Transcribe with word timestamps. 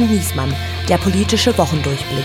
und 0.00 0.10
Niesmann, 0.10 0.52
der 0.88 0.96
politische 0.96 1.56
Wochendurchblick. 1.58 2.24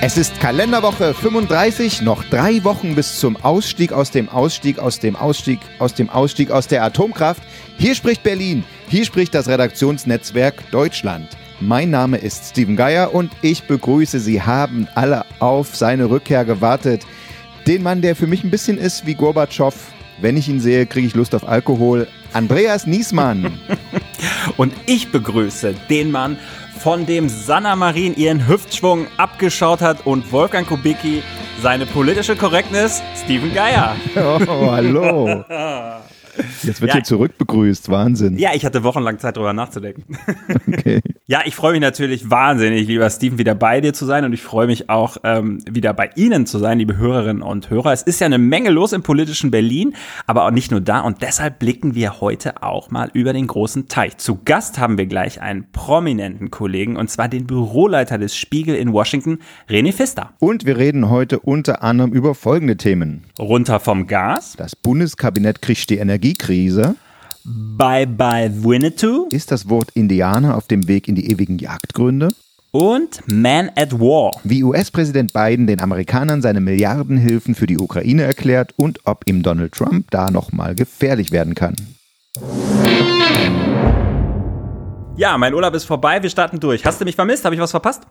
Es 0.00 0.16
ist 0.16 0.38
Kalenderwoche 0.40 1.14
35, 1.14 2.02
noch 2.02 2.24
drei 2.24 2.62
Wochen 2.64 2.94
bis 2.94 3.18
zum 3.18 3.36
Ausstieg 3.36 3.92
aus 3.92 4.10
dem 4.10 4.28
Ausstieg 4.28 4.78
aus 4.78 4.98
dem 4.98 5.16
Ausstieg 5.16 5.60
aus 5.78 5.94
dem 5.94 6.10
Ausstieg 6.10 6.50
aus 6.50 6.66
der 6.66 6.82
Atomkraft. 6.82 7.42
Hier 7.78 7.94
spricht 7.94 8.22
Berlin, 8.22 8.64
hier 8.88 9.04
spricht 9.04 9.34
das 9.34 9.48
Redaktionsnetzwerk 9.48 10.70
Deutschland. 10.70 11.28
Mein 11.60 11.90
Name 11.90 12.18
ist 12.18 12.50
Steven 12.50 12.76
Geier 12.76 13.14
und 13.14 13.30
ich 13.42 13.64
begrüße 13.64 14.18
Sie, 14.18 14.42
haben 14.42 14.88
alle 14.94 15.24
auf 15.38 15.76
seine 15.76 16.10
Rückkehr 16.10 16.44
gewartet. 16.44 17.02
Den 17.66 17.84
Mann, 17.84 18.02
der 18.02 18.16
für 18.16 18.26
mich 18.26 18.42
ein 18.42 18.50
bisschen 18.50 18.78
ist 18.78 19.06
wie 19.06 19.14
Gorbatschow. 19.14 19.74
Wenn 20.20 20.36
ich 20.36 20.48
ihn 20.48 20.60
sehe, 20.60 20.86
kriege 20.86 21.06
ich 21.06 21.14
Lust 21.14 21.34
auf 21.34 21.48
Alkohol. 21.48 22.08
Andreas 22.32 22.86
Niesmann. 22.86 23.58
und 24.56 24.72
ich 24.86 25.10
begrüße 25.10 25.74
den 25.88 26.10
Mann, 26.10 26.38
von 26.78 27.06
dem 27.06 27.28
Sanna 27.28 27.76
Marin 27.76 28.16
ihren 28.16 28.48
Hüftschwung 28.48 29.06
abgeschaut 29.16 29.80
hat 29.80 30.04
und 30.04 30.32
Wolfgang 30.32 30.66
Kubicki 30.66 31.22
seine 31.62 31.86
politische 31.86 32.34
Korrektness, 32.34 33.02
Steven 33.24 33.54
Geier. 33.54 33.96
Oh, 34.16 34.70
hallo. 34.72 35.44
Jetzt 36.62 36.80
wird 36.80 36.90
ja, 36.90 36.94
hier 36.94 37.04
zurückbegrüßt, 37.04 37.90
Wahnsinn. 37.90 38.38
Ja, 38.38 38.50
ich 38.54 38.64
hatte 38.64 38.82
wochenlang 38.82 39.18
Zeit, 39.18 39.36
darüber 39.36 39.52
nachzudenken. 39.52 40.16
Okay. 40.72 41.00
Ja, 41.26 41.42
ich 41.44 41.54
freue 41.54 41.72
mich 41.72 41.80
natürlich 41.80 42.30
wahnsinnig, 42.30 42.88
lieber 42.88 43.08
Steven, 43.08 43.38
wieder 43.38 43.54
bei 43.54 43.80
dir 43.80 43.94
zu 43.94 44.04
sein 44.04 44.24
und 44.24 44.32
ich 44.32 44.42
freue 44.42 44.66
mich 44.66 44.90
auch, 44.90 45.16
ähm, 45.22 45.60
wieder 45.70 45.94
bei 45.94 46.10
Ihnen 46.16 46.46
zu 46.46 46.58
sein, 46.58 46.78
liebe 46.78 46.96
Hörerinnen 46.96 47.42
und 47.42 47.70
Hörer. 47.70 47.92
Es 47.92 48.02
ist 48.02 48.20
ja 48.20 48.26
eine 48.26 48.38
Menge 48.38 48.70
los 48.70 48.92
im 48.92 49.02
politischen 49.02 49.50
Berlin, 49.50 49.94
aber 50.26 50.44
auch 50.44 50.50
nicht 50.50 50.70
nur 50.70 50.80
da 50.80 51.00
und 51.00 51.22
deshalb 51.22 51.58
blicken 51.58 51.94
wir 51.94 52.20
heute 52.20 52.62
auch 52.62 52.90
mal 52.90 53.10
über 53.12 53.32
den 53.32 53.46
großen 53.46 53.88
Teich. 53.88 54.18
Zu 54.18 54.40
Gast 54.44 54.78
haben 54.78 54.98
wir 54.98 55.06
gleich 55.06 55.40
einen 55.40 55.70
prominenten 55.70 56.50
Kollegen 56.50 56.96
und 56.96 57.08
zwar 57.08 57.28
den 57.28 57.46
Büroleiter 57.46 58.18
des 58.18 58.36
Spiegel 58.36 58.74
in 58.74 58.92
Washington, 58.92 59.38
René 59.70 59.92
Pfister. 59.92 60.32
Und 60.38 60.66
wir 60.66 60.76
reden 60.76 61.08
heute 61.08 61.38
unter 61.38 61.82
anderem 61.82 62.12
über 62.12 62.34
folgende 62.34 62.76
Themen. 62.76 63.24
Runter 63.38 63.80
vom 63.80 64.06
Gas. 64.06 64.54
Das 64.56 64.74
Bundeskabinett 64.76 65.62
kriegt 65.62 65.88
die 65.88 65.98
Energie 65.98 66.21
Energiekrise. 66.22 66.94
Bye 67.44 68.06
bye 68.06 68.48
Winnetou. 68.62 69.26
Ist 69.30 69.50
das 69.50 69.68
Wort 69.68 69.90
Indianer 69.94 70.56
auf 70.56 70.68
dem 70.68 70.86
Weg 70.86 71.08
in 71.08 71.16
die 71.16 71.28
ewigen 71.32 71.58
Jagdgründe? 71.58 72.28
Und 72.70 73.20
Man 73.26 73.70
at 73.74 73.98
War. 73.98 74.30
Wie 74.44 74.62
US-Präsident 74.62 75.32
Biden 75.32 75.66
den 75.66 75.80
Amerikanern 75.80 76.40
seine 76.40 76.60
Milliardenhilfen 76.60 77.56
für 77.56 77.66
die 77.66 77.76
Ukraine 77.76 78.22
erklärt 78.22 78.72
und 78.76 79.00
ob 79.04 79.28
ihm 79.28 79.42
Donald 79.42 79.72
Trump 79.72 80.12
da 80.12 80.30
nochmal 80.30 80.76
gefährlich 80.76 81.32
werden 81.32 81.56
kann. 81.56 81.74
Ja, 85.16 85.36
mein 85.36 85.54
Urlaub 85.54 85.74
ist 85.74 85.84
vorbei, 85.84 86.22
wir 86.22 86.30
starten 86.30 86.60
durch. 86.60 86.86
Hast 86.86 87.00
du 87.00 87.04
mich 87.04 87.16
vermisst? 87.16 87.44
Habe 87.44 87.56
ich 87.56 87.60
was 87.60 87.72
verpasst? 87.72 88.04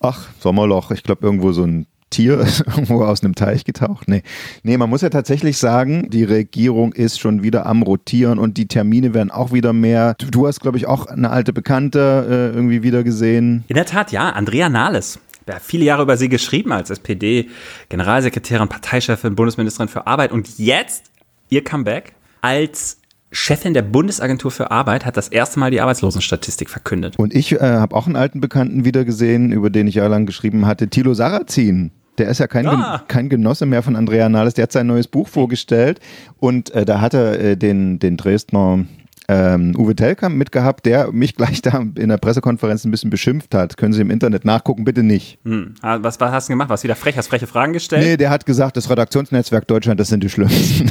Ach, 0.00 0.28
Sommerloch. 0.38 0.92
Ich 0.92 1.02
glaube, 1.02 1.26
irgendwo 1.26 1.50
so 1.50 1.64
ein 1.64 1.86
Tier 2.14 2.46
irgendwo 2.66 3.02
aus 3.02 3.24
einem 3.24 3.34
Teich 3.34 3.64
getaucht. 3.64 4.06
Nee. 4.06 4.22
nee, 4.62 4.76
man 4.76 4.88
muss 4.88 5.02
ja 5.02 5.10
tatsächlich 5.10 5.58
sagen, 5.58 6.08
die 6.10 6.22
Regierung 6.22 6.92
ist 6.92 7.18
schon 7.18 7.42
wieder 7.42 7.66
am 7.66 7.82
Rotieren 7.82 8.38
und 8.38 8.56
die 8.56 8.68
Termine 8.68 9.14
werden 9.14 9.32
auch 9.32 9.52
wieder 9.52 9.72
mehr. 9.72 10.14
Du, 10.18 10.26
du 10.30 10.46
hast, 10.46 10.60
glaube 10.60 10.78
ich, 10.78 10.86
auch 10.86 11.06
eine 11.06 11.30
alte 11.30 11.52
Bekannte 11.52 12.52
äh, 12.52 12.56
irgendwie 12.56 12.84
wieder 12.84 13.02
gesehen. 13.02 13.64
In 13.66 13.74
der 13.74 13.84
Tat, 13.84 14.12
ja, 14.12 14.30
Andrea 14.30 14.68
Nahles. 14.68 15.18
Ja, 15.48 15.56
viele 15.60 15.84
Jahre 15.84 16.02
über 16.04 16.16
sie 16.16 16.28
geschrieben 16.28 16.72
als 16.72 16.88
SPD-Generalsekretärin, 16.88 18.68
Parteichefin, 18.68 19.34
Bundesministerin 19.34 19.88
für 19.88 20.06
Arbeit 20.06 20.30
und 20.30 20.58
jetzt 20.58 21.10
ihr 21.50 21.64
Comeback 21.64 22.12
als 22.40 22.98
Chefin 23.32 23.74
der 23.74 23.82
Bundesagentur 23.82 24.52
für 24.52 24.70
Arbeit 24.70 25.04
hat 25.04 25.16
das 25.16 25.28
erste 25.28 25.58
Mal 25.58 25.72
die 25.72 25.80
Arbeitslosenstatistik 25.80 26.70
verkündet. 26.70 27.18
Und 27.18 27.34
ich 27.34 27.52
äh, 27.52 27.58
habe 27.58 27.96
auch 27.96 28.06
einen 28.06 28.14
alten 28.14 28.40
Bekannten 28.40 28.84
wieder 28.84 29.04
gesehen, 29.04 29.50
über 29.50 29.70
den 29.70 29.88
ich 29.88 29.96
jahrelang 29.96 30.24
geschrieben 30.24 30.66
hatte, 30.66 30.88
Thilo 30.88 31.12
Sarrazin. 31.14 31.90
Der 32.18 32.28
ist 32.28 32.38
ja 32.38 32.46
kein, 32.46 32.66
ah. 32.66 33.02
kein 33.08 33.28
Genosse 33.28 33.66
mehr 33.66 33.82
von 33.82 33.96
Andrea 33.96 34.28
Nahles. 34.28 34.54
Der 34.54 34.64
hat 34.64 34.72
sein 34.72 34.86
neues 34.86 35.08
Buch 35.08 35.28
vorgestellt 35.28 36.00
und 36.38 36.70
äh, 36.70 36.84
da 36.84 37.00
hat 37.00 37.14
er 37.14 37.40
äh, 37.40 37.56
den, 37.56 37.98
den 37.98 38.16
Dresdner 38.16 38.84
ähm, 39.28 39.74
Uwe 39.76 39.96
Telkamp 39.96 40.36
mitgehabt, 40.36 40.86
der 40.86 41.12
mich 41.12 41.34
gleich 41.36 41.62
da 41.62 41.82
in 41.94 42.08
der 42.08 42.18
Pressekonferenz 42.18 42.84
ein 42.84 42.90
bisschen 42.90 43.10
beschimpft 43.10 43.54
hat. 43.54 43.76
Können 43.76 43.92
Sie 43.92 44.00
im 44.00 44.10
Internet 44.10 44.44
nachgucken, 44.44 44.84
bitte 44.84 45.02
nicht. 45.02 45.38
Hm. 45.44 45.74
Ah, 45.80 45.98
was, 46.00 46.20
was 46.20 46.30
hast 46.30 46.48
du 46.48 46.52
gemacht? 46.52 46.68
Was 46.68 46.84
wieder 46.84 46.96
frech? 46.96 47.16
Hast 47.16 47.28
freche 47.28 47.46
Fragen 47.46 47.72
gestellt? 47.72 48.04
Nee, 48.04 48.16
der 48.16 48.30
hat 48.30 48.46
gesagt, 48.46 48.76
das 48.76 48.90
Redaktionsnetzwerk 48.90 49.66
Deutschland, 49.66 49.98
das 49.98 50.08
sind 50.08 50.22
die 50.22 50.28
Schlimmsten. 50.28 50.90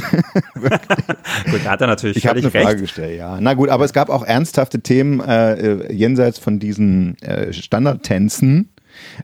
gut, 0.54 1.60
da 1.64 1.70
hat 1.70 1.80
er 1.80 1.86
natürlich 1.86 2.16
Ich 2.16 2.26
habe 2.26 2.38
eine 2.38 2.52
recht. 2.52 2.64
Frage 2.64 2.80
gestellt, 2.80 3.18
ja. 3.18 3.38
Na 3.40 3.54
gut, 3.54 3.68
aber 3.68 3.84
es 3.84 3.92
gab 3.92 4.10
auch 4.10 4.24
ernsthafte 4.24 4.80
Themen 4.80 5.20
äh, 5.20 5.54
äh 5.54 5.92
jenseits 5.92 6.38
von 6.38 6.58
diesen 6.58 7.16
äh, 7.22 7.52
Standardtänzen. 7.52 8.70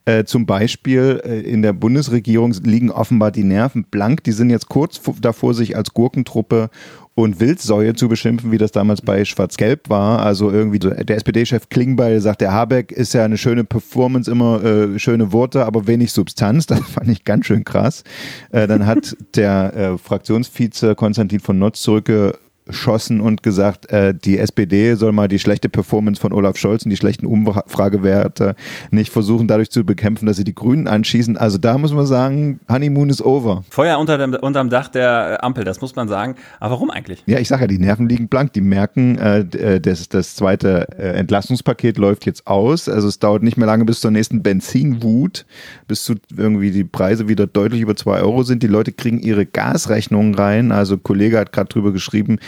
Äh, 0.04 0.24
zum 0.24 0.46
Beispiel 0.46 1.20
äh, 1.24 1.40
in 1.40 1.62
der 1.62 1.72
Bundesregierung 1.72 2.52
liegen 2.64 2.90
offenbar 2.90 3.30
die 3.30 3.44
Nerven 3.44 3.84
blank. 3.84 4.24
Die 4.24 4.32
sind 4.32 4.50
jetzt 4.50 4.68
kurz 4.68 5.00
davor, 5.20 5.54
sich 5.54 5.76
als 5.76 5.94
Gurkentruppe 5.94 6.70
und 7.14 7.40
Wildsäue 7.40 7.94
zu 7.94 8.08
beschimpfen, 8.08 8.50
wie 8.50 8.58
das 8.58 8.72
damals 8.72 9.02
bei 9.02 9.24
Schwarz-Gelb 9.24 9.88
war. 9.88 10.20
Also 10.20 10.50
irgendwie 10.50 10.78
der 10.78 11.16
SPD-Chef 11.16 11.68
Klingbeil 11.68 12.20
sagt, 12.20 12.40
der 12.40 12.52
Habeck 12.52 12.92
ist 12.92 13.14
ja 13.14 13.24
eine 13.24 13.38
schöne 13.38 13.64
Performance, 13.64 14.30
immer 14.30 14.62
äh, 14.64 14.98
schöne 14.98 15.32
Worte, 15.32 15.66
aber 15.66 15.86
wenig 15.86 16.12
Substanz. 16.12 16.66
Das 16.66 16.80
fand 16.80 17.08
ich 17.08 17.24
ganz 17.24 17.46
schön 17.46 17.64
krass. 17.64 18.04
Äh, 18.50 18.66
dann 18.66 18.86
hat 18.86 19.16
der 19.34 19.74
äh, 19.74 19.98
Fraktionsvize 19.98 20.94
Konstantin 20.94 21.40
von 21.40 21.58
Notz 21.58 21.82
zurückge 21.82 22.38
geschossen 22.70 23.20
und 23.20 23.42
gesagt, 23.42 23.90
äh, 23.90 24.14
die 24.14 24.38
SPD 24.38 24.94
soll 24.94 25.12
mal 25.12 25.28
die 25.28 25.38
schlechte 25.38 25.68
Performance 25.68 26.20
von 26.20 26.32
Olaf 26.32 26.56
Scholz 26.56 26.84
und 26.84 26.90
die 26.90 26.96
schlechten 26.96 27.26
Umfragewerte 27.26 28.54
nicht 28.90 29.12
versuchen, 29.12 29.48
dadurch 29.48 29.70
zu 29.70 29.84
bekämpfen, 29.84 30.26
dass 30.26 30.36
sie 30.36 30.44
die 30.44 30.54
Grünen 30.54 30.86
anschießen. 30.86 31.36
Also 31.36 31.58
da 31.58 31.78
muss 31.78 31.92
man 31.92 32.06
sagen, 32.06 32.60
Honeymoon 32.68 33.10
ist 33.10 33.22
over. 33.22 33.64
Feuer 33.70 33.98
unter 33.98 34.18
dem, 34.18 34.34
unterm 34.34 34.70
Dach 34.70 34.88
der 34.88 35.42
Ampel, 35.42 35.64
das 35.64 35.80
muss 35.80 35.96
man 35.96 36.08
sagen. 36.08 36.36
Aber 36.58 36.72
warum 36.72 36.90
eigentlich? 36.90 37.22
Ja, 37.26 37.38
ich 37.38 37.48
sage 37.48 37.62
ja, 37.62 37.66
die 37.66 37.78
Nerven 37.78 38.08
liegen 38.08 38.28
blank. 38.28 38.52
Die 38.52 38.60
merken, 38.60 39.18
äh, 39.18 39.40
äh, 39.40 39.80
das, 39.80 40.08
das 40.08 40.36
zweite 40.36 40.86
äh, 40.98 41.18
Entlastungspaket 41.18 41.98
läuft 41.98 42.26
jetzt 42.26 42.46
aus. 42.46 42.88
Also 42.88 43.08
es 43.08 43.18
dauert 43.18 43.42
nicht 43.42 43.56
mehr 43.56 43.66
lange 43.66 43.84
bis 43.84 44.00
zur 44.00 44.10
nächsten 44.10 44.42
Benzinwut, 44.42 45.44
bis 45.88 46.04
zu 46.04 46.14
irgendwie 46.36 46.70
die 46.70 46.84
Preise 46.84 47.28
wieder 47.28 47.46
deutlich 47.46 47.80
über 47.80 47.96
zwei 47.96 48.20
Euro 48.20 48.42
sind. 48.42 48.62
Die 48.62 48.68
Leute 48.68 48.92
kriegen 48.92 49.18
ihre 49.18 49.44
Gasrechnungen 49.44 50.34
rein. 50.34 50.72
Also 50.72 50.94
ein 50.94 51.02
Kollege 51.02 51.38
hat 51.38 51.52
gerade 51.52 51.68
drüber 51.68 51.92
geschrieben, 51.92 52.38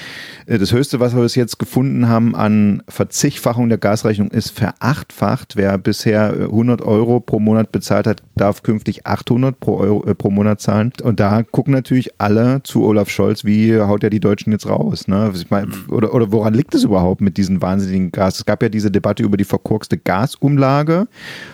das 0.47 0.73
höchste, 0.73 1.01
was 1.01 1.15
wir 1.15 1.23
bis 1.23 1.35
jetzt 1.35 1.59
gefunden 1.59 2.09
haben 2.09 2.35
an 2.35 2.83
Verzichtfachung 2.89 3.69
der 3.69 3.79
Gasrechnung, 3.79 4.31
ist 4.31 4.51
verachtfacht. 4.51 5.57
Wer 5.57 5.79
bisher 5.79 6.33
100 6.33 6.81
äh, 6.81 6.85
Euro 6.85 7.21
pro 7.21 7.39
Monat 7.39 7.73
bezahlt 7.73 8.07
hat, 8.07 8.23
darf 8.37 8.63
künftig 8.63 9.07
800 9.07 9.59
pro, 9.59 9.79
Euro, 9.79 10.05
äh, 10.07 10.15
pro 10.15 10.31
Monat 10.31 10.61
zahlen. 10.61 10.93
Und 11.03 11.21
da 11.21 11.43
gucken 11.43 11.73
natürlich 11.73 12.11
alle 12.19 12.63
zu 12.63 12.85
Olaf 12.85 13.09
Scholz, 13.09 13.45
wie 13.45 13.79
haut 13.79 14.05
er 14.05 14.11
die 14.11 14.21
Deutschen 14.21 14.53
jetzt 14.53 14.69
raus? 14.69 15.09
Ne? 15.09 15.33
Ich 15.35 15.51
mein, 15.51 15.73
oder, 15.89 16.15
oder 16.15 16.33
woran 16.33 16.55
liegt 16.55 16.75
es 16.75 16.85
überhaupt 16.85 17.21
mit 17.21 17.37
diesen 17.37 17.63
wahnsinnigen 17.63 18.13
Gas? 18.13 18.37
Es 18.37 18.45
gab 18.45 18.63
ja 18.63 18.69
diese 18.69 18.91
Debatte 18.91 19.23
über 19.23 19.37
die 19.37 19.45
verkorkste 19.45 19.97
Gasumlage 19.97 21.07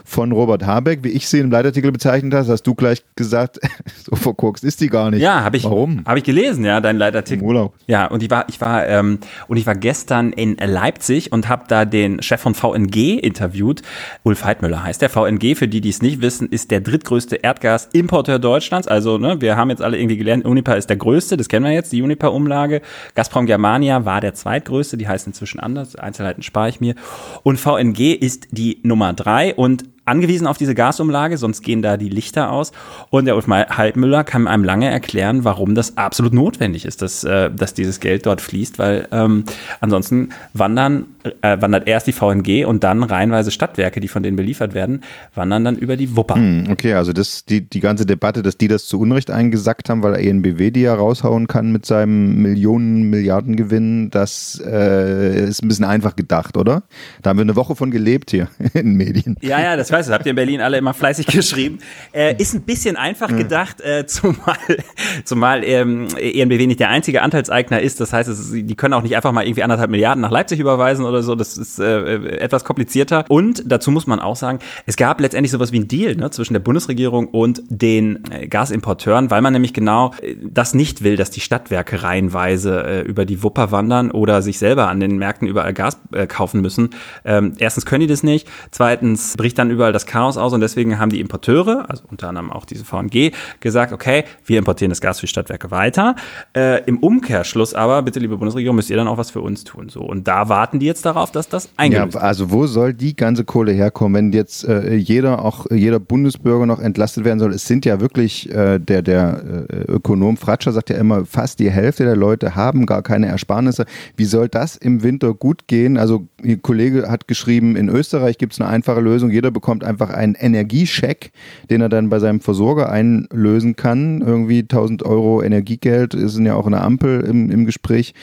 von 0.04 0.32
Robert 0.32 0.66
Habeck, 0.66 1.00
wie 1.02 1.10
ich 1.10 1.28
sie 1.28 1.38
im 1.38 1.50
Leitartikel 1.50 1.92
bezeichnet 1.92 2.34
hast, 2.34 2.48
hast 2.48 2.62
du 2.62 2.74
gleich 2.74 3.04
gesagt, 3.16 3.58
so 4.04 4.16
verkorkst 4.16 4.64
ist 4.64 4.80
die 4.80 4.88
gar 4.88 5.10
nicht. 5.10 5.20
Ja, 5.20 5.44
habe 5.44 5.56
ich. 5.56 5.64
Warum? 5.64 6.02
Habe 6.06 6.18
ich 6.18 6.24
gelesen, 6.24 6.64
ja, 6.64 6.80
dein 6.80 6.96
Leitartikel. 6.96 7.42
Im 7.42 7.48
Urlaub. 7.48 7.74
Ja, 7.86 8.06
und 8.06 8.22
die 8.22 8.30
war, 8.30 8.46
ich 8.48 8.60
war 8.60 8.86
ähm, 8.86 9.18
und 9.46 9.56
ich 9.56 9.66
war 9.66 9.74
gestern 9.74 10.32
in 10.32 10.56
Leipzig 10.56 11.32
und 11.32 11.48
habe 11.48 11.64
da 11.68 11.84
den 11.84 12.22
Chef 12.22 12.40
von 12.40 12.54
VNG 12.54 13.18
interviewt. 13.18 13.82
Ulf 14.22 14.44
Heidmüller 14.44 14.82
heißt 14.82 15.02
der. 15.02 15.08
VNG, 15.08 15.56
für 15.56 15.68
die, 15.68 15.80
die 15.80 15.88
es 15.88 16.02
nicht 16.02 16.20
wissen, 16.20 16.48
ist 16.48 16.70
der 16.70 16.80
drittgrößte 16.80 17.36
Erdgasimporteur 17.36 18.38
Deutschlands. 18.38 18.86
Also 18.86 19.18
ne, 19.18 19.40
wir 19.40 19.56
haben 19.56 19.70
jetzt 19.70 19.82
alle 19.82 19.98
irgendwie 19.98 20.16
gelernt, 20.16 20.44
Unipa 20.44 20.74
ist 20.74 20.90
der 20.90 20.96
größte, 20.96 21.36
das 21.36 21.48
kennen 21.48 21.64
wir 21.64 21.72
jetzt, 21.72 21.92
die 21.92 22.02
Unipa-Umlage. 22.02 22.82
Gazprom 23.14 23.46
Germania 23.46 24.04
war 24.04 24.20
der 24.20 24.34
zweitgrößte, 24.34 24.96
die 24.96 25.08
heißt 25.08 25.26
inzwischen 25.26 25.60
anders. 25.60 25.96
Einzelheiten 25.96 26.42
spare 26.42 26.68
ich 26.68 26.80
mir. 26.80 26.94
Und 27.42 27.58
VNG 27.58 28.14
ist 28.14 28.48
die 28.50 28.80
Nummer 28.82 29.12
drei 29.12 29.54
und 29.54 29.84
angewiesen 30.08 30.46
auf 30.46 30.58
diese 30.58 30.74
Gasumlage, 30.74 31.36
sonst 31.36 31.62
gehen 31.62 31.82
da 31.82 31.96
die 31.96 32.08
Lichter 32.08 32.50
aus. 32.50 32.72
Und 33.10 33.26
der 33.26 33.36
Ulf 33.36 33.46
Halbmüller 33.48 34.24
kann 34.24 34.48
einem 34.48 34.64
lange 34.64 34.90
erklären, 34.90 35.44
warum 35.44 35.74
das 35.74 35.96
absolut 35.96 36.32
notwendig 36.32 36.84
ist, 36.84 37.02
dass, 37.02 37.24
äh, 37.24 37.50
dass 37.50 37.74
dieses 37.74 38.00
Geld 38.00 38.26
dort 38.26 38.40
fließt, 38.40 38.78
weil 38.78 39.08
ähm, 39.12 39.44
ansonsten 39.80 40.30
wandern, 40.54 41.06
äh, 41.42 41.60
wandert 41.60 41.86
erst 41.86 42.06
die 42.06 42.12
VNG 42.12 42.64
und 42.66 42.84
dann 42.84 43.02
reihenweise 43.02 43.50
Stadtwerke, 43.50 44.00
die 44.00 44.08
von 44.08 44.22
denen 44.22 44.36
beliefert 44.36 44.74
werden, 44.74 45.02
wandern 45.34 45.64
dann 45.64 45.76
über 45.76 45.96
die 45.96 46.16
Wupper. 46.16 46.34
Hm, 46.34 46.68
okay, 46.70 46.94
also 46.94 47.12
das, 47.12 47.44
die, 47.44 47.60
die 47.60 47.80
ganze 47.80 48.06
Debatte, 48.06 48.42
dass 48.42 48.56
die 48.56 48.68
das 48.68 48.86
zu 48.86 48.98
Unrecht 49.00 49.30
eingesackt 49.30 49.90
haben, 49.90 50.02
weil 50.02 50.14
der 50.14 50.24
ENBW 50.24 50.70
die 50.70 50.82
ja 50.82 50.94
raushauen 50.94 51.46
kann 51.46 51.72
mit 51.72 51.86
seinem 51.86 52.42
Millionen, 52.42 53.10
Milliarden 53.10 53.56
Gewinn, 53.56 54.10
das 54.10 54.60
äh, 54.64 55.48
ist 55.48 55.62
ein 55.62 55.68
bisschen 55.68 55.84
einfach 55.84 56.16
gedacht, 56.16 56.56
oder? 56.56 56.82
Da 57.22 57.30
haben 57.30 57.38
wir 57.38 57.42
eine 57.42 57.56
Woche 57.56 57.76
von 57.76 57.90
gelebt 57.90 58.30
hier 58.30 58.48
in 58.74 58.86
den 58.86 58.94
Medien. 58.94 59.36
Ja, 59.40 59.60
ja, 59.60 59.76
das 59.76 59.90
war 59.92 59.97
weiß, 59.98 60.06
das 60.06 60.14
habt 60.14 60.26
ihr 60.26 60.30
in 60.30 60.36
Berlin 60.36 60.60
alle 60.60 60.78
immer 60.78 60.94
fleißig 60.94 61.26
geschrieben. 61.38 61.78
Äh, 62.12 62.36
ist 62.38 62.54
ein 62.54 62.62
bisschen 62.62 62.96
einfach 62.96 63.28
gedacht, 63.36 63.80
äh, 63.80 64.06
zumal, 64.06 64.56
zumal 65.24 65.64
ähm, 65.64 66.08
ENBW 66.16 66.66
nicht 66.66 66.80
der 66.80 66.88
einzige 66.88 67.22
Anteilseigner 67.22 67.80
ist. 67.80 68.00
Das 68.00 68.12
heißt, 68.12 68.28
ist, 68.28 68.52
die 68.52 68.74
können 68.74 68.94
auch 68.94 69.02
nicht 69.02 69.16
einfach 69.16 69.32
mal 69.32 69.44
irgendwie 69.44 69.62
anderthalb 69.62 69.90
Milliarden 69.90 70.22
nach 70.22 70.30
Leipzig 70.30 70.60
überweisen 70.60 71.04
oder 71.04 71.22
so. 71.22 71.34
Das 71.34 71.56
ist 71.56 71.78
äh, 71.78 72.38
etwas 72.38 72.64
komplizierter. 72.64 73.24
Und 73.28 73.62
dazu 73.66 73.90
muss 73.90 74.06
man 74.06 74.20
auch 74.20 74.36
sagen, 74.36 74.58
es 74.86 74.96
gab 74.96 75.20
letztendlich 75.20 75.52
sowas 75.52 75.72
wie 75.72 75.80
ein 75.80 75.88
Deal 75.88 76.16
ne, 76.16 76.30
zwischen 76.30 76.54
der 76.54 76.60
Bundesregierung 76.60 77.28
und 77.28 77.62
den 77.68 78.24
äh, 78.30 78.46
Gasimporteuren, 78.46 79.30
weil 79.30 79.42
man 79.42 79.52
nämlich 79.52 79.72
genau 79.72 80.12
äh, 80.22 80.36
das 80.42 80.74
nicht 80.74 81.02
will, 81.02 81.16
dass 81.16 81.30
die 81.30 81.40
Stadtwerke 81.40 82.02
reihenweise 82.02 82.84
äh, 82.84 83.00
über 83.02 83.24
die 83.24 83.42
Wupper 83.42 83.72
wandern 83.72 84.10
oder 84.10 84.42
sich 84.42 84.58
selber 84.58 84.88
an 84.88 85.00
den 85.00 85.18
Märkten 85.18 85.48
überall 85.48 85.74
Gas 85.74 85.98
äh, 86.12 86.26
kaufen 86.26 86.60
müssen. 86.60 86.90
Ähm, 87.24 87.54
erstens 87.58 87.86
können 87.86 88.00
die 88.00 88.06
das 88.06 88.22
nicht. 88.22 88.48
Zweitens 88.70 89.36
bricht 89.36 89.58
dann 89.58 89.70
überall 89.88 89.92
das 89.92 90.06
Chaos 90.06 90.36
aus 90.36 90.52
und 90.52 90.60
deswegen 90.60 90.98
haben 90.98 91.10
die 91.10 91.20
Importeure, 91.20 91.86
also 91.88 92.04
unter 92.10 92.28
anderem 92.28 92.52
auch 92.52 92.64
diese 92.64 92.84
VNG, 92.84 93.32
gesagt, 93.60 93.92
okay, 93.92 94.24
wir 94.44 94.58
importieren 94.58 94.90
das 94.90 95.00
Gas 95.00 95.20
für 95.20 95.26
die 95.26 95.30
Stadtwerke 95.30 95.70
weiter. 95.70 96.14
Äh, 96.54 96.84
Im 96.84 96.98
Umkehrschluss 96.98 97.74
aber, 97.74 98.02
bitte 98.02 98.20
liebe 98.20 98.36
Bundesregierung, 98.36 98.76
müsst 98.76 98.90
ihr 98.90 98.96
dann 98.96 99.08
auch 99.08 99.18
was 99.18 99.30
für 99.30 99.40
uns 99.40 99.64
tun. 99.64 99.88
So 99.88 100.02
und 100.02 100.28
da 100.28 100.48
warten 100.48 100.78
die 100.78 100.86
jetzt 100.86 101.04
darauf, 101.06 101.30
dass 101.30 101.48
das 101.48 101.70
eingelöst 101.76 102.14
ja, 102.14 102.20
Also 102.20 102.50
wo 102.50 102.66
soll 102.66 102.92
die 102.92 103.16
ganze 103.16 103.44
Kohle 103.44 103.72
herkommen, 103.72 104.14
wenn 104.14 104.32
jetzt 104.32 104.64
äh, 104.64 104.94
jeder 104.94 105.44
auch 105.44 105.66
jeder 105.70 106.00
Bundesbürger 106.00 106.66
noch 106.66 106.80
entlastet 106.80 107.24
werden 107.24 107.38
soll? 107.38 107.52
Es 107.52 107.66
sind 107.66 107.84
ja 107.84 108.00
wirklich 108.00 108.50
äh, 108.50 108.78
der 108.78 109.02
der 109.02 109.66
äh, 109.70 109.92
Ökonom 109.92 110.36
Fratscher 110.36 110.72
sagt 110.72 110.90
ja 110.90 110.96
immer, 110.96 111.24
fast 111.24 111.58
die 111.58 111.70
Hälfte 111.70 112.04
der 112.04 112.16
Leute 112.16 112.54
haben 112.54 112.86
gar 112.86 113.02
keine 113.02 113.26
Ersparnisse. 113.26 113.86
Wie 114.16 114.24
soll 114.24 114.48
das 114.48 114.76
im 114.76 115.02
Winter 115.02 115.34
gut 115.34 115.66
gehen? 115.66 115.96
Also 115.96 116.28
Ihr 116.42 116.58
Kollege 116.58 117.08
hat 117.10 117.28
geschrieben, 117.28 117.76
in 117.76 117.88
Österreich 117.88 118.38
gibt 118.38 118.52
es 118.52 118.60
eine 118.60 118.68
einfache 118.68 119.00
Lösung. 119.00 119.30
Jeder 119.30 119.50
bekommt 119.50 119.77
einfach 119.84 120.10
einen 120.10 120.34
Energiecheck, 120.34 121.32
den 121.70 121.80
er 121.80 121.88
dann 121.88 122.08
bei 122.08 122.18
seinem 122.18 122.40
Versorger 122.40 122.90
einlösen 122.90 123.76
kann. 123.76 124.20
Irgendwie 124.20 124.60
1000 124.60 125.02
Euro 125.04 125.42
Energiegeld 125.42 126.14
ist 126.14 126.38
ja 126.38 126.54
auch 126.54 126.66
eine 126.66 126.80
Ampel 126.80 127.20
im, 127.20 127.50
im 127.50 127.66
Gespräch. 127.66 128.14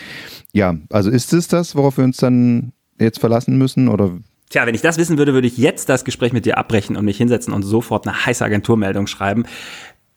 Ja, 0.54 0.76
also 0.90 1.10
ist 1.10 1.34
es 1.34 1.48
das, 1.48 1.76
worauf 1.76 1.98
wir 1.98 2.04
uns 2.04 2.18
dann 2.18 2.72
jetzt 3.00 3.20
verlassen 3.20 3.58
müssen 3.58 3.88
oder 3.88 4.12
Tja, 4.50 4.66
wenn 4.68 4.76
ich 4.76 4.82
das 4.82 4.98
wissen 4.98 5.18
würde, 5.18 5.34
würde 5.34 5.48
ich 5.48 5.58
jetzt 5.58 5.90
das 5.90 6.06
Gespräch 6.06 6.32
mit 6.32 6.46
dir 6.46 6.58
abbrechen 6.58 6.96
und 6.96 7.06
mich 7.06 7.18
hinsetzen 7.18 7.52
und 7.52 7.64
sofort 7.64 8.08
eine 8.08 8.26
heiße 8.26 8.46
Agenturmeldung 8.46 9.08
schreiben. 9.08 9.46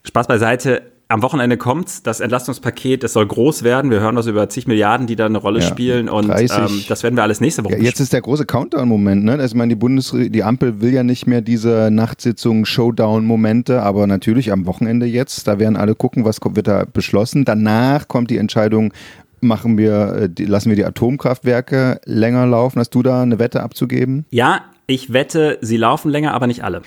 Spaß 0.05 0.27
beiseite 0.27 0.83
am 1.09 1.23
Wochenende 1.23 1.57
kommt 1.57 2.07
das 2.07 2.21
Entlastungspaket, 2.21 3.03
es 3.03 3.15
soll 3.15 3.27
groß 3.27 3.63
werden. 3.63 3.91
Wir 3.91 4.01
hören 4.01 4.17
was 4.17 4.27
über 4.27 4.49
zig 4.51 4.67
Milliarden, 4.67 5.07
die 5.07 5.17
da 5.17 5.27
eine 5.27 5.39
Rolle 5.39 5.61
ja, 5.61 5.67
spielen 5.67 6.09
und 6.09 6.29
ähm, 6.29 6.85
das 6.87 7.03
werden 7.03 7.17
wir 7.17 7.23
alles 7.23 7.41
nächste 7.41 7.65
Woche. 7.65 7.77
Ja, 7.77 7.83
jetzt 7.83 8.01
ist 8.01 8.13
der 8.13 8.21
große 8.21 8.45
Countdown-Moment, 8.45 9.25
ne? 9.25 9.33
Also, 9.33 9.47
ich 9.47 9.55
meine, 9.55 9.71
die 9.71 9.77
Bundes 9.77 10.15
die 10.15 10.45
Ampel 10.45 10.83
will 10.83 10.93
ja 10.93 11.03
nicht 11.03 11.27
mehr 11.27 11.41
diese 11.41 11.89
Nachtsitzungen, 11.91 12.67
Showdown-Momente, 12.67 13.83
aber 13.83 14.07
natürlich 14.07 14.53
am 14.53 14.67
Wochenende 14.67 15.07
jetzt, 15.07 15.49
da 15.49 15.59
werden 15.59 15.77
alle 15.77 15.95
gucken, 15.95 16.27
was 16.27 16.41
wird 16.43 16.69
da 16.69 16.85
beschlossen. 16.85 17.47
Danach 17.47 18.07
kommt 18.09 18.31
die 18.31 18.37
Entscheidung, 18.37 18.93
machen 19.41 19.79
wir, 19.79 20.31
äh, 20.39 20.43
lassen 20.45 20.69
wir 20.69 20.77
die 20.77 20.85
Atomkraftwerke 20.85 22.01
länger 22.05 22.47
laufen. 22.47 22.81
Hast 22.81 22.95
du 22.95 23.03
da 23.03 23.23
eine 23.23 23.39
Wette 23.39 23.63
abzugeben? 23.63 24.27
Ja, 24.31 24.61
ich 24.87 25.13
wette, 25.13 25.59
sie 25.63 25.79
laufen 25.79 26.11
länger, 26.11 26.35
aber 26.35 26.47
nicht 26.47 26.65
alle. 26.65 26.83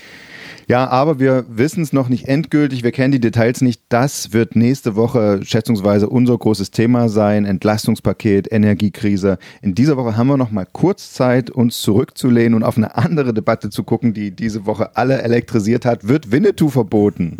Ja, 0.72 0.88
aber 0.88 1.20
wir 1.20 1.44
wissen 1.50 1.84
es 1.84 1.92
noch 1.92 2.08
nicht 2.08 2.30
endgültig, 2.30 2.82
wir 2.82 2.94
kennen 2.94 3.12
die 3.12 3.20
Details 3.20 3.60
nicht. 3.60 3.82
Das 3.90 4.32
wird 4.32 4.56
nächste 4.56 4.96
Woche 4.96 5.42
schätzungsweise 5.44 6.08
unser 6.08 6.38
großes 6.38 6.72
Thema 6.72 7.10
sein. 7.10 7.44
Entlastungspaket, 7.44 8.50
Energiekrise. 8.50 9.38
In 9.62 9.76
dieser 9.76 9.98
Woche 9.98 10.16
haben 10.16 10.28
wir 10.28 10.38
noch 10.38 10.52
mal 10.52 10.66
kurz 10.66 11.12
Zeit, 11.12 11.50
uns 11.50 11.82
zurückzulehnen 11.82 12.54
und 12.54 12.64
auf 12.64 12.78
eine 12.78 12.96
andere 12.96 13.34
Debatte 13.34 13.70
zu 13.70 13.84
gucken, 13.84 14.14
die 14.14 14.32
diese 14.32 14.66
Woche 14.66 14.96
alle 14.96 15.22
elektrisiert 15.22 15.84
hat. 15.84 16.08
Wird 16.08 16.32
Winnetou 16.32 16.70
verboten? 16.70 17.36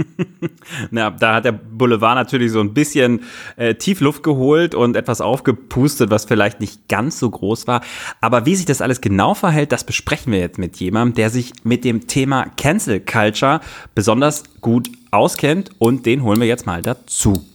Na, 0.92 1.12
da 1.12 1.36
hat 1.36 1.46
der 1.46 1.54
Boulevard 1.54 2.16
natürlich 2.16 2.52
so 2.52 2.60
ein 2.60 2.74
bisschen 2.74 3.22
äh, 3.56 3.76
Tiefluft 3.76 4.24
geholt 4.24 4.76
und 4.76 4.98
etwas 4.98 5.22
aufgepustet, 5.22 6.10
was 6.10 6.26
vielleicht 6.26 6.60
nicht 6.60 6.90
ganz 6.90 7.18
so 7.18 7.30
groß 7.30 7.66
war. 7.66 7.80
Aber 8.20 8.46
wie 8.46 8.58
sich 8.58 8.66
das 8.66 8.82
alles 8.82 9.00
genau 9.00 9.36
verhält, 9.36 9.72
das 9.72 9.86
besprechen 9.86 10.34
wir 10.34 10.40
jetzt 10.40 10.58
mit 10.58 10.76
jemandem, 10.82 11.16
der 11.16 11.30
sich 11.30 11.54
mit 11.64 11.86
dem 11.86 12.08
Thema 12.08 12.48
Cancel 12.58 13.00
Culture 13.00 13.21
Culture 13.22 13.60
besonders 13.94 14.44
gut 14.62 14.90
auskennt 15.12 15.70
und 15.78 16.06
den 16.06 16.24
holen 16.24 16.40
wir 16.40 16.48
jetzt 16.48 16.66
mal 16.66 16.82
dazu. 16.82 17.46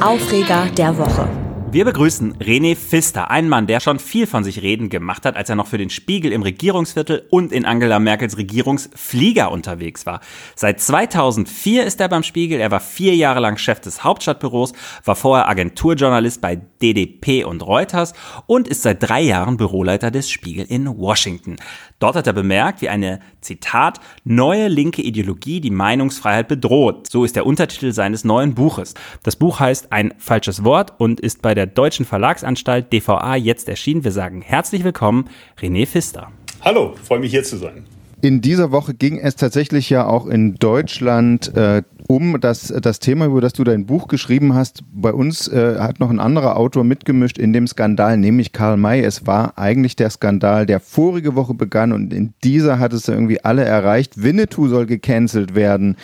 Aufreger 0.00 0.66
der 0.76 0.96
Woche. 0.98 1.28
Wir 1.72 1.86
begrüßen 1.86 2.36
René 2.36 2.76
Pfister, 2.76 3.30
ein 3.30 3.48
Mann, 3.48 3.66
der 3.66 3.80
schon 3.80 3.98
viel 3.98 4.26
von 4.26 4.44
sich 4.44 4.60
reden 4.60 4.90
gemacht 4.90 5.24
hat, 5.24 5.36
als 5.36 5.48
er 5.48 5.56
noch 5.56 5.68
für 5.68 5.78
den 5.78 5.88
Spiegel 5.88 6.30
im 6.30 6.42
Regierungsviertel 6.42 7.26
und 7.30 7.50
in 7.50 7.64
Angela 7.64 7.98
Merkels 7.98 8.36
Regierungsflieger 8.36 9.50
unterwegs 9.50 10.04
war. 10.04 10.20
Seit 10.54 10.80
2004 10.82 11.86
ist 11.86 11.98
er 12.02 12.10
beim 12.10 12.24
Spiegel, 12.24 12.60
er 12.60 12.70
war 12.70 12.80
vier 12.80 13.16
Jahre 13.16 13.40
lang 13.40 13.56
Chef 13.56 13.80
des 13.80 14.04
Hauptstadtbüros, 14.04 14.74
war 15.06 15.16
vorher 15.16 15.48
Agenturjournalist 15.48 16.42
bei 16.42 16.56
DDP 16.56 17.44
und 17.44 17.66
Reuters 17.66 18.12
und 18.46 18.68
ist 18.68 18.82
seit 18.82 19.02
drei 19.02 19.22
Jahren 19.22 19.56
Büroleiter 19.56 20.10
des 20.10 20.28
Spiegel 20.28 20.66
in 20.68 20.86
Washington. 20.98 21.56
Dort 22.00 22.16
hat 22.16 22.26
er 22.26 22.34
bemerkt, 22.34 22.82
wie 22.82 22.90
eine, 22.90 23.20
Zitat, 23.40 24.00
neue 24.24 24.68
linke 24.68 25.00
Ideologie 25.00 25.60
die 25.60 25.70
Meinungsfreiheit 25.70 26.48
bedroht. 26.48 27.08
So 27.08 27.24
ist 27.24 27.34
der 27.34 27.46
Untertitel 27.46 27.92
seines 27.92 28.24
neuen 28.24 28.54
Buches. 28.54 28.94
Das 29.22 29.36
Buch 29.36 29.60
heißt 29.60 29.90
Ein 29.92 30.12
falsches 30.18 30.64
Wort 30.64 30.94
und 30.98 31.20
ist 31.20 31.42
bei 31.42 31.54
der 31.54 31.61
Deutschen 31.66 32.04
Verlagsanstalt 32.04 32.92
DVA 32.92 33.36
jetzt 33.36 33.68
erschienen. 33.68 34.04
Wir 34.04 34.12
sagen 34.12 34.42
herzlich 34.42 34.84
willkommen, 34.84 35.28
René 35.60 35.86
Pfister. 35.86 36.30
Hallo, 36.60 36.94
freue 37.02 37.20
mich 37.20 37.30
hier 37.30 37.44
zu 37.44 37.56
sein. 37.56 37.84
In 38.24 38.40
dieser 38.40 38.70
Woche 38.70 38.94
ging 38.94 39.18
es 39.18 39.34
tatsächlich 39.34 39.90
ja 39.90 40.06
auch 40.06 40.26
in 40.28 40.54
Deutschland 40.54 41.56
äh, 41.56 41.82
um 42.06 42.40
das, 42.40 42.68
das 42.68 43.00
Thema, 43.00 43.26
über 43.26 43.40
das 43.40 43.52
du 43.52 43.64
dein 43.64 43.84
Buch 43.84 44.06
geschrieben 44.06 44.54
hast. 44.54 44.84
Bei 44.92 45.12
uns 45.12 45.48
äh, 45.48 45.80
hat 45.80 45.98
noch 45.98 46.08
ein 46.08 46.20
anderer 46.20 46.56
Autor 46.56 46.84
mitgemischt 46.84 47.36
in 47.36 47.52
dem 47.52 47.66
Skandal, 47.66 48.16
nämlich 48.16 48.52
Karl 48.52 48.76
May. 48.76 49.02
Es 49.02 49.26
war 49.26 49.58
eigentlich 49.58 49.96
der 49.96 50.08
Skandal, 50.10 50.66
der 50.66 50.78
vorige 50.78 51.34
Woche 51.34 51.54
begann 51.54 51.90
und 51.90 52.12
in 52.12 52.32
dieser 52.44 52.78
hat 52.78 52.92
es 52.92 53.08
irgendwie 53.08 53.44
alle 53.44 53.64
erreicht. 53.64 54.22
Winnetou 54.22 54.68
soll 54.68 54.86
gecancelt 54.86 55.56
werden. 55.56 55.96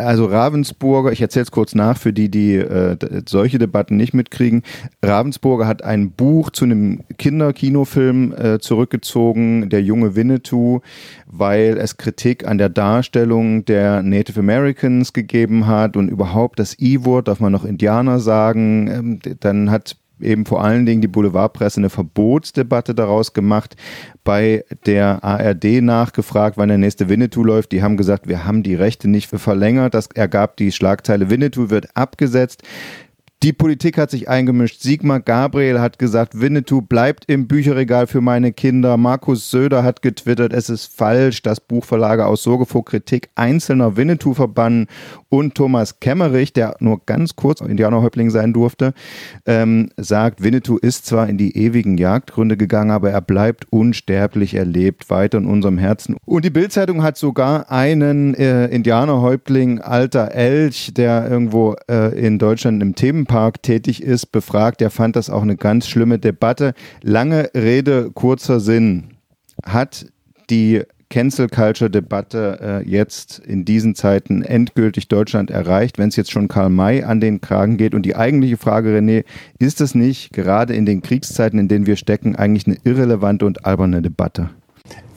Also 0.00 0.26
Ravensburger, 0.26 1.12
ich 1.12 1.20
erzähle 1.20 1.44
es 1.44 1.50
kurz 1.50 1.74
nach 1.74 1.96
für 1.96 2.12
die, 2.12 2.30
die 2.30 2.56
äh, 2.56 2.96
solche 3.28 3.58
Debatten 3.58 3.96
nicht 3.96 4.14
mitkriegen. 4.14 4.62
Ravensburger 5.02 5.66
hat 5.66 5.84
ein 5.84 6.10
Buch 6.10 6.50
zu 6.50 6.64
einem 6.64 7.00
Kinderkinofilm 7.18 8.32
äh, 8.32 8.58
zurückgezogen, 8.58 9.70
Der 9.70 9.82
junge 9.82 10.16
Winnetou, 10.16 10.80
weil 11.26 11.78
es 11.78 11.96
Kritik 11.96 12.46
an 12.46 12.58
der 12.58 12.68
Darstellung 12.68 13.64
der 13.64 14.02
Native 14.02 14.40
Americans 14.40 15.12
gegeben 15.12 15.66
hat 15.66 15.96
und 15.96 16.08
überhaupt 16.08 16.58
das 16.58 16.78
I-Wort, 16.78 17.28
darf 17.28 17.40
man 17.40 17.52
noch 17.52 17.64
Indianer 17.64 18.20
sagen. 18.20 18.88
Ähm, 18.88 19.18
dann 19.40 19.70
hat 19.70 19.96
eben 20.22 20.46
vor 20.46 20.62
allen 20.62 20.86
Dingen 20.86 21.00
die 21.00 21.08
Boulevardpresse 21.08 21.80
eine 21.80 21.90
Verbotsdebatte 21.90 22.94
daraus 22.94 23.32
gemacht, 23.32 23.76
bei 24.24 24.64
der 24.86 25.24
ARD 25.24 25.82
nachgefragt, 25.82 26.56
wann 26.56 26.68
der 26.68 26.78
nächste 26.78 27.08
Winnetou 27.08 27.44
läuft. 27.44 27.72
Die 27.72 27.82
haben 27.82 27.96
gesagt, 27.96 28.28
wir 28.28 28.44
haben 28.44 28.62
die 28.62 28.74
Rechte 28.74 29.08
nicht 29.08 29.28
verlängert. 29.28 29.94
Das 29.94 30.08
ergab 30.08 30.56
die 30.56 30.72
Schlagzeile 30.72 31.30
Winnetou 31.30 31.70
wird 31.70 31.88
abgesetzt. 31.96 32.62
Die 33.42 33.54
Politik 33.54 33.96
hat 33.96 34.10
sich 34.10 34.28
eingemischt. 34.28 34.82
Sigmar 34.82 35.20
Gabriel 35.20 35.80
hat 35.80 35.98
gesagt, 35.98 36.38
Winnetou 36.38 36.82
bleibt 36.82 37.24
im 37.26 37.48
Bücherregal 37.48 38.06
für 38.06 38.20
meine 38.20 38.52
Kinder. 38.52 38.98
Markus 38.98 39.50
Söder 39.50 39.82
hat 39.82 40.02
getwittert, 40.02 40.52
es 40.52 40.68
ist 40.68 40.94
falsch, 40.94 41.40
dass 41.40 41.58
Buchverlage 41.58 42.26
aus 42.26 42.42
Sorge 42.42 42.66
vor 42.66 42.84
Kritik 42.84 43.30
einzelner 43.36 43.96
Winnetou 43.96 44.34
verbannen. 44.34 44.88
Und 45.30 45.54
Thomas 45.54 46.00
Kemmerich, 46.00 46.52
der 46.52 46.76
nur 46.80 47.00
ganz 47.06 47.34
kurz 47.34 47.62
Indianerhäuptling 47.62 48.28
sein 48.28 48.52
durfte, 48.52 48.92
ähm, 49.46 49.88
sagt, 49.96 50.42
Winnetou 50.42 50.76
ist 50.76 51.06
zwar 51.06 51.26
in 51.26 51.38
die 51.38 51.56
ewigen 51.56 51.96
Jagdgründe 51.96 52.58
gegangen, 52.58 52.90
aber 52.90 53.10
er 53.10 53.22
bleibt 53.22 53.64
unsterblich, 53.70 54.52
er 54.52 54.66
lebt 54.66 55.08
weiter 55.08 55.38
in 55.38 55.46
unserem 55.46 55.78
Herzen. 55.78 56.16
Und 56.26 56.44
die 56.44 56.50
Bildzeitung 56.50 57.02
hat 57.02 57.16
sogar 57.16 57.70
einen 57.70 58.34
äh, 58.34 58.66
Indianerhäuptling, 58.66 59.80
alter 59.80 60.32
Elch, 60.32 60.92
der 60.92 61.26
irgendwo 61.30 61.76
äh, 61.88 62.14
in 62.20 62.38
Deutschland 62.38 62.82
im 62.82 62.94
Themen 62.94 63.28
Park 63.30 63.62
tätig 63.62 64.02
ist, 64.02 64.32
befragt. 64.32 64.82
Er 64.82 64.90
fand 64.90 65.14
das 65.14 65.30
auch 65.30 65.42
eine 65.42 65.56
ganz 65.56 65.86
schlimme 65.86 66.18
Debatte. 66.18 66.74
Lange 67.00 67.48
Rede, 67.54 68.10
kurzer 68.12 68.58
Sinn. 68.58 69.10
Hat 69.64 70.06
die 70.50 70.82
Cancel 71.10 71.48
Culture 71.48 71.88
Debatte 71.88 72.58
äh, 72.60 72.88
jetzt 72.88 73.38
in 73.38 73.64
diesen 73.64 73.94
Zeiten 73.94 74.42
endgültig 74.42 75.06
Deutschland 75.06 75.52
erreicht, 75.52 75.96
wenn 75.96 76.08
es 76.08 76.16
jetzt 76.16 76.32
schon 76.32 76.48
Karl 76.48 76.70
May 76.70 77.04
an 77.04 77.20
den 77.20 77.40
Kragen 77.40 77.76
geht? 77.76 77.94
Und 77.94 78.02
die 78.02 78.16
eigentliche 78.16 78.56
Frage, 78.56 78.98
René, 78.98 79.24
ist 79.60 79.80
es 79.80 79.94
nicht 79.94 80.32
gerade 80.32 80.74
in 80.74 80.84
den 80.84 81.00
Kriegszeiten, 81.00 81.60
in 81.60 81.68
denen 81.68 81.86
wir 81.86 81.94
stecken, 81.94 82.34
eigentlich 82.34 82.66
eine 82.66 82.78
irrelevante 82.82 83.46
und 83.46 83.64
alberne 83.64 84.02
Debatte? 84.02 84.50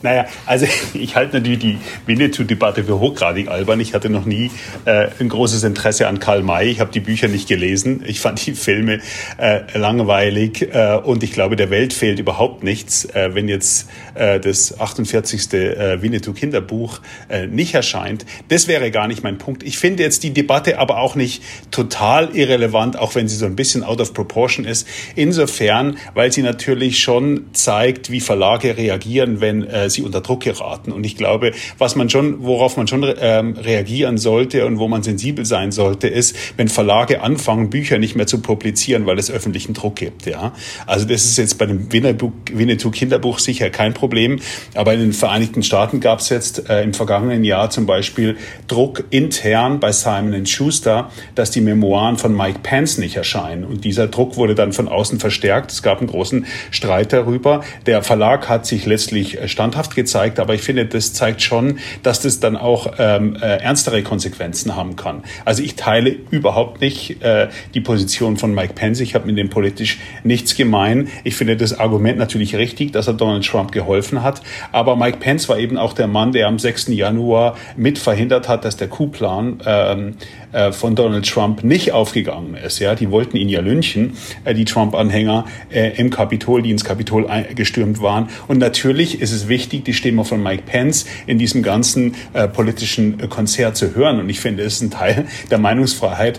Naja, 0.04 0.26
also 0.44 0.66
ich 0.94 1.16
halte 1.16 1.36
natürlich 1.38 1.58
die 1.60 1.78
Winnetou-Debatte 2.04 2.84
für 2.84 3.00
hochgradig 3.00 3.48
albern. 3.48 3.80
Ich 3.80 3.94
hatte 3.94 4.10
noch 4.10 4.26
nie 4.26 4.50
äh, 4.84 5.08
ein 5.18 5.30
großes 5.30 5.64
Interesse 5.64 6.06
an 6.06 6.20
Karl 6.20 6.42
May. 6.42 6.68
Ich 6.68 6.80
habe 6.80 6.92
die 6.92 7.00
Bücher 7.00 7.26
nicht 7.26 7.48
gelesen. 7.48 8.04
Ich 8.06 8.20
fand 8.20 8.44
die 8.46 8.52
Filme 8.52 9.00
äh, 9.38 9.62
langweilig 9.76 10.68
äh, 10.74 11.00
und 11.02 11.22
ich 11.22 11.32
glaube, 11.32 11.56
der 11.56 11.70
Welt 11.70 11.94
fehlt 11.94 12.18
überhaupt 12.18 12.62
nichts, 12.62 13.06
äh, 13.06 13.34
wenn 13.34 13.48
jetzt 13.48 13.88
äh, 14.14 14.38
das 14.38 14.78
48. 14.78 15.52
Äh, 15.54 16.02
Winnetou-Kinderbuch 16.02 17.00
nicht 17.48 17.74
erscheint. 17.74 18.26
Das 18.48 18.68
wäre 18.68 18.90
gar 18.90 19.08
nicht 19.08 19.22
mein 19.22 19.38
Punkt. 19.38 19.62
Ich 19.62 19.78
finde 19.78 20.02
jetzt 20.02 20.22
die 20.22 20.34
Debatte 20.34 20.78
aber 20.78 20.98
auch 20.98 21.14
nicht 21.14 21.42
total 21.70 22.36
irrelevant, 22.36 22.98
auch 22.98 23.14
wenn 23.14 23.28
sie 23.28 23.36
so 23.36 23.46
ein 23.46 23.56
bisschen 23.56 23.82
out 23.82 24.00
of 24.00 24.12
proportion 24.12 24.66
ist. 24.66 24.86
Insofern, 25.14 25.96
weil 26.12 26.30
sie 26.32 26.42
natürlich 26.42 26.98
schon 26.98 27.46
zeigt, 27.54 28.10
wie 28.10 28.20
Verlage 28.20 28.76
reagieren, 28.76 29.40
wenn 29.40 29.62
äh, 29.62 29.88
sie 29.94 30.02
unter 30.02 30.20
Druck 30.20 30.40
geraten. 30.40 30.92
Und 30.92 31.04
ich 31.04 31.16
glaube, 31.16 31.52
was 31.78 31.96
man 31.96 32.10
schon, 32.10 32.44
worauf 32.44 32.76
man 32.76 32.86
schon 32.86 33.04
ähm, 33.20 33.54
reagieren 33.56 34.18
sollte 34.18 34.66
und 34.66 34.78
wo 34.78 34.88
man 34.88 35.02
sensibel 35.02 35.44
sein 35.44 35.72
sollte, 35.72 36.08
ist, 36.08 36.36
wenn 36.56 36.68
Verlage 36.68 37.22
anfangen, 37.22 37.70
Bücher 37.70 37.98
nicht 37.98 38.16
mehr 38.16 38.26
zu 38.26 38.40
publizieren, 38.40 39.06
weil 39.06 39.18
es 39.18 39.30
öffentlichen 39.30 39.74
Druck 39.74 39.96
gibt. 39.96 40.26
Ja, 40.26 40.52
also 40.86 41.06
das 41.06 41.24
ist 41.24 41.38
jetzt 41.38 41.58
bei 41.58 41.66
dem 41.66 41.92
Winnetou 41.92 42.90
Kinderbuch 42.90 43.38
sicher 43.38 43.70
kein 43.70 43.94
Problem, 43.94 44.40
aber 44.74 44.94
in 44.94 45.00
den 45.00 45.12
Vereinigten 45.12 45.62
Staaten 45.62 46.00
gab 46.00 46.20
es 46.20 46.28
jetzt 46.28 46.68
äh, 46.68 46.82
im 46.82 46.94
vergangenen 46.94 47.44
Jahr 47.44 47.70
zum 47.70 47.86
Beispiel 47.86 48.36
Druck 48.68 49.04
intern 49.10 49.80
bei 49.80 49.92
Simon 49.92 50.46
Schuster, 50.46 51.10
dass 51.34 51.50
die 51.50 51.60
Memoiren 51.60 52.16
von 52.16 52.36
Mike 52.36 52.60
Pence 52.62 52.98
nicht 52.98 53.16
erscheinen. 53.16 53.64
Und 53.64 53.84
dieser 53.84 54.08
Druck 54.08 54.36
wurde 54.36 54.54
dann 54.54 54.72
von 54.72 54.88
außen 54.88 55.20
verstärkt. 55.20 55.72
Es 55.72 55.82
gab 55.82 55.98
einen 55.98 56.08
großen 56.08 56.46
Streit 56.70 57.12
darüber. 57.12 57.62
Der 57.86 58.02
Verlag 58.02 58.48
hat 58.48 58.66
sich 58.66 58.86
letztlich 58.86 59.40
äh, 59.40 59.48
standhaft 59.74 59.96
gezeigt, 59.96 60.38
aber 60.38 60.54
ich 60.54 60.62
finde, 60.62 60.86
das 60.86 61.12
zeigt 61.12 61.42
schon, 61.42 61.78
dass 62.04 62.20
das 62.20 62.38
dann 62.38 62.56
auch 62.56 62.92
ähm, 62.98 63.36
äh, 63.36 63.56
ernstere 63.56 64.04
Konsequenzen 64.04 64.76
haben 64.76 64.94
kann. 64.94 65.24
Also 65.44 65.64
ich 65.64 65.74
teile 65.74 66.14
überhaupt 66.30 66.80
nicht 66.80 67.22
äh, 67.22 67.48
die 67.74 67.80
Position 67.80 68.36
von 68.36 68.54
Mike 68.54 68.74
Pence. 68.74 69.00
Ich 69.00 69.16
habe 69.16 69.26
mit 69.26 69.36
dem 69.36 69.50
politisch 69.50 69.98
nichts 70.22 70.56
gemein. 70.56 71.08
Ich 71.24 71.34
finde 71.34 71.56
das 71.56 71.78
Argument 71.78 72.18
natürlich 72.18 72.54
richtig, 72.54 72.92
dass 72.92 73.08
er 73.08 73.14
Donald 73.14 73.44
Trump 73.44 73.72
geholfen 73.72 74.22
hat. 74.22 74.42
Aber 74.70 74.94
Mike 74.94 75.18
Pence 75.18 75.48
war 75.48 75.58
eben 75.58 75.76
auch 75.76 75.92
der 75.92 76.06
Mann, 76.06 76.30
der 76.30 76.46
am 76.46 76.60
6. 76.60 76.88
Januar 76.88 77.56
mit 77.76 77.98
verhindert 77.98 78.48
hat, 78.48 78.64
dass 78.64 78.76
der 78.76 78.86
Coup-Plan 78.88 79.58
ähm, 79.66 80.14
äh, 80.54 80.70
von 80.70 80.94
Donald 80.94 81.28
Trump 81.28 81.64
nicht 81.64 81.90
aufgegangen 81.90 82.54
ist. 82.54 82.78
Ja, 82.78 82.94
die 82.94 83.10
wollten 83.10 83.36
ihn 83.36 83.48
ja 83.48 83.60
lynchen, 83.60 84.12
äh, 84.44 84.54
die 84.54 84.64
Trump-Anhänger 84.64 85.46
äh, 85.70 85.98
im 85.98 86.10
Kapitol, 86.10 86.62
die 86.62 86.70
ins 86.70 86.84
Kapitol 86.84 87.26
gestürmt 87.56 88.00
waren. 88.00 88.28
Und 88.46 88.58
natürlich 88.58 89.20
ist 89.20 89.32
es 89.32 89.48
wichtig, 89.48 89.63
wichtig, 89.64 89.84
die 89.84 89.94
Stimme 89.94 90.24
von 90.24 90.42
Mike 90.42 90.64
Pence 90.66 91.06
in 91.26 91.38
diesem 91.38 91.62
ganzen 91.62 92.14
äh, 92.34 92.46
politischen 92.48 93.18
äh, 93.18 93.28
Konzert 93.28 93.76
zu 93.76 93.94
hören. 93.94 94.20
Und 94.20 94.28
ich 94.28 94.40
finde, 94.40 94.62
es 94.62 94.74
ist 94.74 94.82
ein 94.82 94.90
Teil 94.90 95.26
der 95.50 95.58
Meinungsfreiheit, 95.58 96.38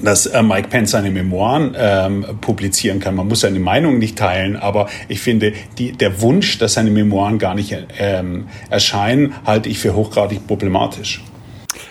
dass 0.00 0.26
äh, 0.26 0.42
Mike 0.42 0.68
Pence 0.68 0.92
seine 0.92 1.10
Memoiren 1.10 1.74
ähm, 1.76 2.24
publizieren 2.40 3.00
kann. 3.00 3.16
Man 3.16 3.26
muss 3.26 3.40
seine 3.40 3.58
Meinung 3.58 3.98
nicht 3.98 4.16
teilen, 4.16 4.56
aber 4.56 4.88
ich 5.08 5.20
finde, 5.20 5.52
die, 5.78 5.92
der 5.92 6.20
Wunsch, 6.20 6.58
dass 6.58 6.74
seine 6.74 6.90
Memoiren 6.90 7.38
gar 7.38 7.56
nicht 7.56 7.76
ähm, 7.98 8.46
erscheinen, 8.70 9.34
halte 9.44 9.68
ich 9.68 9.78
für 9.78 9.94
hochgradig 9.94 10.46
problematisch. 10.46 11.22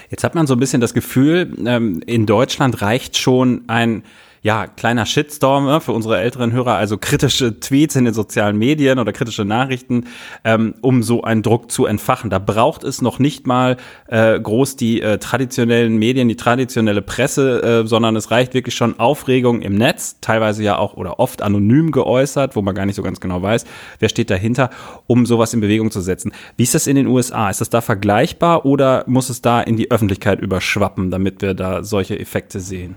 Jetzt 0.10 0.24
hat 0.24 0.36
man 0.36 0.48
so 0.48 0.56
ein 0.56 0.60
bisschen 0.60 0.82
das 0.82 0.94
Gefühl, 0.94 1.54
ähm, 1.66 2.02
in 2.06 2.26
Deutschland 2.26 2.82
reicht 2.82 3.18
schon 3.18 3.64
ein 3.68 4.04
ja, 4.44 4.66
kleiner 4.66 5.06
Shitstorm 5.06 5.66
ne, 5.66 5.82
für 5.82 5.92
unsere 5.92 6.20
älteren 6.20 6.52
Hörer, 6.52 6.76
also 6.76 6.98
kritische 6.98 7.60
Tweets 7.60 7.96
in 7.96 8.06
den 8.06 8.14
sozialen 8.14 8.58
Medien 8.58 8.98
oder 8.98 9.14
kritische 9.14 9.46
Nachrichten, 9.46 10.06
ähm, 10.44 10.74
um 10.82 11.04
so 11.04 11.24
einen 11.24 11.44
Druck 11.44 11.72
zu 11.72 11.86
entfachen. 11.86 12.32
Da 12.32 12.40
braucht 12.40 12.84
es 12.84 13.04
noch 13.04 13.20
nicht 13.20 13.46
mal 13.46 13.78
äh, 14.08 14.40
groß 14.40 14.78
die 14.78 15.02
äh, 15.02 15.20
traditionellen 15.20 15.98
Medien, 15.98 16.28
die 16.28 16.38
traditionelle 16.38 17.04
Presse, 17.04 17.84
äh, 17.84 17.88
sondern 17.88 18.16
es 18.16 18.32
reicht 18.32 18.56
wirklich 18.56 18.74
schon 18.74 19.00
Aufregung 19.00 19.62
im 19.62 19.76
Netz, 19.76 20.18
teilweise 20.22 20.64
ja 20.64 20.78
auch 20.78 20.96
oder 20.96 21.20
oft 21.20 21.44
anonym 21.44 21.92
geäußert, 21.92 22.56
wo 22.56 22.64
man 22.64 22.74
gar 22.74 22.88
nicht 22.88 22.96
so 22.96 23.04
ganz 23.04 23.20
genau 23.20 23.44
weiß, 23.44 23.66
wer 24.00 24.10
steht 24.10 24.32
dahinter, 24.32 24.72
um 25.06 25.28
sowas 25.28 25.54
in 25.54 25.62
Bewegung 25.62 25.92
zu 25.92 26.02
setzen. 26.02 26.32
Wie 26.58 26.64
ist 26.64 26.74
das 26.74 26.88
in 26.88 26.96
den 26.96 27.06
USA? 27.06 27.52
Ist 27.52 27.62
das 27.62 27.70
da 27.70 27.82
vergleichbar 27.82 28.66
oder 28.66 29.04
muss 29.06 29.30
es 29.30 29.44
da 29.44 29.62
in 29.62 29.78
die 29.78 29.92
Öffentlichkeit 29.92 30.42
überschwappen, 30.42 31.12
damit 31.12 31.44
wir 31.44 31.54
da 31.54 31.84
solche 31.84 32.20
Effekte 32.20 32.60
sehen? 32.60 32.96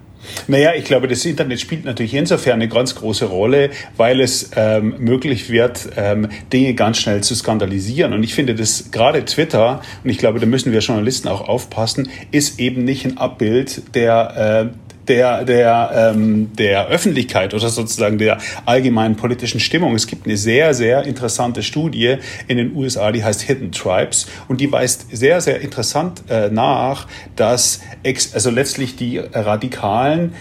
Naja, 0.49 0.73
ich 0.75 0.85
glaube, 0.85 1.09
das 1.09 1.25
Internet 1.25 1.61
spielt 1.61 1.85
natürlich 1.85 2.15
insofern 2.15 2.55
eine 2.55 2.69
ganz 2.69 2.95
große 2.95 3.27
Rolle, 3.27 3.71
weil 3.97 4.21
es 4.21 4.51
ähm, 4.57 4.95
möglich 4.99 5.51
wird, 5.51 5.89
ähm, 5.97 6.29
Dinge 6.53 6.75
ganz 6.75 6.99
schnell 6.99 7.23
zu 7.23 7.35
skandalisieren. 7.35 8.13
Und 8.13 8.23
ich 8.23 8.35
finde, 8.35 8.55
dass 8.55 8.91
gerade 8.91 9.25
Twitter, 9.25 9.81
und 10.03 10.11
ich 10.11 10.19
glaube, 10.19 10.41
da 10.41 10.47
müssen 10.47 10.73
wir 10.73 10.81
Journalisten 10.81 11.29
auch 11.29 11.49
aufpassen, 11.49 12.09
ist 12.31 12.59
eben 12.59 12.85
nicht 12.85 13.05
ein 13.05 13.19
Abbild 13.19 13.95
der, 13.95 14.71
äh, 14.73 14.84
der, 15.09 15.45
der, 15.45 16.13
ähm, 16.15 16.51
der 16.55 16.87
Öffentlichkeit 16.89 17.55
oder 17.55 17.69
sozusagen 17.69 18.19
der 18.19 18.39
allgemeinen 18.65 19.17
politischen 19.17 19.61
Stimmung. 19.61 19.95
Es 19.95 20.07
gibt 20.07 20.27
eine 20.27 20.37
sehr, 20.37 20.75
sehr 20.75 21.05
interessante 21.05 21.63
Studie 21.63 22.17
in 22.49 22.57
den 22.57 22.75
USA, 22.75 23.13
die 23.13 23.25
heißt 23.25 23.43
Hidden 23.43 23.73
Tribes 23.73 24.27
und 24.49 24.61
die 24.61 24.71
weist 24.71 25.07
sehr, 25.15 25.41
sehr 25.41 25.61
interessant 25.61 26.23
äh, 26.29 26.49
nach, 26.51 27.07
dass 27.37 27.81
ex 28.03 28.35
also 28.35 28.51
letztlich 28.51 28.97
die 28.97 29.19
Radikalen 29.19 30.33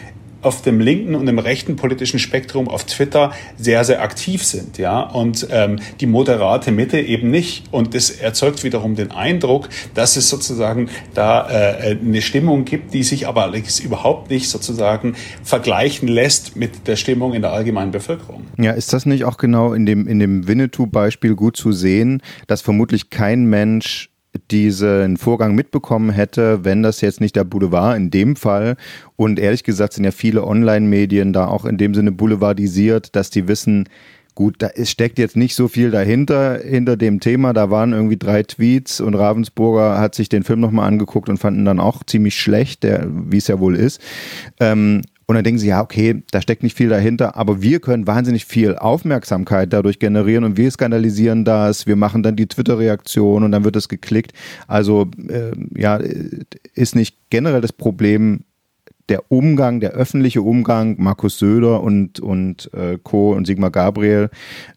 auf 0.44 0.62
dem 0.62 0.80
linken 0.80 1.16
und 1.16 1.26
dem 1.26 1.40
rechten 1.40 1.76
politischen 1.76 2.20
Spektrum 2.20 2.68
auf 2.68 2.86
Twitter 2.86 3.32
sehr, 3.58 3.84
sehr 3.84 4.02
aktiv 4.02 4.44
sind, 4.44 4.78
ja, 4.78 5.02
und 5.02 5.48
ähm, 5.52 5.80
die 6.00 6.06
moderate 6.06 6.72
Mitte 6.72 7.00
eben 7.00 7.32
nicht. 7.32 7.66
Und 7.72 7.96
das 7.96 8.10
erzeugt 8.10 8.64
wiederum 8.64 8.96
den 8.96 9.12
Eindruck, 9.12 9.70
dass 9.94 10.16
es 10.16 10.30
sozusagen 10.30 10.90
da 11.14 11.50
äh, 11.50 11.98
eine 12.00 12.22
Stimmung 12.22 12.66
gibt, 12.66 12.94
die 12.94 13.04
sich 13.04 13.28
aber 13.28 13.52
überhaupt 13.84 14.30
nicht 14.30 14.50
sozusagen 14.50 15.16
vergleichen 15.44 16.08
lässt 16.08 16.56
mit 16.56 16.88
der 16.88 16.96
Stimmung 16.96 17.34
in 17.34 17.42
der 17.42 17.52
allgemeinen 17.52 17.92
Bevölkerung. 17.92 18.46
Ja, 18.58 18.72
ist 18.72 18.94
das 18.94 19.06
nicht 19.06 19.26
auch 19.26 19.38
genau 19.38 19.74
in 19.74 19.86
dem, 19.86 20.08
in 20.08 20.20
dem 20.20 20.48
Winnetou-Beispiel 20.48 21.36
gut 21.36 21.56
zu 21.58 21.72
sehen, 21.72 22.22
dass 22.48 22.62
vermutlich 22.62 23.10
kein 23.10 23.46
Mensch 23.46 24.10
diesen 24.52 25.18
Vorgang 25.18 25.56
mitbekommen 25.56 26.10
hätte, 26.10 26.66
wenn 26.66 26.84
das 26.84 27.02
jetzt 27.02 27.22
nicht 27.22 27.36
der 27.36 27.44
Boulevard 27.44 27.98
in 27.98 28.10
dem 28.10 28.36
Fall 28.36 28.78
und 29.16 29.40
ehrlich 29.40 29.64
gesagt 29.64 29.94
sind 29.94 30.04
ja 30.04 30.12
viele 30.12 30.46
Online-Medien 30.46 31.34
da 31.34 31.48
auch 31.48 31.66
in 31.66 31.78
dem 31.78 31.94
Sinne 31.94 32.12
boulevardisiert, 32.12 33.16
dass 33.16 33.30
die 33.30 33.48
wissen, 33.48 33.88
gut, 34.36 34.56
da 34.60 34.70
steckt 34.84 35.20
jetzt 35.20 35.38
nicht 35.38 35.56
so 35.56 35.68
viel 35.68 35.92
dahinter, 35.92 36.60
hinter 36.60 36.98
dem 36.98 37.20
Thema. 37.20 37.54
Da 37.54 37.70
waren 37.70 37.94
irgendwie 37.94 38.18
drei 38.18 38.44
Tweets 38.44 39.00
und 39.00 39.16
Ravensburger 39.16 40.00
hat 40.00 40.16
sich 40.16 40.30
den 40.30 40.44
Film 40.44 40.60
nochmal 40.60 40.88
angeguckt 40.88 41.30
und 41.30 41.38
fanden 41.38 41.66
dann 41.66 41.80
auch 41.80 42.04
ziemlich 42.04 42.36
schlecht, 42.36 42.84
wie 42.84 43.38
es 43.38 43.48
ja 43.48 43.60
wohl 43.60 43.76
ist. 43.76 44.02
Ähm, 44.60 45.04
und 45.26 45.36
dann 45.36 45.44
denken 45.44 45.60
sie, 45.60 45.68
ja, 45.68 45.82
okay, 45.82 46.24
da 46.32 46.42
steckt 46.42 46.64
nicht 46.64 46.78
viel 46.78 46.90
dahinter, 46.90 47.36
aber 47.36 47.62
wir 47.62 47.80
können 47.80 48.08
wahnsinnig 48.08 48.46
viel 48.46 48.76
Aufmerksamkeit 48.76 49.72
dadurch 49.72 50.00
generieren 50.00 50.44
und 50.44 50.58
wir 50.58 50.70
skandalisieren 50.70 51.46
das, 51.46 51.88
wir 51.88 51.96
machen 51.96 52.24
dann 52.24 52.36
die 52.36 52.48
Twitter-Reaktion 52.48 53.44
und 53.44 53.52
dann 53.52 53.64
wird 53.64 53.76
es 53.76 53.88
geklickt. 53.90 54.34
Also 54.68 55.10
äh, 55.30 55.52
ja, 55.76 56.00
ist 56.74 56.96
nicht 56.96 57.18
generell 57.30 57.62
das 57.62 57.74
Problem 57.74 58.44
der 59.10 59.32
Umgang, 59.32 59.80
der 59.80 59.92
öffentliche 59.92 60.42
Umgang, 60.42 60.96
Markus 60.98 61.38
Söder 61.38 61.82
und, 61.82 62.20
und 62.20 62.74
äh, 62.74 62.98
Co. 63.02 63.34
und 63.34 63.46
Sigmar 63.46 63.72
Gabriel 63.72 64.30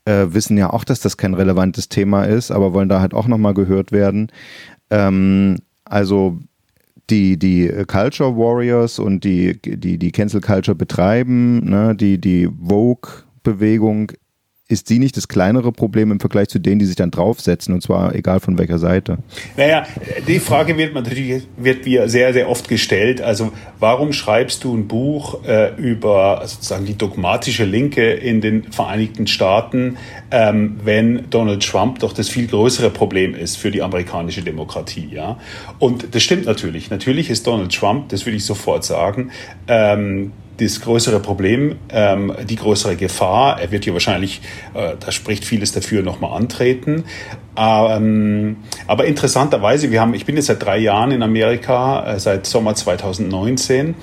äh, 0.05 0.27
wissen 0.31 0.59
ja 0.59 0.73
auch, 0.73 0.85
dass 0.85 1.01
das 1.01 1.17
kein 1.17 1.35
relevantes 1.35 1.89
Thema 1.89 2.25
ist, 2.25 2.51
aber 2.51 2.73
wollen 2.73 2.89
da 2.89 3.01
halt 3.01 3.15
auch 3.15 3.29
nochmal 3.29 3.55
gehört 3.55 3.93
werden. 3.93 4.33
Ähm, 4.91 5.59
also 5.85 6.39
die, 7.11 7.39
die 7.39 7.69
Culture 7.87 8.37
Warriors 8.37 8.99
und 8.99 9.25
die, 9.25 9.61
die, 9.61 9.99
die 9.99 10.13
Cancel 10.13 10.41
Culture 10.41 10.75
betreiben, 10.75 11.69
ne, 11.69 11.95
die, 11.95 12.21
die 12.21 12.49
Vogue-Bewegung 12.49 14.13
ist 14.69 14.89
sie 14.89 14.99
nicht 14.99 15.17
das 15.17 15.29
kleinere 15.29 15.71
Problem 15.71 16.11
im 16.11 16.19
Vergleich 16.19 16.49
zu 16.49 16.59
denen, 16.59 16.81
die 16.81 16.87
sich 16.87 16.97
dann 16.97 17.13
draufsetzen, 17.13 17.73
und 17.73 17.83
zwar 17.83 18.17
egal 18.17 18.41
von 18.41 18.59
welcher 18.59 18.79
Seite? 18.79 19.19
Naja, 19.57 19.87
die 20.27 20.41
Frage 20.41 20.77
wird 20.77 20.93
natürlich 20.93 21.47
wird 21.57 21.87
mir 21.87 22.09
sehr, 22.09 22.33
sehr 22.33 22.49
oft 22.49 22.69
gestellt. 22.69 23.21
Also 23.21 23.53
warum 23.79 24.13
schreibst 24.13 24.65
du 24.65 24.77
ein 24.77 24.89
Buch 24.89 25.45
äh, 25.45 25.75
über 25.77 26.43
sozusagen 26.47 26.85
die 26.85 26.99
dogmatische 26.99 27.65
Linke 27.65 28.13
in 28.13 28.41
den 28.41 28.65
Vereinigten 28.73 29.29
Staaten, 29.29 29.99
ähm, 30.33 30.81
wenn 30.83 31.31
Donald 31.31 31.65
Trump 31.65 32.01
doch 32.01 32.13
das 32.13 32.29
viel 32.29 32.49
größere 32.49 32.91
Problem 32.91 33.37
ist 33.37 33.57
für 33.57 33.71
die 33.71 33.83
amerikanische 33.83 34.43
Demokratie? 34.43 35.09
Ja? 35.13 35.39
Und 35.79 36.13
das 36.13 36.25
stimmt 36.25 36.47
natürlich. 36.47 36.91
Natürlich 36.91 37.31
ist 37.31 37.47
Donald 37.47 37.73
Trump, 37.73 38.09
das 38.09 38.27
will 38.27 38.35
ich 38.35 38.45
sofort 38.45 38.83
sagen, 38.83 39.31
ähm, 39.69 40.33
das 40.59 40.81
größere 40.81 41.21
Problem, 41.21 41.77
ähm, 41.91 42.33
die 42.49 42.57
größere 42.57 42.97
Gefahr. 42.97 43.61
Er 43.61 43.71
wird 43.71 43.85
hier 43.85 43.93
wahrscheinlich, 43.93 44.41
äh, 44.75 44.95
da 44.99 45.13
spricht 45.13 45.45
vieles 45.45 45.73
dafür, 45.73 46.03
nochmal 46.03 46.37
antreten. 46.37 47.05
Ähm, 47.57 48.57
aber 48.87 49.07
interessanterweise, 49.07 49.91
wir 49.91 50.01
haben, 50.01 50.15
ich 50.15 50.25
bin 50.25 50.37
jetzt 50.37 50.47
seit 50.47 50.63
drei 50.63 50.79
Jahren 50.79 51.11
in 51.11 51.23
Amerika, 51.23 52.15
äh, 52.15 52.21
seit 52.21 52.47
Sommer 52.47 52.75
2019. 52.75 53.95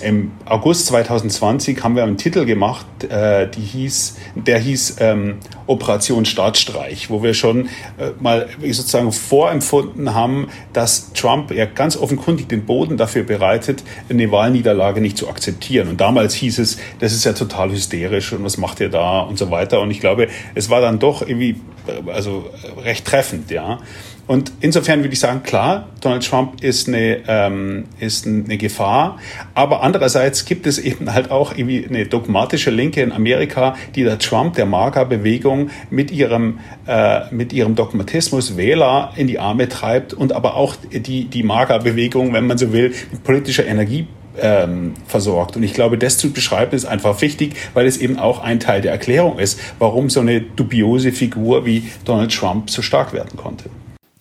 im 0.00 0.32
August 0.44 0.86
2020 0.86 1.82
haben 1.82 1.96
wir 1.96 2.02
einen 2.02 2.16
Titel 2.16 2.44
gemacht, 2.44 2.86
äh, 3.04 3.48
die 3.48 3.60
hieß, 3.60 4.16
der 4.34 4.58
hieß 4.58 4.96
ähm, 5.00 5.36
Operation 5.66 6.24
Staatsstreich, 6.24 7.10
wo 7.10 7.22
wir 7.22 7.34
schon 7.34 7.66
äh, 7.98 8.10
mal 8.20 8.48
sozusagen 8.62 9.12
vorempfunden 9.12 10.14
haben, 10.14 10.48
dass 10.72 11.12
Trump 11.12 11.50
ja 11.50 11.64
ganz 11.64 11.96
offenkundig 11.96 12.48
den 12.48 12.66
Boden 12.66 12.96
dafür 12.96 13.24
bereitet, 13.24 13.82
eine 14.08 14.30
Wahlniederlage 14.30 15.00
nicht 15.00 15.18
zu 15.18 15.28
akzeptieren. 15.28 15.88
Und 15.88 16.00
damals 16.00 16.34
hieß 16.34 16.58
es, 16.58 16.78
das 17.00 17.12
ist 17.12 17.24
ja 17.24 17.32
total 17.32 17.70
hysterisch 17.70 18.32
und 18.32 18.44
was 18.44 18.58
macht 18.58 18.80
ihr 18.80 18.90
da 18.90 19.20
und 19.20 19.38
so 19.38 19.50
weiter. 19.50 19.80
Und 19.80 19.90
ich 19.90 20.00
glaube, 20.00 20.28
es 20.54 20.70
war 20.70 20.80
dann 20.80 20.98
doch 20.98 21.22
irgendwie 21.22 21.56
äh, 21.86 22.10
also 22.10 22.50
recht 22.82 23.04
treffend, 23.04 23.50
ja. 23.50 23.78
Und 24.26 24.52
insofern 24.60 25.00
würde 25.00 25.12
ich 25.12 25.20
sagen, 25.20 25.42
klar, 25.44 25.88
Donald 26.00 26.26
Trump 26.26 26.62
ist 26.62 26.88
eine, 26.88 27.18
ähm, 27.28 27.84
ist 28.00 28.26
eine 28.26 28.56
Gefahr. 28.56 29.18
Aber 29.54 29.82
andererseits 29.82 30.44
gibt 30.44 30.66
es 30.66 30.78
eben 30.78 31.12
halt 31.12 31.30
auch 31.30 31.56
irgendwie 31.56 31.86
eine 31.86 32.06
dogmatische 32.06 32.70
Linke 32.70 33.02
in 33.02 33.12
Amerika, 33.12 33.76
die 33.94 34.02
der 34.02 34.18
Trump, 34.18 34.54
der 34.54 34.66
MAGA-Bewegung 34.66 35.70
mit 35.90 36.10
ihrem, 36.10 36.58
äh, 36.88 37.32
mit 37.32 37.52
ihrem 37.52 37.76
Dogmatismus 37.76 38.56
Wähler 38.56 39.12
in 39.16 39.28
die 39.28 39.38
Arme 39.38 39.68
treibt 39.68 40.12
und 40.12 40.32
aber 40.32 40.56
auch 40.56 40.74
die, 40.90 41.26
die 41.26 41.42
MAGA-Bewegung, 41.44 42.32
wenn 42.32 42.46
man 42.48 42.58
so 42.58 42.72
will, 42.72 42.92
mit 43.12 43.22
politischer 43.22 43.64
Energie 43.64 44.08
ähm, 44.40 44.94
versorgt. 45.06 45.56
Und 45.56 45.62
ich 45.62 45.72
glaube, 45.72 45.98
das 45.98 46.18
zu 46.18 46.32
beschreiben 46.32 46.74
ist 46.74 46.84
einfach 46.84 47.20
wichtig, 47.20 47.54
weil 47.74 47.86
es 47.86 47.96
eben 47.98 48.18
auch 48.18 48.42
ein 48.42 48.58
Teil 48.58 48.80
der 48.80 48.90
Erklärung 48.90 49.38
ist, 49.38 49.58
warum 49.78 50.10
so 50.10 50.20
eine 50.20 50.40
dubiose 50.40 51.12
Figur 51.12 51.64
wie 51.64 51.84
Donald 52.04 52.34
Trump 52.34 52.70
so 52.70 52.82
stark 52.82 53.12
werden 53.12 53.36
konnte. 53.36 53.70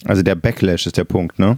Also 0.06 0.22
der 0.24 0.36
Backlash 0.36 0.86
ist 0.86 0.98
der 0.98 1.04
Punkt, 1.04 1.40
ne? 1.40 1.58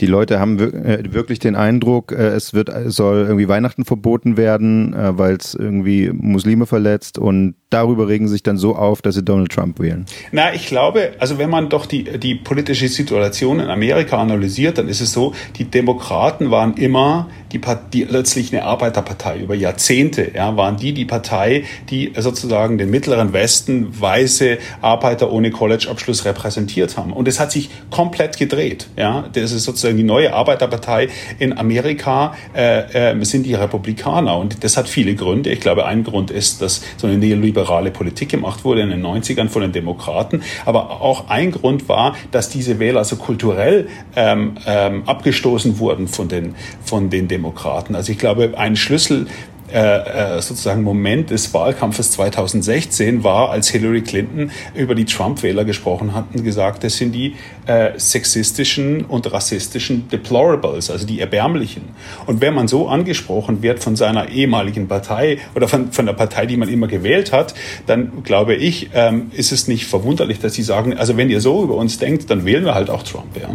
Die 0.00 0.06
Leute 0.06 0.38
haben 0.38 0.58
äh, 0.58 1.02
wirklich 1.14 1.38
den 1.38 1.56
Eindruck, 1.56 2.12
äh, 2.12 2.28
es 2.28 2.52
wird, 2.52 2.70
soll 2.86 3.24
irgendwie 3.24 3.48
Weihnachten 3.48 3.86
verboten 3.86 4.36
werden, 4.36 4.92
äh, 4.92 5.16
weil 5.16 5.36
es 5.36 5.54
irgendwie 5.54 6.10
Muslime 6.12 6.66
verletzt 6.66 7.18
und 7.18 7.54
darüber 7.70 8.06
regen 8.06 8.28
sich 8.28 8.42
dann 8.42 8.58
so 8.58 8.76
auf, 8.76 9.00
dass 9.00 9.14
sie 9.14 9.22
Donald 9.22 9.50
Trump 9.50 9.80
wählen. 9.80 10.04
Na, 10.32 10.54
ich 10.54 10.66
glaube, 10.66 11.12
also 11.18 11.38
wenn 11.38 11.48
man 11.48 11.70
doch 11.70 11.86
die, 11.86 12.18
die 12.18 12.34
politische 12.34 12.88
Situation 12.88 13.58
in 13.58 13.70
Amerika 13.70 14.18
analysiert, 14.18 14.76
dann 14.76 14.88
ist 14.88 15.00
es 15.00 15.12
so, 15.12 15.32
die 15.56 15.64
Demokraten 15.64 16.50
waren 16.50 16.74
immer 16.74 17.28
die, 17.58 17.76
die 17.92 18.04
letztlich 18.04 18.52
eine 18.52 18.64
Arbeiterpartei 18.64 19.38
über 19.38 19.54
Jahrzehnte, 19.54 20.32
ja, 20.34 20.56
waren 20.56 20.76
die 20.76 20.92
die 20.92 21.04
Partei, 21.04 21.64
die 21.90 22.12
sozusagen 22.16 22.78
den 22.78 22.90
mittleren 22.90 23.32
Westen 23.32 24.00
weiße 24.00 24.58
Arbeiter 24.82 25.32
ohne 25.32 25.50
College-Abschluss 25.50 26.24
repräsentiert 26.24 26.96
haben. 26.96 27.12
Und 27.12 27.28
es 27.28 27.40
hat 27.40 27.52
sich 27.52 27.70
komplett 27.90 28.38
gedreht, 28.38 28.88
ja. 28.96 29.24
Das 29.32 29.52
ist 29.52 29.64
sozusagen 29.64 29.96
die 29.96 30.02
neue 30.02 30.32
Arbeiterpartei 30.32 31.08
in 31.38 31.56
Amerika, 31.56 32.34
äh, 32.54 33.12
äh, 33.12 33.24
sind 33.24 33.44
die 33.44 33.54
Republikaner. 33.54 34.36
Und 34.36 34.62
das 34.64 34.76
hat 34.76 34.88
viele 34.88 35.14
Gründe. 35.14 35.50
Ich 35.50 35.60
glaube, 35.60 35.86
ein 35.86 36.04
Grund 36.04 36.30
ist, 36.30 36.62
dass 36.62 36.82
so 36.96 37.06
eine 37.06 37.18
neoliberale 37.18 37.90
Politik 37.90 38.28
gemacht 38.28 38.64
wurde 38.64 38.82
in 38.82 38.90
den 38.90 39.04
90ern 39.04 39.48
von 39.48 39.62
den 39.62 39.72
Demokraten. 39.72 40.42
Aber 40.64 41.00
auch 41.00 41.28
ein 41.28 41.50
Grund 41.50 41.88
war, 41.88 42.16
dass 42.30 42.48
diese 42.48 42.78
Wähler 42.78 43.04
so 43.04 43.16
kulturell 43.16 43.88
ähm, 44.14 44.56
ähm, 44.66 45.02
abgestoßen 45.06 45.78
wurden 45.78 46.08
von 46.08 46.28
den, 46.28 46.54
von 46.84 47.10
den 47.10 47.28
Demokraten. 47.28 47.45
Also 47.94 48.12
ich 48.12 48.18
glaube, 48.18 48.54
ein 48.56 48.76
Schlüssel 48.76 49.26
äh, 49.72 50.36
äh, 50.36 50.42
sozusagen 50.42 50.84
Moment 50.84 51.30
des 51.30 51.52
Wahlkampfes 51.52 52.12
2016 52.12 53.24
war, 53.24 53.50
als 53.50 53.68
Hillary 53.68 54.02
Clinton 54.02 54.52
über 54.76 54.94
die 54.94 55.04
Trump-Wähler 55.04 55.64
gesprochen 55.64 56.14
hat 56.14 56.26
und 56.32 56.44
gesagt, 56.44 56.84
das 56.84 56.96
sind 56.96 57.10
die 57.12 57.34
äh, 57.66 57.98
sexistischen 57.98 59.04
und 59.04 59.32
rassistischen 59.32 60.08
Deplorables, 60.08 60.88
also 60.88 61.04
die 61.04 61.18
Erbärmlichen. 61.18 61.82
Und 62.26 62.40
wenn 62.40 62.54
man 62.54 62.68
so 62.68 62.88
angesprochen 62.88 63.60
wird 63.60 63.82
von 63.82 63.96
seiner 63.96 64.28
ehemaligen 64.28 64.86
Partei 64.86 65.38
oder 65.56 65.66
von, 65.66 65.90
von 65.90 66.06
der 66.06 66.12
Partei, 66.12 66.46
die 66.46 66.56
man 66.56 66.68
immer 66.68 66.86
gewählt 66.86 67.32
hat, 67.32 67.52
dann 67.86 68.22
glaube 68.22 68.54
ich, 68.54 68.90
ähm, 68.94 69.32
ist 69.32 69.50
es 69.50 69.66
nicht 69.66 69.86
verwunderlich, 69.86 70.38
dass 70.38 70.54
sie 70.54 70.62
sagen, 70.62 70.96
also 70.96 71.16
wenn 71.16 71.28
ihr 71.28 71.40
so 71.40 71.64
über 71.64 71.74
uns 71.74 71.98
denkt, 71.98 72.30
dann 72.30 72.44
wählen 72.44 72.64
wir 72.64 72.76
halt 72.76 72.88
auch 72.88 73.02
Trump. 73.02 73.36
Ja. 73.36 73.48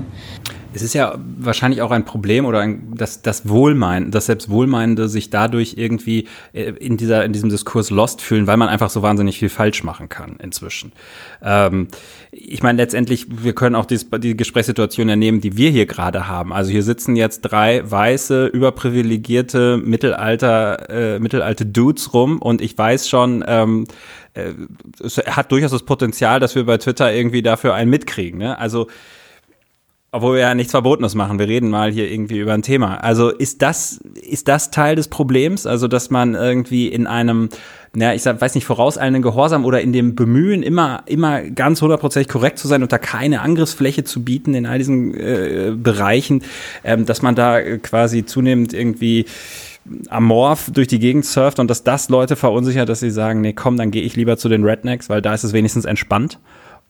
Es 0.74 0.82
ist 0.82 0.94
ja 0.94 1.16
wahrscheinlich 1.38 1.82
auch 1.82 1.92
ein 1.92 2.06
Problem 2.06 2.46
oder 2.46 2.60
ein, 2.60 2.94
dass 2.96 3.22
das 3.22 3.48
Wohlmeinen, 3.48 4.12
dass 4.12 4.28
selbst 4.28 4.50
Wohlmeinende 4.50 5.10
sich 5.10 5.30
dadurch 5.30 5.76
irgendwie 5.78 6.28
äh, 6.54 6.72
in 6.72 6.98
dieser 6.98 7.26
in 7.26 7.34
diesem 7.34 7.50
Diskurs 7.50 7.90
lost 7.90 8.22
fühlen, 8.22 8.48
weil 8.48 8.58
man 8.58 8.70
einfach 8.70 8.90
so 8.90 9.02
wahnsinnig 9.02 9.40
viel 9.40 9.50
falsch 9.50 9.84
machen 9.84 10.10
kann 10.10 10.38
inzwischen. 10.42 10.94
Ähm, 11.42 11.88
ich 12.32 12.64
meine 12.64 12.78
letztendlich, 12.78 13.28
wir 13.30 13.54
können 13.54 13.76
auch 13.76 13.86
dies, 13.86 14.08
die 14.10 14.38
Gesprächssituation 14.38 15.10
ernehmen, 15.10 15.42
die 15.42 15.58
wir 15.58 15.70
hier 15.70 15.86
gerade 15.86 16.28
haben. 16.28 16.54
Also 16.54 16.72
hier 16.72 16.84
sitzen 16.84 17.16
jetzt 17.16 17.42
drei 17.42 17.90
weiße, 17.90 18.48
überprivilegierte 18.48 19.78
Mittelalter, 19.78 20.90
äh, 20.90 21.20
mittelalte 21.20 21.66
Dudes 21.66 22.14
rum 22.14 22.40
und 22.40 22.62
ich 22.62 22.78
weiß 22.78 23.10
schon. 23.10 23.44
Ähm, 23.48 23.88
äh, 24.34 24.54
es 25.04 25.18
hat 25.18 25.52
durchaus 25.52 25.72
das 25.72 25.84
Potenzial, 25.84 26.40
dass 26.40 26.56
wir 26.56 26.66
bei 26.66 26.78
Twitter 26.78 27.12
irgendwie 27.14 27.42
dafür 27.42 27.74
einen 27.74 27.90
mitkriegen. 27.90 28.40
Ne? 28.40 28.58
Also 28.58 28.88
obwohl 30.14 30.36
wir 30.36 30.42
ja 30.42 30.54
nichts 30.54 30.72
Verbotenes 30.72 31.16
machen. 31.16 31.40
Wir 31.40 31.48
reden 31.48 31.70
mal 31.70 31.90
hier 31.90 32.12
irgendwie 32.12 32.40
über 32.40 32.54
ein 32.54 32.64
Thema. 32.64 32.98
Also 32.98 33.30
ist 33.30 33.62
das, 33.62 34.02
ist 34.14 34.50
das 34.50 34.70
Teil 34.70 34.98
des 34.98 35.08
Problems? 35.08 35.66
Also, 35.66 35.88
dass 35.88 36.10
man 36.10 36.36
irgendwie 36.36 36.90
in 36.90 37.08
einem, 37.08 37.48
naja, 37.94 38.14
ich 38.14 38.22
sag, 38.22 38.42
weiß 38.42 38.56
nicht, 38.56 38.66
vorauseilenden 38.66 39.22
Gehorsam 39.22 39.64
oder 39.64 39.80
in 39.80 39.94
dem 39.94 40.16
Bemühen, 40.16 40.64
immer, 40.64 41.04
immer 41.06 41.42
ganz 41.44 41.82
hundertprozentig 41.82 42.28
korrekt 42.28 42.60
zu 42.60 42.68
sein 42.68 42.84
und 42.84 42.92
da 42.92 42.98
keine 42.98 43.40
Angriffsfläche 43.40 44.04
zu 44.04 44.24
bieten 44.24 44.54
in 44.54 44.66
all 44.66 44.80
diesen 44.80 45.14
äh, 45.14 45.74
Bereichen, 45.78 46.44
ähm, 46.84 47.06
dass 47.06 47.22
man 47.22 47.36
da 47.36 47.62
quasi 47.78 48.26
zunehmend 48.26 48.74
irgendwie 48.74 49.26
amorph 50.10 50.72
durch 50.72 50.88
die 50.88 51.00
Gegend 51.00 51.26
surft 51.26 51.58
und 51.58 51.70
dass 51.70 51.84
das 51.86 52.10
Leute 52.10 52.36
verunsichert, 52.36 52.90
dass 52.90 53.00
sie 53.00 53.12
sagen, 53.12 53.40
nee, 53.40 53.54
komm, 53.54 53.78
dann 53.78 53.92
gehe 53.92 54.04
ich 54.04 54.18
lieber 54.18 54.36
zu 54.36 54.50
den 54.50 54.66
Rednecks, 54.66 55.10
weil 55.10 55.22
da 55.22 55.34
ist 55.34 55.46
es 55.46 55.54
wenigstens 55.54 55.86
entspannt? 55.86 56.38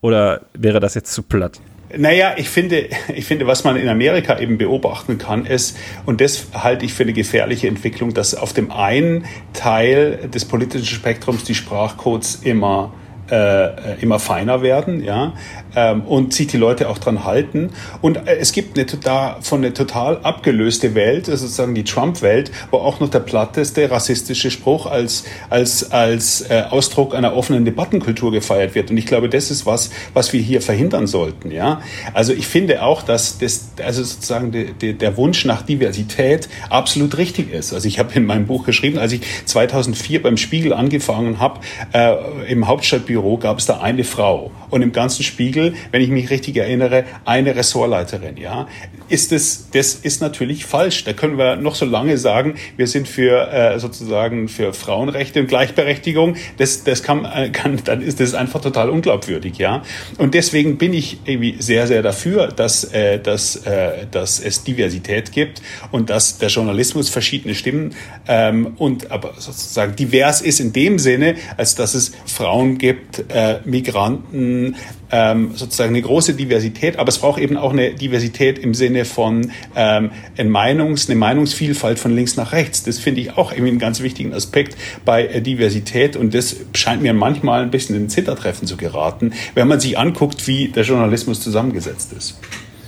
Oder 0.02 0.42
wäre 0.54 0.80
das 0.80 0.96
jetzt 0.96 1.14
zu 1.14 1.22
platt? 1.22 1.62
Naja, 1.98 2.34
ich 2.38 2.50
finde, 2.50 2.88
ich 3.14 3.26
finde, 3.26 3.48
was 3.48 3.64
man 3.64 3.76
in 3.76 3.90
Amerika 3.90 4.40
eben 4.40 4.58
beobachten 4.58 5.18
kann, 5.18 5.46
ist, 5.46 5.78
und 6.06 6.22
das 6.22 6.48
halte 6.54 6.86
ich 6.86 6.94
für 6.94 7.04
eine 7.04 7.14
gefährliche 7.14 7.68
Entwicklung, 7.68 8.14
dass 8.14 8.36
auf 8.36 8.54
dem 8.54 8.72
einen 8.72 9.26
Teil 9.54 10.30
des 10.34 10.46
politischen 10.46 10.86
Spektrums 10.86 11.44
die 11.44 11.56
Sprachcodes 11.56 12.40
immer 12.44 12.94
äh, 13.32 14.02
immer 14.02 14.20
feiner 14.20 14.62
werden, 14.62 15.04
ja, 15.04 15.34
ähm, 15.76 16.02
und 16.02 16.34
sich 16.34 16.48
die 16.48 16.58
Leute 16.58 16.90
auch 16.90 16.98
dran 16.98 17.24
halten. 17.24 17.72
Und 18.02 18.28
äh, 18.28 18.38
es 18.38 18.52
gibt 18.52 18.78
eine 18.78 18.86
total, 18.86 19.38
von 19.42 19.60
eine 19.60 19.74
total 19.74 20.20
abgelöste 20.24 20.94
Welt, 20.96 21.30
also 21.30 21.46
sozusagen 21.46 21.74
die 21.74 21.84
Trump-Welt, 21.84 22.52
wo 22.72 22.78
auch 22.78 23.00
noch 23.00 23.10
der 23.10 23.20
platteste 23.20 23.90
rassistische 23.90 24.52
Spruch 24.52 24.86
als, 24.86 25.24
als, 25.50 25.92
als 25.92 26.42
äh, 26.50 26.64
Ausdruck 26.70 27.16
einer 27.16 27.36
offenen 27.36 27.66
Debattenkultur 27.66 28.32
gefeiert 28.32 28.76
wird. 28.76 28.92
Und 28.92 28.98
ich 28.98 29.06
glaube, 29.06 29.30
das 29.30 29.52
ist 29.52 29.66
was, 29.66 29.92
was 30.14 30.34
wir 30.34 30.42
hier 30.42 30.62
verhindern 30.62 31.08
sollten, 31.08 31.52
ja. 31.52 31.82
Also 32.14 32.34
ich 32.34 32.48
finde 32.48 32.84
auch, 32.84 33.04
dass 33.04 33.38
das, 33.38 33.70
also 33.84 34.04
sozusagen 34.04 34.52
de, 34.52 34.74
de, 34.74 34.94
der 34.94 35.18
Wunsch 35.18 35.46
nach 35.46 35.62
Diversität 35.62 36.50
absolut 36.70 37.18
richtig 37.18 37.54
ist. 37.54 37.74
Also 37.74 37.88
ich 37.88 38.00
habe 38.00 38.14
in 38.14 38.26
meinem 38.26 38.46
Buch 38.46 38.66
geschrieben, 38.66 38.98
als 38.98 39.14
ich 39.14 39.22
2004 39.46 40.22
beim 40.22 40.38
Spiegel 40.38 40.74
angefangen 40.74 41.40
habe, 41.40 41.60
äh, 41.94 42.52
im 42.52 42.68
Hauptstadtbüro 42.68 43.22
Büro 43.22 43.38
gab 43.38 43.60
es 43.60 43.66
da 43.66 43.82
eine 43.82 44.04
Frau 44.04 44.52
und 44.70 44.82
im 44.82 44.92
ganzen 44.94 45.24
Spiegel, 45.24 45.61
wenn 45.92 46.02
ich 46.02 46.10
mich 46.10 46.30
richtig 46.30 46.58
erinnere, 46.58 47.06
eine 47.26 47.56
Ressortleiterin. 47.56 48.38
Ja, 48.38 48.68
ist 49.10 49.32
das, 49.32 49.70
das 49.72 49.96
ist 49.96 50.22
natürlich 50.22 50.66
falsch. 50.66 51.04
Da 51.04 51.14
können 51.14 51.38
wir 51.38 51.56
noch 51.56 51.76
so 51.76 51.86
lange 51.86 52.18
sagen, 52.18 52.56
wir 52.78 52.88
sind 52.88 53.08
für 53.08 53.52
äh, 53.52 53.80
sozusagen 53.80 54.48
für 54.48 54.74
Frauenrechte 54.74 55.42
und 55.42 55.48
Gleichberechtigung. 55.48 56.36
Das, 56.58 56.84
das 56.84 57.04
kann, 57.04 57.26
äh, 57.26 57.50
kann, 57.50 57.80
dann 57.84 58.02
ist 58.02 58.20
das 58.20 58.34
einfach 58.34 58.62
total 58.62 58.90
unglaubwürdig. 58.90 59.58
Ja, 59.58 59.84
und 60.18 60.34
deswegen 60.34 60.78
bin 60.78 60.94
ich 60.94 61.20
irgendwie 61.26 61.56
sehr, 61.60 61.88
sehr 61.88 62.02
dafür, 62.02 62.48
dass, 62.48 62.86
äh, 62.86 63.20
dass, 63.20 63.58
äh, 63.58 64.08
dass 64.10 64.40
es 64.40 64.64
Diversität 64.64 65.32
gibt 65.32 65.62
und 65.92 66.10
dass 66.10 66.38
der 66.38 66.50
Journalismus 66.50 67.10
verschiedene 67.10 67.56
Stimmen 67.56 67.94
ähm, 68.28 68.74
und 68.78 69.12
aber 69.12 69.34
sozusagen 69.38 69.96
divers 69.96 70.42
ist 70.42 70.60
in 70.60 70.74
dem 70.74 71.00
Sinne, 71.00 71.36
als 71.58 71.76
dass 71.76 71.94
es 71.94 72.12
Frauen 72.26 72.78
gibt 72.78 73.26
äh, 73.30 73.60
Migranten, 73.66 74.76
ähm, 75.12 75.52
sozusagen 75.56 75.90
eine 75.90 76.02
große 76.02 76.34
Diversität, 76.34 76.98
aber 76.98 77.10
es 77.10 77.20
braucht 77.20 77.42
eben 77.42 77.58
auch 77.58 77.72
eine 77.72 77.94
Diversität 77.94 78.58
im 78.60 78.74
Sinne 78.74 79.06
von 79.06 79.52
ähm, 79.76 80.12
ein 80.38 80.50
Meinungs-, 80.50 81.10
eine 81.10 81.20
Meinungsvielfalt 81.20 82.00
von 82.00 82.16
links 82.16 82.38
nach 82.38 82.52
rechts. 82.54 82.84
Das 82.84 83.00
finde 83.00 83.22
ich 83.22 83.38
auch 83.38 83.52
irgendwie 83.52 83.70
einen 83.70 83.80
ganz 83.80 84.02
wichtigen 84.02 84.34
Aspekt 84.34 84.78
bei 85.06 85.26
äh, 85.26 85.42
Diversität 85.42 86.16
und 86.16 86.34
das 86.34 86.56
scheint 86.74 87.02
mir 87.02 87.14
manchmal 87.14 87.64
ein 87.64 87.72
bisschen 87.72 87.96
in 87.96 88.10
Zittertreffen 88.10 88.68
zu 88.68 88.78
geraten, 88.78 89.34
wenn 89.54 89.68
man 89.68 89.80
sich 89.80 89.98
anguckt, 89.98 90.48
wie 90.48 90.70
der 90.70 90.84
Journalismus 90.84 91.42
zusammengesetzt 91.42 92.14
ist. 92.14 92.40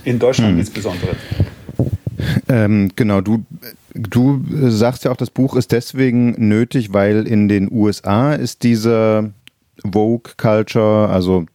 In 0.04 0.18
Deutschland 0.18 0.52
hm. 0.52 0.60
insbesondere. 0.60 1.16
Ähm, 2.48 2.90
genau, 2.96 3.20
du, 3.20 3.44
du 3.92 4.42
sagst 4.70 5.04
ja 5.04 5.10
auch, 5.10 5.16
das 5.16 5.30
Buch 5.30 5.56
ist 5.56 5.72
deswegen 5.72 6.34
nötig, 6.48 6.92
weil 6.92 7.26
in 7.26 7.48
den 7.48 7.70
USA 7.70 8.34
ist 8.34 8.62
dieser 8.62 9.30
Vogue 9.82 10.32
Culture, 10.36 11.08
also 11.08 11.46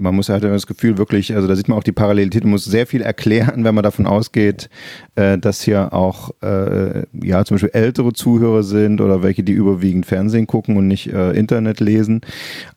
man 0.00 0.14
muss 0.14 0.28
halt 0.28 0.44
das 0.44 0.66
Gefühl 0.66 0.98
wirklich, 0.98 1.34
also 1.34 1.48
da 1.48 1.56
sieht 1.56 1.68
man 1.68 1.78
auch 1.78 1.84
die 1.84 1.92
Parallelität, 1.92 2.44
man 2.44 2.52
muss 2.52 2.64
sehr 2.64 2.86
viel 2.86 3.02
erklären, 3.02 3.64
wenn 3.64 3.74
man 3.74 3.84
davon 3.84 4.06
ausgeht, 4.06 4.68
äh, 5.14 5.38
dass 5.38 5.62
hier 5.62 5.92
auch 5.92 6.30
äh, 6.42 7.04
ja 7.12 7.44
zum 7.44 7.56
Beispiel 7.56 7.70
ältere 7.72 8.12
Zuhörer 8.12 8.62
sind 8.62 9.00
oder 9.00 9.22
welche, 9.22 9.42
die 9.42 9.52
überwiegend 9.52 10.06
Fernsehen 10.06 10.46
gucken 10.46 10.76
und 10.76 10.88
nicht 10.88 11.12
äh, 11.12 11.32
Internet 11.32 11.80
lesen. 11.80 12.20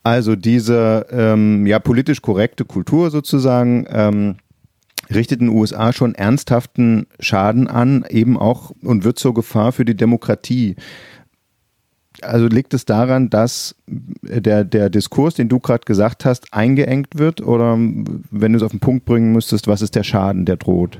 Also 0.04 0.36
diese 0.36 1.08
ähm, 1.12 1.66
ja 1.66 1.80
politisch 1.80 2.22
korrekte 2.22 2.66
Kultur 2.66 3.12
sozusagen. 3.12 3.86
Ähm, 3.90 4.36
richtet 5.14 5.42
in 5.42 5.48
den 5.48 5.58
USA 5.58 5.92
schon 5.92 6.14
ernsthaften 6.14 7.08
Schaden 7.20 7.68
an, 7.68 8.06
eben 8.10 8.38
auch 8.38 8.72
und 8.84 9.04
wird 9.04 9.18
zur 9.18 9.34
Gefahr 9.34 9.72
für 9.72 9.86
die 9.86 9.96
Demokratie. 9.96 10.76
Also 12.24 12.48
liegt 12.48 12.74
es 12.74 12.86
daran, 12.86 13.30
dass 13.30 13.76
der, 13.88 14.64
der 14.64 14.90
Diskurs, 14.90 15.36
den 15.36 15.50
du 15.50 15.60
gerade 15.60 15.86
gesagt 15.86 16.26
hast, 16.26 16.54
eingeengt 16.54 17.18
wird? 17.18 17.42
Oder 17.42 17.78
wenn 17.78 18.54
du 18.54 18.58
es 18.58 18.64
auf 18.64 18.72
den 18.72 18.80
Punkt 18.80 19.06
bringen 19.06 19.32
müsstest, 19.32 19.68
was 19.68 19.82
ist 19.82 19.96
der 19.96 20.04
Schaden, 20.04 20.46
der 20.46 20.58
droht? 20.58 21.00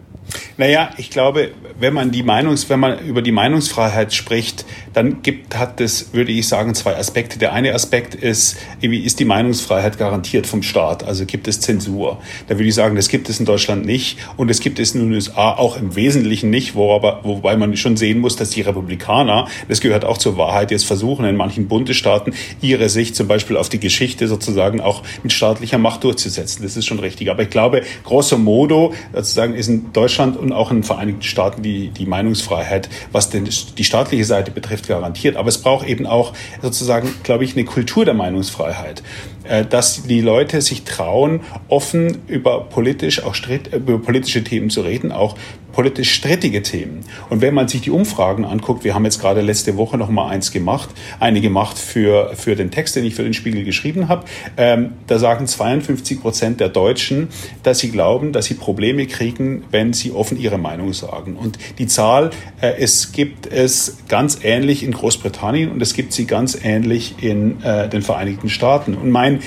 Naja, 0.58 0.92
ich 0.98 1.10
glaube, 1.10 1.52
wenn 1.80 1.94
man 1.94 2.12
die 2.12 2.24
Meinungs, 2.24 2.70
wenn 2.70 2.80
man 2.80 3.00
über 3.00 3.22
die 3.22 3.32
Meinungsfreiheit 3.32 4.14
spricht, 4.14 4.66
dann 4.94 5.22
gibt, 5.22 5.58
hat 5.58 5.80
es, 5.82 6.14
würde 6.14 6.32
ich 6.32 6.48
sagen, 6.48 6.76
zwei 6.76 6.96
Aspekte. 6.98 7.40
Der 7.40 7.54
eine 7.54 7.74
Aspekt 7.74 8.16
ist, 8.16 8.58
ist 8.82 9.20
die 9.20 9.26
Meinungsfreiheit 9.26 9.98
garantiert 9.98 10.48
vom 10.48 10.64
Staat? 10.64 11.04
Also 11.04 11.26
gibt 11.26 11.48
es 11.48 11.62
Zensur? 11.62 12.20
Da 12.48 12.56
würde 12.56 12.68
ich 12.68 12.76
sagen, 12.76 12.96
das 12.96 13.08
gibt 13.08 13.30
es 13.30 13.40
in 13.40 13.46
Deutschland 13.46 13.86
nicht 13.86 14.18
und 14.38 14.50
es 14.50 14.60
gibt 14.60 14.80
es 14.80 14.94
in 14.94 15.02
den 15.02 15.14
USA 15.14 15.54
auch 15.54 15.78
im 15.78 15.96
Wesentlichen 15.96 16.50
nicht, 16.50 16.76
wo 16.76 16.94
aber, 16.94 17.22
wobei 17.24 17.56
man 17.56 17.76
schon 17.78 17.98
sehen 17.98 18.20
muss, 18.20 18.36
dass 18.36 18.50
die 18.50 18.62
Republikaner, 18.62 19.48
das 19.68 19.82
gehört 19.82 20.06
auch 20.06 20.18
zur 20.18 20.38
Wahrheit, 20.38 20.72
jetzt 20.72 20.86
versuchen, 20.86 21.26
in 21.26 21.36
manchen 21.36 21.68
Bundesstaaten 21.68 22.34
ihre 22.62 22.90
Sicht 22.90 23.16
zum 23.16 23.28
Beispiel 23.28 23.58
auf 23.58 23.70
die 23.70 23.80
Geschichte 23.80 24.28
sozusagen 24.28 24.82
auch 24.82 25.04
mit 25.24 25.32
staatlicher 25.32 25.78
Macht 25.78 26.04
durchzusetzen. 26.04 26.64
Das 26.64 26.76
ist 26.76 26.86
schon 26.86 27.00
richtig. 27.00 27.30
Aber 27.30 27.44
ich 27.44 27.50
glaube, 27.50 27.84
grosso 28.04 28.38
modo, 28.38 28.94
sozusagen 29.14 29.54
ist 29.54 29.68
in 29.68 29.94
Deutschland 29.94 30.19
Deutschland 30.20 30.38
und 30.38 30.52
auch 30.52 30.72
in 30.72 30.78
den 30.78 30.84
Vereinigten 30.84 31.22
Staaten 31.22 31.62
die, 31.62 31.90
die 31.90 32.06
Meinungsfreiheit, 32.06 32.90
was 33.12 33.30
denn 33.30 33.46
die 33.46 33.84
staatliche 33.84 34.26
Seite 34.26 34.52
betrifft, 34.52 34.88
garantiert. 34.88 35.38
Aber 35.38 35.48
es 35.48 35.60
braucht 35.60 35.88
eben 35.88 36.06
auch 36.06 36.34
sozusagen, 36.62 37.10
glaube 37.24 37.44
ich, 37.44 37.56
eine 37.56 37.66
Kultur 37.66 38.06
der 38.06 38.14
Meinungsfreiheit. 38.14 39.02
Äh, 39.46 39.66
dass 39.66 40.04
die 40.04 40.22
Leute 40.22 40.62
sich 40.62 40.84
trauen, 40.84 41.42
offen 41.70 42.20
über 42.28 42.62
politisch 42.66 43.24
auch 43.24 43.36
über 43.72 43.98
politische 44.00 44.44
Themen 44.44 44.70
zu 44.70 44.82
reden, 44.82 45.12
auch 45.12 45.36
politisch 45.72 46.14
strittige 46.14 46.62
Themen. 46.62 47.02
Und 47.30 47.42
wenn 47.42 47.54
man 47.54 47.68
sich 47.68 47.82
die 47.82 47.92
Umfragen 47.92 48.46
anguckt, 48.46 48.84
wir 48.84 48.96
haben 48.96 49.06
jetzt 49.06 49.20
gerade 49.20 49.42
letzte 49.42 49.78
Woche 49.78 49.98
noch 49.98 50.10
mal 50.10 50.28
eins 50.30 50.52
gemacht, 50.52 50.90
eine 51.20 51.42
gemacht 51.42 51.78
für, 51.78 52.36
für 52.36 52.56
den 52.56 52.72
Text, 52.72 52.96
den 52.96 53.06
ich 53.06 53.16
für 53.16 53.24
den 53.24 53.34
Spiegel 53.34 53.64
geschrieben 53.64 54.08
habe, 54.08 54.26
ähm, 54.58 54.94
da 55.08 55.20
sagen 55.20 55.48
52 55.48 56.22
Prozent 56.22 56.60
der 56.60 56.70
Deutschen, 56.70 57.30
dass 57.64 57.80
sie 57.80 57.92
glauben, 57.92 58.34
dass 58.34 58.46
sie 58.46 58.56
Probleme 58.56 59.06
kriegen, 59.08 59.64
wenn 59.72 59.94
sie 59.94 60.12
offen 60.12 60.40
ihre 60.40 60.58
Meinung 60.58 60.94
sagen. 60.94 61.36
Und 61.36 61.58
die 61.78 61.88
Zahl, 61.88 62.32
äh, 62.62 62.74
es 62.80 63.12
gibt 63.12 63.48
es 63.48 63.98
ganz 64.08 64.40
ähnlich 64.44 64.84
in 64.84 64.92
Großbritannien 64.92 65.72
und 65.72 65.82
es 65.82 65.94
gibt 65.94 66.14
sie 66.14 66.26
ganz 66.26 66.58
ähnlich 66.64 67.16
in 67.22 67.62
äh, 67.64 67.90
den 67.90 68.02
Vereinigten 68.02 68.50
Staaten. 68.50 68.96
Und 68.96 69.12
mein 69.12 69.42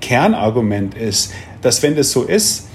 Kernargument 0.00 0.94
ist, 0.94 1.32
dass 1.62 1.82
wenn 1.82 1.96
das 1.96 2.12
so 2.12 2.22
ist, 2.22 2.65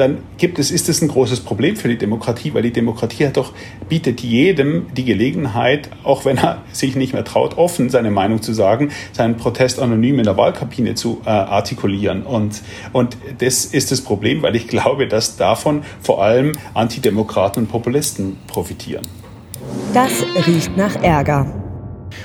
dann 0.00 0.18
gibt 0.38 0.58
es, 0.58 0.70
ist 0.70 0.88
es 0.88 1.02
ein 1.02 1.08
großes 1.08 1.40
Problem 1.40 1.76
für 1.76 1.88
die 1.88 1.98
Demokratie, 1.98 2.54
weil 2.54 2.62
die 2.62 2.72
Demokratie 2.72 3.26
hat 3.26 3.36
doch, 3.36 3.52
bietet 3.88 4.22
jedem 4.22 4.86
die 4.94 5.04
Gelegenheit, 5.04 5.90
auch 6.02 6.24
wenn 6.24 6.38
er 6.38 6.62
sich 6.72 6.96
nicht 6.96 7.12
mehr 7.12 7.24
traut, 7.24 7.58
offen 7.58 7.90
seine 7.90 8.10
Meinung 8.10 8.40
zu 8.40 8.54
sagen, 8.54 8.90
seinen 9.12 9.36
Protest 9.36 9.78
anonym 9.78 10.18
in 10.18 10.24
der 10.24 10.36
Wahlkabine 10.36 10.94
zu 10.94 11.20
äh, 11.24 11.28
artikulieren. 11.28 12.22
Und, 12.22 12.62
und 12.92 13.16
das 13.38 13.66
ist 13.66 13.92
das 13.92 14.00
Problem, 14.00 14.42
weil 14.42 14.56
ich 14.56 14.66
glaube, 14.68 15.06
dass 15.06 15.36
davon 15.36 15.82
vor 16.00 16.22
allem 16.22 16.52
Antidemokraten 16.72 17.64
und 17.64 17.68
Populisten 17.68 18.38
profitieren. 18.46 19.06
Das 19.92 20.24
riecht 20.46 20.76
nach 20.76 20.96
Ärger. 21.02 21.52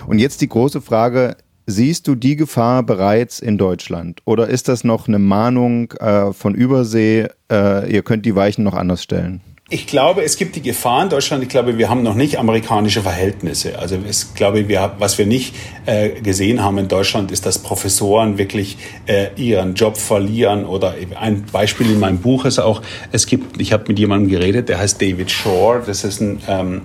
Und 0.08 0.20
jetzt 0.20 0.42
die 0.42 0.50
große 0.50 0.82
Frage, 0.82 1.36
Siehst 1.68 2.08
du 2.08 2.14
die 2.14 2.36
Gefahr 2.36 2.84
bereits 2.84 3.40
in 3.40 3.58
Deutschland? 3.58 4.22
Oder 4.26 4.48
ist 4.50 4.68
das 4.68 4.84
noch 4.84 5.08
eine 5.08 5.18
Mahnung 5.18 5.92
äh, 5.94 6.32
von 6.32 6.54
Übersee, 6.54 7.28
äh, 7.52 7.92
ihr 7.92 8.04
könnt 8.04 8.26
die 8.26 8.36
Weichen 8.36 8.64
noch 8.64 8.76
anders 8.76 9.02
stellen? 9.02 9.42
Ich 9.72 9.88
glaube, 9.88 10.22
es 10.22 10.38
gibt 10.38 10.56
die 10.56 10.62
Gefahr 10.62 11.02
in 11.02 11.10
Deutschland. 11.10 11.42
Ich 11.42 11.50
glaube, 11.50 11.80
wir 11.80 11.90
haben 11.90 12.04
noch 12.04 12.14
nicht 12.14 12.38
amerikanische 12.38 13.02
Verhältnisse. 13.02 13.80
Also 13.80 13.98
ich 14.08 14.36
glaube, 14.36 14.64
was 15.00 15.18
wir 15.18 15.26
nicht 15.26 15.56
äh, 15.88 16.22
gesehen 16.22 16.64
haben 16.64 16.78
in 16.78 16.88
Deutschland, 16.88 17.32
ist, 17.32 17.48
dass 17.48 17.58
Professoren 17.58 18.38
wirklich 18.38 18.78
äh, 19.08 19.30
ihren 19.36 19.74
Job 19.74 19.98
verlieren. 19.98 20.66
Oder 20.66 20.94
ein 21.20 21.46
Beispiel 21.52 21.90
in 21.90 22.00
meinem 22.00 22.20
Buch 22.20 22.46
ist 22.46 22.60
auch, 22.60 22.84
es 23.12 23.26
gibt, 23.26 23.60
ich 23.60 23.74
habe 23.74 23.86
mit 23.88 23.98
jemandem 23.98 24.30
geredet, 24.30 24.70
der 24.70 24.78
heißt 24.78 25.02
David 25.02 25.32
Shore. 25.32 25.82
Das 25.84 26.04
ist 26.04 26.22
ein 26.22 26.44
ähm, 26.48 26.82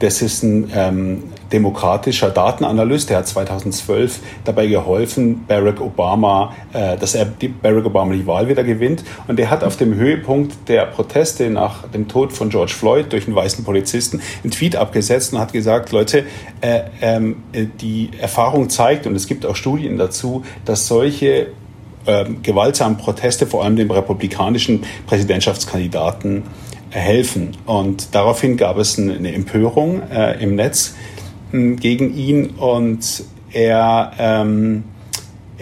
das 0.00 0.22
ist 0.22 0.42
ein 0.42 0.70
ähm, 0.74 1.22
demokratischer 1.52 2.30
Datenanalyst, 2.30 3.10
der 3.10 3.18
hat 3.18 3.28
2012 3.28 4.20
dabei 4.44 4.66
geholfen, 4.66 5.44
Barack 5.46 5.80
Obama, 5.80 6.54
äh, 6.72 6.96
dass 6.96 7.14
er 7.14 7.24
die, 7.24 7.48
Barack 7.48 7.86
Obama 7.86 8.12
die 8.14 8.26
Wahl 8.26 8.48
wieder 8.48 8.64
gewinnt. 8.64 9.04
Und 9.26 9.38
der 9.38 9.50
hat 9.50 9.64
auf 9.64 9.76
dem 9.76 9.94
Höhepunkt 9.94 10.68
der 10.68 10.86
Proteste 10.86 11.50
nach 11.50 11.88
dem 11.88 12.08
Tod 12.08 12.32
von 12.32 12.50
George 12.50 12.72
Floyd 12.72 13.12
durch 13.12 13.26
einen 13.26 13.36
weißen 13.36 13.64
Polizisten 13.64 14.20
einen 14.42 14.50
Tweet 14.50 14.76
abgesetzt 14.76 15.32
und 15.32 15.40
hat 15.40 15.52
gesagt, 15.52 15.92
Leute, 15.92 16.24
äh, 16.60 16.82
äh, 17.00 17.34
die 17.80 18.10
Erfahrung 18.20 18.70
zeigt, 18.70 19.06
und 19.06 19.14
es 19.14 19.26
gibt 19.26 19.44
auch 19.44 19.56
Studien 19.56 19.96
dazu, 19.96 20.44
dass 20.64 20.86
solche 20.86 21.48
ähm, 22.06 22.42
gewaltsamen 22.42 22.96
Proteste 22.96 23.46
vor 23.46 23.64
allem 23.64 23.76
dem 23.76 23.90
republikanischen 23.90 24.84
Präsidentschaftskandidaten 25.06 26.44
helfen. 26.90 27.56
Und 27.66 28.14
daraufhin 28.14 28.56
gab 28.56 28.78
es 28.78 28.98
eine 28.98 29.32
Empörung 29.32 30.02
äh, 30.10 30.42
im 30.42 30.56
Netz 30.56 30.94
äh, 30.94 31.19
gegen 31.52 32.14
ihn 32.14 32.50
und 32.50 33.24
er 33.52 34.12
ähm, 34.18 34.84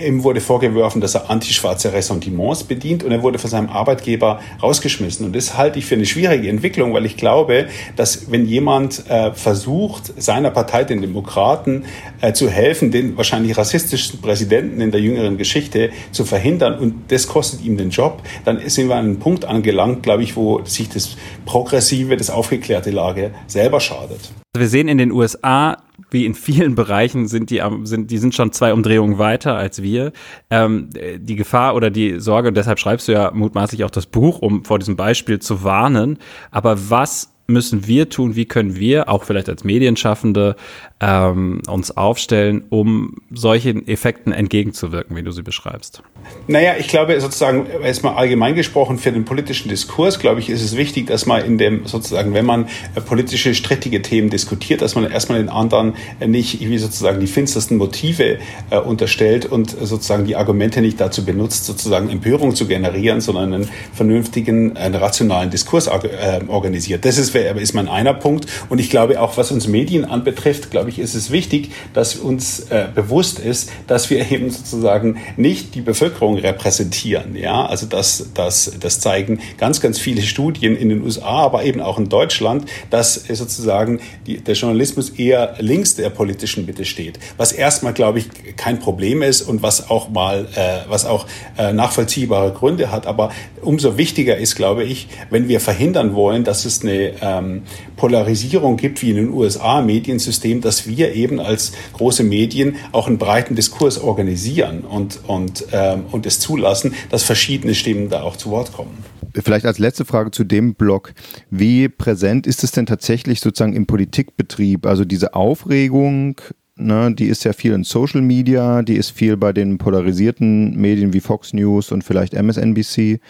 Ihm 0.04 0.22
wurde 0.22 0.40
vorgeworfen, 0.40 1.00
dass 1.00 1.14
er 1.14 1.28
antischwarze 1.30 1.92
Ressentiments 1.92 2.64
bedient 2.64 3.02
und 3.02 3.10
er 3.10 3.22
wurde 3.22 3.38
von 3.38 3.50
seinem 3.50 3.68
Arbeitgeber 3.68 4.40
rausgeschmissen. 4.62 5.26
Und 5.26 5.34
das 5.34 5.56
halte 5.56 5.78
ich 5.78 5.86
für 5.86 5.96
eine 5.96 6.06
schwierige 6.06 6.48
Entwicklung, 6.48 6.94
weil 6.94 7.04
ich 7.04 7.16
glaube, 7.16 7.66
dass 7.96 8.30
wenn 8.30 8.46
jemand 8.46 9.08
äh, 9.08 9.32
versucht, 9.32 10.20
seiner 10.20 10.50
Partei, 10.50 10.84
den 10.84 11.00
Demokraten, 11.00 11.84
äh, 12.20 12.32
zu 12.32 12.48
helfen, 12.48 12.90
den 12.90 13.16
wahrscheinlich 13.16 13.56
rassistischsten 13.56 14.20
Präsidenten 14.20 14.80
in 14.80 14.90
der 14.90 15.00
jüngeren 15.00 15.36
Geschichte 15.36 15.90
zu 16.12 16.24
verhindern 16.24 16.78
und 16.78 17.10
das 17.10 17.26
kostet 17.26 17.64
ihm 17.64 17.76
den 17.76 17.90
Job, 17.90 18.22
dann 18.44 18.60
sind 18.68 18.88
wir 18.88 18.96
an 18.96 19.04
einem 19.04 19.18
Punkt 19.18 19.44
angelangt, 19.44 20.02
glaube 20.02 20.22
ich, 20.22 20.36
wo 20.36 20.64
sich 20.64 20.88
das 20.88 21.16
progressive, 21.44 22.16
das 22.16 22.30
aufgeklärte 22.30 22.90
Lager 22.90 23.30
selber 23.46 23.80
schadet. 23.80 24.32
Wir 24.56 24.68
sehen 24.68 24.88
in 24.88 24.98
den 24.98 25.12
USA 25.12 25.76
wie 26.10 26.26
in 26.26 26.34
vielen 26.34 26.74
Bereichen 26.76 27.28
sind 27.28 27.50
die, 27.50 27.62
sind, 27.84 28.10
die 28.10 28.18
sind 28.18 28.34
schon 28.34 28.52
zwei 28.52 28.72
Umdrehungen 28.72 29.18
weiter 29.18 29.56
als 29.56 29.82
wir. 29.82 30.12
Ähm, 30.50 30.90
die 31.18 31.36
Gefahr 31.36 31.74
oder 31.74 31.90
die 31.90 32.20
Sorge, 32.20 32.48
und 32.48 32.56
deshalb 32.56 32.78
schreibst 32.78 33.08
du 33.08 33.12
ja 33.12 33.30
mutmaßlich 33.32 33.84
auch 33.84 33.90
das 33.90 34.06
Buch, 34.06 34.40
um 34.40 34.64
vor 34.64 34.78
diesem 34.78 34.96
Beispiel 34.96 35.38
zu 35.38 35.62
warnen. 35.64 36.18
Aber 36.50 36.90
was 36.90 37.32
müssen 37.50 37.86
wir 37.86 38.10
tun, 38.10 38.36
wie 38.36 38.44
können 38.44 38.76
wir, 38.76 39.08
auch 39.08 39.24
vielleicht 39.24 39.48
als 39.48 39.64
Medienschaffende, 39.64 40.54
ähm, 41.00 41.62
uns 41.66 41.96
aufstellen, 41.96 42.64
um 42.68 43.14
solchen 43.30 43.86
Effekten 43.88 44.32
entgegenzuwirken, 44.32 45.16
wie 45.16 45.22
du 45.22 45.30
sie 45.30 45.42
beschreibst? 45.42 46.02
Naja, 46.46 46.74
ich 46.78 46.88
glaube 46.88 47.18
sozusagen, 47.20 47.66
erstmal 47.82 48.16
allgemein 48.16 48.54
gesprochen, 48.54 48.98
für 48.98 49.12
den 49.12 49.24
politischen 49.24 49.70
Diskurs, 49.70 50.18
glaube 50.18 50.40
ich, 50.40 50.50
ist 50.50 50.62
es 50.62 50.76
wichtig, 50.76 51.06
dass 51.06 51.24
man 51.24 51.42
in 51.42 51.56
dem 51.56 51.86
sozusagen, 51.86 52.34
wenn 52.34 52.44
man 52.44 52.66
äh, 52.94 53.00
politische 53.00 53.54
strittige 53.54 54.02
Themen 54.02 54.28
diskutiert, 54.28 54.82
dass 54.82 54.94
man 54.94 55.10
erstmal 55.10 55.38
den 55.38 55.48
anderen 55.48 55.94
nicht 56.26 56.60
wie 56.60 56.78
sozusagen 56.78 57.20
die 57.20 57.28
finstersten 57.28 57.78
Motive 57.78 58.38
äh, 58.70 58.78
unterstellt 58.78 59.46
und 59.46 59.70
sozusagen 59.70 60.26
die 60.26 60.36
Argumente 60.36 60.82
nicht 60.82 61.00
dazu 61.00 61.24
benutzt, 61.24 61.64
sozusagen 61.64 62.10
Empörung 62.10 62.54
zu 62.54 62.66
generieren, 62.66 63.22
sondern 63.22 63.54
einen 63.54 63.68
vernünftigen, 63.94 64.76
einen 64.76 64.96
rationalen 64.96 65.48
Diskurs 65.48 65.86
äh, 65.86 66.40
organisiert. 66.48 67.04
Das 67.04 67.16
ist, 67.16 67.37
ist 67.38 67.74
mein 67.74 67.88
einer 67.88 68.14
Punkt. 68.14 68.46
Und 68.68 68.78
ich 68.78 68.90
glaube 68.90 69.20
auch, 69.20 69.36
was 69.36 69.50
uns 69.50 69.66
Medien 69.66 70.04
anbetrifft, 70.04 70.70
glaube 70.70 70.90
ich, 70.90 70.98
ist 70.98 71.14
es 71.14 71.30
wichtig, 71.30 71.70
dass 71.92 72.16
uns 72.16 72.60
äh, 72.70 72.86
bewusst 72.94 73.38
ist, 73.38 73.70
dass 73.86 74.10
wir 74.10 74.30
eben 74.30 74.50
sozusagen 74.50 75.18
nicht 75.36 75.74
die 75.74 75.80
Bevölkerung 75.80 76.38
repräsentieren. 76.38 77.36
Ja, 77.36 77.66
also 77.66 77.86
das, 77.86 78.30
das, 78.34 78.72
das 78.80 79.00
zeigen 79.00 79.40
ganz, 79.56 79.80
ganz 79.80 79.98
viele 79.98 80.22
Studien 80.22 80.76
in 80.76 80.88
den 80.88 81.02
USA, 81.02 81.42
aber 81.44 81.64
eben 81.64 81.80
auch 81.80 81.98
in 81.98 82.08
Deutschland, 82.08 82.66
dass 82.90 83.14
sozusagen 83.14 84.00
die, 84.26 84.38
der 84.38 84.54
Journalismus 84.54 85.10
eher 85.10 85.54
links 85.58 85.94
der 85.94 86.10
politischen 86.10 86.66
Mitte 86.66 86.84
steht. 86.84 87.18
Was 87.36 87.52
erstmal, 87.52 87.92
glaube 87.92 88.18
ich, 88.18 88.28
kein 88.56 88.78
Problem 88.78 89.22
ist 89.22 89.42
und 89.42 89.62
was 89.62 89.90
auch 89.90 90.10
mal, 90.10 90.46
äh, 90.54 90.88
was 90.88 91.04
auch 91.04 91.26
äh, 91.56 91.72
nachvollziehbare 91.72 92.52
Gründe 92.52 92.90
hat. 92.90 93.06
Aber 93.06 93.30
umso 93.62 93.96
wichtiger 93.96 94.36
ist, 94.36 94.56
glaube 94.56 94.84
ich, 94.84 95.08
wenn 95.30 95.48
wir 95.48 95.60
verhindern 95.60 96.14
wollen, 96.14 96.44
dass 96.44 96.64
es 96.64 96.82
eine 96.82 97.20
ähm, 97.28 97.62
Polarisierung 97.96 98.76
gibt 98.76 99.02
wie 99.02 99.10
in 99.10 99.16
den 99.16 99.30
USA 99.30 99.82
Mediensystem, 99.82 100.60
dass 100.60 100.86
wir 100.86 101.14
eben 101.14 101.40
als 101.40 101.72
große 101.92 102.24
Medien 102.24 102.76
auch 102.92 103.06
einen 103.06 103.18
breiten 103.18 103.54
Diskurs 103.54 103.98
organisieren 103.98 104.80
und, 104.80 105.20
und, 105.26 105.66
ähm, 105.72 106.04
und 106.10 106.26
es 106.26 106.40
zulassen, 106.40 106.94
dass 107.10 107.22
verschiedene 107.22 107.74
Stimmen 107.74 108.08
da 108.08 108.22
auch 108.22 108.36
zu 108.36 108.50
Wort 108.50 108.72
kommen. 108.72 109.04
Vielleicht 109.34 109.66
als 109.66 109.78
letzte 109.78 110.04
Frage 110.04 110.30
zu 110.30 110.44
dem 110.44 110.74
Blog. 110.74 111.12
Wie 111.50 111.88
präsent 111.88 112.46
ist 112.46 112.64
es 112.64 112.72
denn 112.72 112.86
tatsächlich 112.86 113.40
sozusagen 113.40 113.74
im 113.74 113.86
Politikbetrieb? 113.86 114.86
Also 114.86 115.04
diese 115.04 115.34
Aufregung, 115.34 116.40
ne, 116.76 117.14
die 117.14 117.26
ist 117.26 117.44
ja 117.44 117.52
viel 117.52 117.72
in 117.72 117.84
Social 117.84 118.22
Media, 118.22 118.82
die 118.82 118.96
ist 118.96 119.10
viel 119.10 119.36
bei 119.36 119.52
den 119.52 119.78
polarisierten 119.78 120.76
Medien 120.76 121.12
wie 121.12 121.20
Fox 121.20 121.52
News 121.52 121.92
und 121.92 122.04
vielleicht 122.04 122.34
MSNBC. 122.34 123.20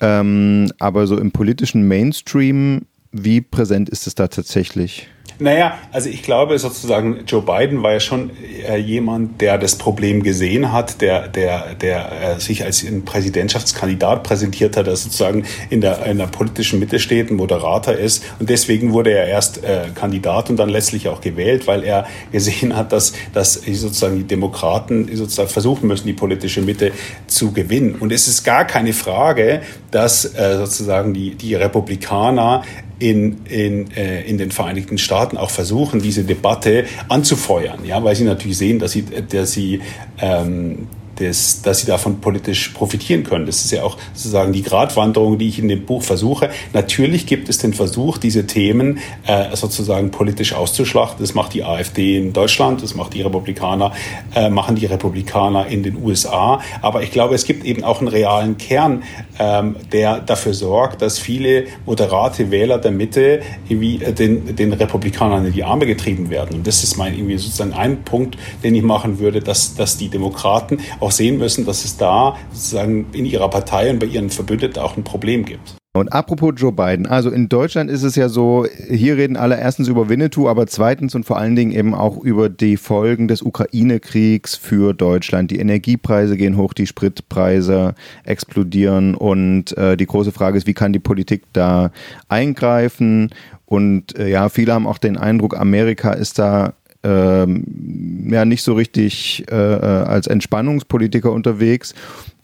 Ähm, 0.00 0.70
aber 0.78 1.06
so 1.06 1.18
im 1.18 1.30
politischen 1.30 1.86
Mainstream, 1.86 2.82
wie 3.12 3.40
präsent 3.40 3.88
ist 3.88 4.06
es 4.06 4.14
da 4.14 4.28
tatsächlich? 4.28 5.08
Naja, 5.40 5.78
also 5.92 6.08
ich 6.08 6.22
glaube 6.24 6.58
sozusagen, 6.58 7.20
Joe 7.26 7.42
Biden 7.42 7.84
war 7.84 7.92
ja 7.92 8.00
schon 8.00 8.32
äh, 8.66 8.76
jemand, 8.76 9.40
der 9.40 9.56
das 9.56 9.76
Problem 9.76 10.24
gesehen 10.24 10.72
hat, 10.72 11.00
der, 11.00 11.28
der, 11.28 11.76
der 11.76 12.36
äh, 12.36 12.40
sich 12.40 12.64
als 12.64 12.82
ein 12.82 13.04
Präsidentschaftskandidat 13.04 14.24
präsentiert 14.24 14.76
hat, 14.76 14.88
der 14.88 14.96
sozusagen 14.96 15.44
in 15.70 15.80
der, 15.80 16.04
in 16.06 16.18
der 16.18 16.26
politischen 16.26 16.80
Mitte 16.80 16.98
steht, 16.98 17.30
ein 17.30 17.36
Moderator 17.36 17.94
ist. 17.94 18.24
Und 18.40 18.50
deswegen 18.50 18.92
wurde 18.92 19.12
er 19.12 19.26
erst 19.26 19.62
äh, 19.62 19.86
Kandidat 19.94 20.50
und 20.50 20.56
dann 20.56 20.70
letztlich 20.70 21.06
auch 21.06 21.20
gewählt, 21.20 21.68
weil 21.68 21.84
er 21.84 22.08
gesehen 22.32 22.74
hat, 22.74 22.90
dass, 22.90 23.12
dass 23.32 23.54
sozusagen 23.54 24.16
die 24.16 24.24
Demokraten 24.24 25.08
sozusagen 25.14 25.50
versuchen 25.50 25.86
müssen, 25.86 26.08
die 26.08 26.14
politische 26.14 26.62
Mitte 26.62 26.90
zu 27.28 27.52
gewinnen. 27.52 27.94
Und 27.94 28.10
es 28.10 28.26
ist 28.26 28.42
gar 28.42 28.64
keine 28.64 28.92
Frage, 28.92 29.62
dass 29.92 30.24
äh, 30.34 30.56
sozusagen 30.56 31.14
die, 31.14 31.36
die 31.36 31.54
Republikaner 31.54 32.64
in, 32.98 33.44
in, 33.46 33.90
äh, 33.92 34.22
in 34.22 34.38
den 34.38 34.50
Vereinigten 34.50 34.98
Staaten 34.98 35.36
auch 35.36 35.50
versuchen, 35.50 36.00
diese 36.00 36.24
Debatte 36.24 36.84
anzufeuern, 37.08 37.84
ja, 37.84 38.02
weil 38.02 38.16
sie 38.16 38.24
natürlich 38.24 38.58
sehen, 38.58 38.78
dass 38.78 38.92
sie, 38.92 39.04
dass 39.04 39.52
sie 39.52 39.80
ähm, 40.20 40.88
des, 41.18 41.62
dass 41.62 41.80
sie 41.80 41.86
davon 41.86 42.20
politisch 42.20 42.68
profitieren 42.70 43.24
können. 43.24 43.46
Das 43.46 43.64
ist 43.64 43.70
ja 43.70 43.82
auch 43.82 43.96
sozusagen 44.14 44.52
die 44.52 44.62
Gratwanderung, 44.62 45.38
die 45.38 45.48
ich 45.48 45.58
in 45.58 45.68
dem 45.68 45.84
Buch 45.84 46.02
versuche. 46.02 46.50
Natürlich 46.72 47.26
gibt 47.26 47.48
es 47.48 47.58
den 47.58 47.74
Versuch, 47.74 48.18
diese 48.18 48.46
Themen 48.46 48.98
äh, 49.26 49.54
sozusagen 49.54 50.10
politisch 50.10 50.52
auszuschlachten. 50.52 51.18
Das 51.20 51.34
macht 51.34 51.54
die 51.54 51.64
AfD 51.64 52.18
in 52.18 52.32
Deutschland, 52.32 52.82
das 52.82 52.94
macht 52.94 53.14
die 53.14 53.22
Republikaner, 53.22 53.92
äh, 54.34 54.50
machen 54.50 54.76
die 54.76 54.86
Republikaner 54.86 55.66
in 55.66 55.82
den 55.82 56.02
USA. 56.02 56.60
Aber 56.82 57.02
ich 57.02 57.10
glaube, 57.10 57.34
es 57.34 57.44
gibt 57.44 57.64
eben 57.64 57.84
auch 57.84 58.00
einen 58.00 58.08
realen 58.08 58.58
Kern, 58.58 59.02
ähm, 59.38 59.76
der 59.92 60.20
dafür 60.20 60.54
sorgt, 60.54 61.02
dass 61.02 61.18
viele 61.18 61.64
moderate 61.86 62.50
Wähler 62.50 62.78
der 62.78 62.90
Mitte 62.90 63.40
irgendwie 63.68 63.98
den, 63.98 64.56
den 64.56 64.72
Republikanern 64.72 65.46
in 65.46 65.52
die 65.52 65.64
Arme 65.64 65.86
getrieben 65.86 66.30
werden. 66.30 66.56
Und 66.56 66.66
das 66.66 66.82
ist 66.82 66.96
mein 66.96 67.14
irgendwie 67.14 67.38
sozusagen 67.38 67.72
ein 67.72 68.02
Punkt, 68.04 68.36
den 68.62 68.74
ich 68.74 68.82
machen 68.82 69.18
würde, 69.18 69.40
dass, 69.40 69.74
dass 69.74 69.96
die 69.96 70.08
Demokraten 70.08 70.78
auch 71.00 71.10
sehen 71.10 71.38
müssen, 71.38 71.66
dass 71.66 71.84
es 71.84 71.96
da 71.96 72.36
sozusagen 72.52 73.06
in 73.12 73.24
ihrer 73.24 73.48
Partei 73.48 73.90
und 73.90 73.98
bei 73.98 74.06
ihren 74.06 74.30
Verbündeten 74.30 74.82
auch 74.82 74.96
ein 74.96 75.04
Problem 75.04 75.44
gibt. 75.44 75.77
Und 75.94 76.12
apropos 76.12 76.52
Joe 76.56 76.70
Biden, 76.70 77.06
also 77.06 77.30
in 77.30 77.48
Deutschland 77.48 77.90
ist 77.90 78.02
es 78.02 78.14
ja 78.14 78.28
so, 78.28 78.66
hier 78.88 79.16
reden 79.16 79.36
alle 79.36 79.58
erstens 79.58 79.88
über 79.88 80.08
Winnetou, 80.08 80.48
aber 80.48 80.66
zweitens 80.66 81.14
und 81.14 81.24
vor 81.24 81.38
allen 81.38 81.56
Dingen 81.56 81.72
eben 81.72 81.94
auch 81.94 82.22
über 82.22 82.48
die 82.48 82.76
Folgen 82.76 83.26
des 83.26 83.42
Ukraine-Kriegs 83.42 84.54
für 84.54 84.92
Deutschland. 84.92 85.50
Die 85.50 85.58
Energiepreise 85.58 86.36
gehen 86.36 86.56
hoch, 86.56 86.74
die 86.74 86.86
Spritpreise 86.86 87.94
explodieren 88.24 89.14
und 89.14 89.76
äh, 89.78 89.96
die 89.96 90.06
große 90.06 90.30
Frage 90.30 90.58
ist, 90.58 90.66
wie 90.66 90.74
kann 90.74 90.92
die 90.92 90.98
Politik 90.98 91.44
da 91.52 91.90
eingreifen? 92.28 93.30
Und 93.64 94.16
äh, 94.18 94.28
ja, 94.28 94.50
viele 94.50 94.74
haben 94.74 94.86
auch 94.86 94.98
den 94.98 95.16
Eindruck, 95.16 95.58
Amerika 95.58 96.12
ist 96.12 96.38
da 96.38 96.74
ähm, 97.02 98.28
ja 98.30 98.44
nicht 98.44 98.62
so 98.62 98.74
richtig 98.74 99.44
äh, 99.50 99.54
äh, 99.54 100.04
als 100.04 100.26
Entspannungspolitiker 100.26 101.32
unterwegs. 101.32 101.94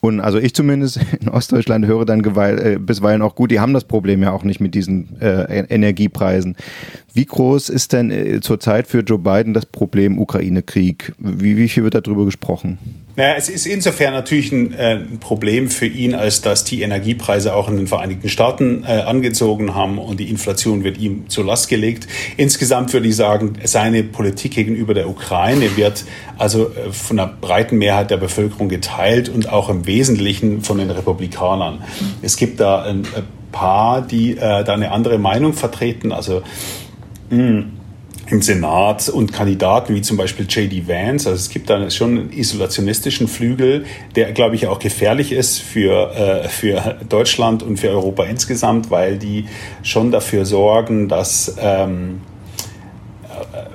Und 0.05 0.21
also 0.21 0.39
ich 0.39 0.53
zumindest 0.53 1.01
in 1.23 1.31
Ostdeutschland 1.31 1.87
höre 1.87 2.05
dann 2.05 2.23
äh, 2.23 2.79
bisweilen 2.79 3.23
auch 3.23 3.35
gut, 3.35 3.51
die 3.51 3.61
haben 3.61 3.73
das 3.73 3.85
Problem 3.85 4.23
ja 4.23 4.33
auch 4.33 4.45
nicht 4.45 4.61
mit 4.61 4.75
diesen 4.75 5.19
äh, 5.19 5.65
Energiepreisen. 5.75 6.57
Wie 7.15 7.25
groß 7.25 7.71
ist 7.71 7.95
denn 7.95 8.11
äh, 8.11 8.41
zurzeit 8.43 8.87
für 8.87 9.01
Joe 9.01 9.19
Biden 9.19 9.55
das 9.55 9.65
Problem 9.65 10.19
Ukraine-Krieg? 10.19 11.15
Wie, 11.17 11.57
wie 11.57 11.71
viel 11.71 11.85
wird 11.85 11.95
darüber 11.95 12.27
gesprochen? 12.27 12.77
Naja, 13.17 13.35
es 13.37 13.49
ist 13.49 13.67
insofern 13.67 14.13
natürlich 14.13 14.51
ein, 14.51 14.75
äh, 14.75 14.97
ein, 14.97 15.19
Problem 15.21 15.71
für 15.71 15.87
ihn, 15.87 16.15
als 16.15 16.41
dass 16.41 16.65
die 16.65 16.83
Energiepreise 16.83 17.55
auch 17.55 17.69
in 17.69 17.77
den 17.77 17.87
Vereinigten 17.87 18.29
Staaten 18.29 18.83
äh, 18.85 19.03
angezogen 19.03 19.75
haben 19.75 19.99
und 19.99 20.19
die 20.19 20.29
Inflation 20.31 20.83
wird 20.83 20.99
ihm 20.99 21.29
zur 21.29 21.45
Last 21.45 21.69
gelegt. 21.69 22.09
Insgesamt 22.37 22.93
würde 22.93 23.07
ich 23.07 23.15
sagen, 23.15 23.53
seine 23.63 24.03
Politik 24.03 24.55
gegenüber 24.55 24.95
der 24.95 25.09
Ukraine 25.09 25.77
wird 25.77 26.05
also 26.39 26.71
äh, 26.71 26.93
von 26.93 27.21
einer 27.21 27.31
breiten 27.33 27.79
Mehrheit 27.79 28.11
der 28.11 28.17
Bevölkerung 28.17 28.69
geteilt 28.69 29.29
und 29.29 29.49
auch 29.49 29.69
im 29.69 29.87
Wesentlichen 29.87 30.63
von 30.63 30.79
den 30.79 30.91
Republikanern. 30.91 31.85
Es 32.21 32.37
gibt 32.37 32.59
da 32.59 32.83
ein, 32.83 33.07
ein 33.15 33.25
paar, 33.53 34.03
die 34.03 34.33
äh, 34.33 34.65
da 34.65 34.75
eine 34.75 34.91
andere 34.91 35.19
Meinung 35.19 35.53
vertreten. 35.53 36.11
Also 36.11 36.43
mh, 37.31 37.39
hm, 37.39 37.73
im 38.31 38.43
Senat 38.43 39.09
und 39.09 39.33
Kandidaten 39.33 39.95
wie 39.95 40.03
zum 40.03 40.17
Beispiel 40.17 40.47
J.D. 40.47 40.89
Vance. 40.89 41.29
Also 41.29 41.41
es 41.41 41.51
gibt 41.51 41.71
da 41.71 41.91
schon 41.91 42.19
einen 42.19 42.33
isolationistischen 42.33 43.29
Flügel, 43.29 43.85
der, 44.17 44.33
glaube 44.33 44.55
ich, 44.55 44.67
auch 44.67 44.79
gefährlich 44.79 45.33
ist 45.33 45.61
für, 45.61 46.15
äh, 46.15 46.49
für 46.49 46.99
Deutschland 47.09 47.63
und 47.63 47.79
für 47.79 47.91
Europa 47.91 48.25
insgesamt, 48.25 48.91
weil 48.91 49.19
die 49.19 49.47
schon 49.83 50.11
dafür 50.11 50.47
sorgen, 50.47 51.09
dass 51.09 51.57
ähm, 51.61 52.21
äh, 53.29 53.75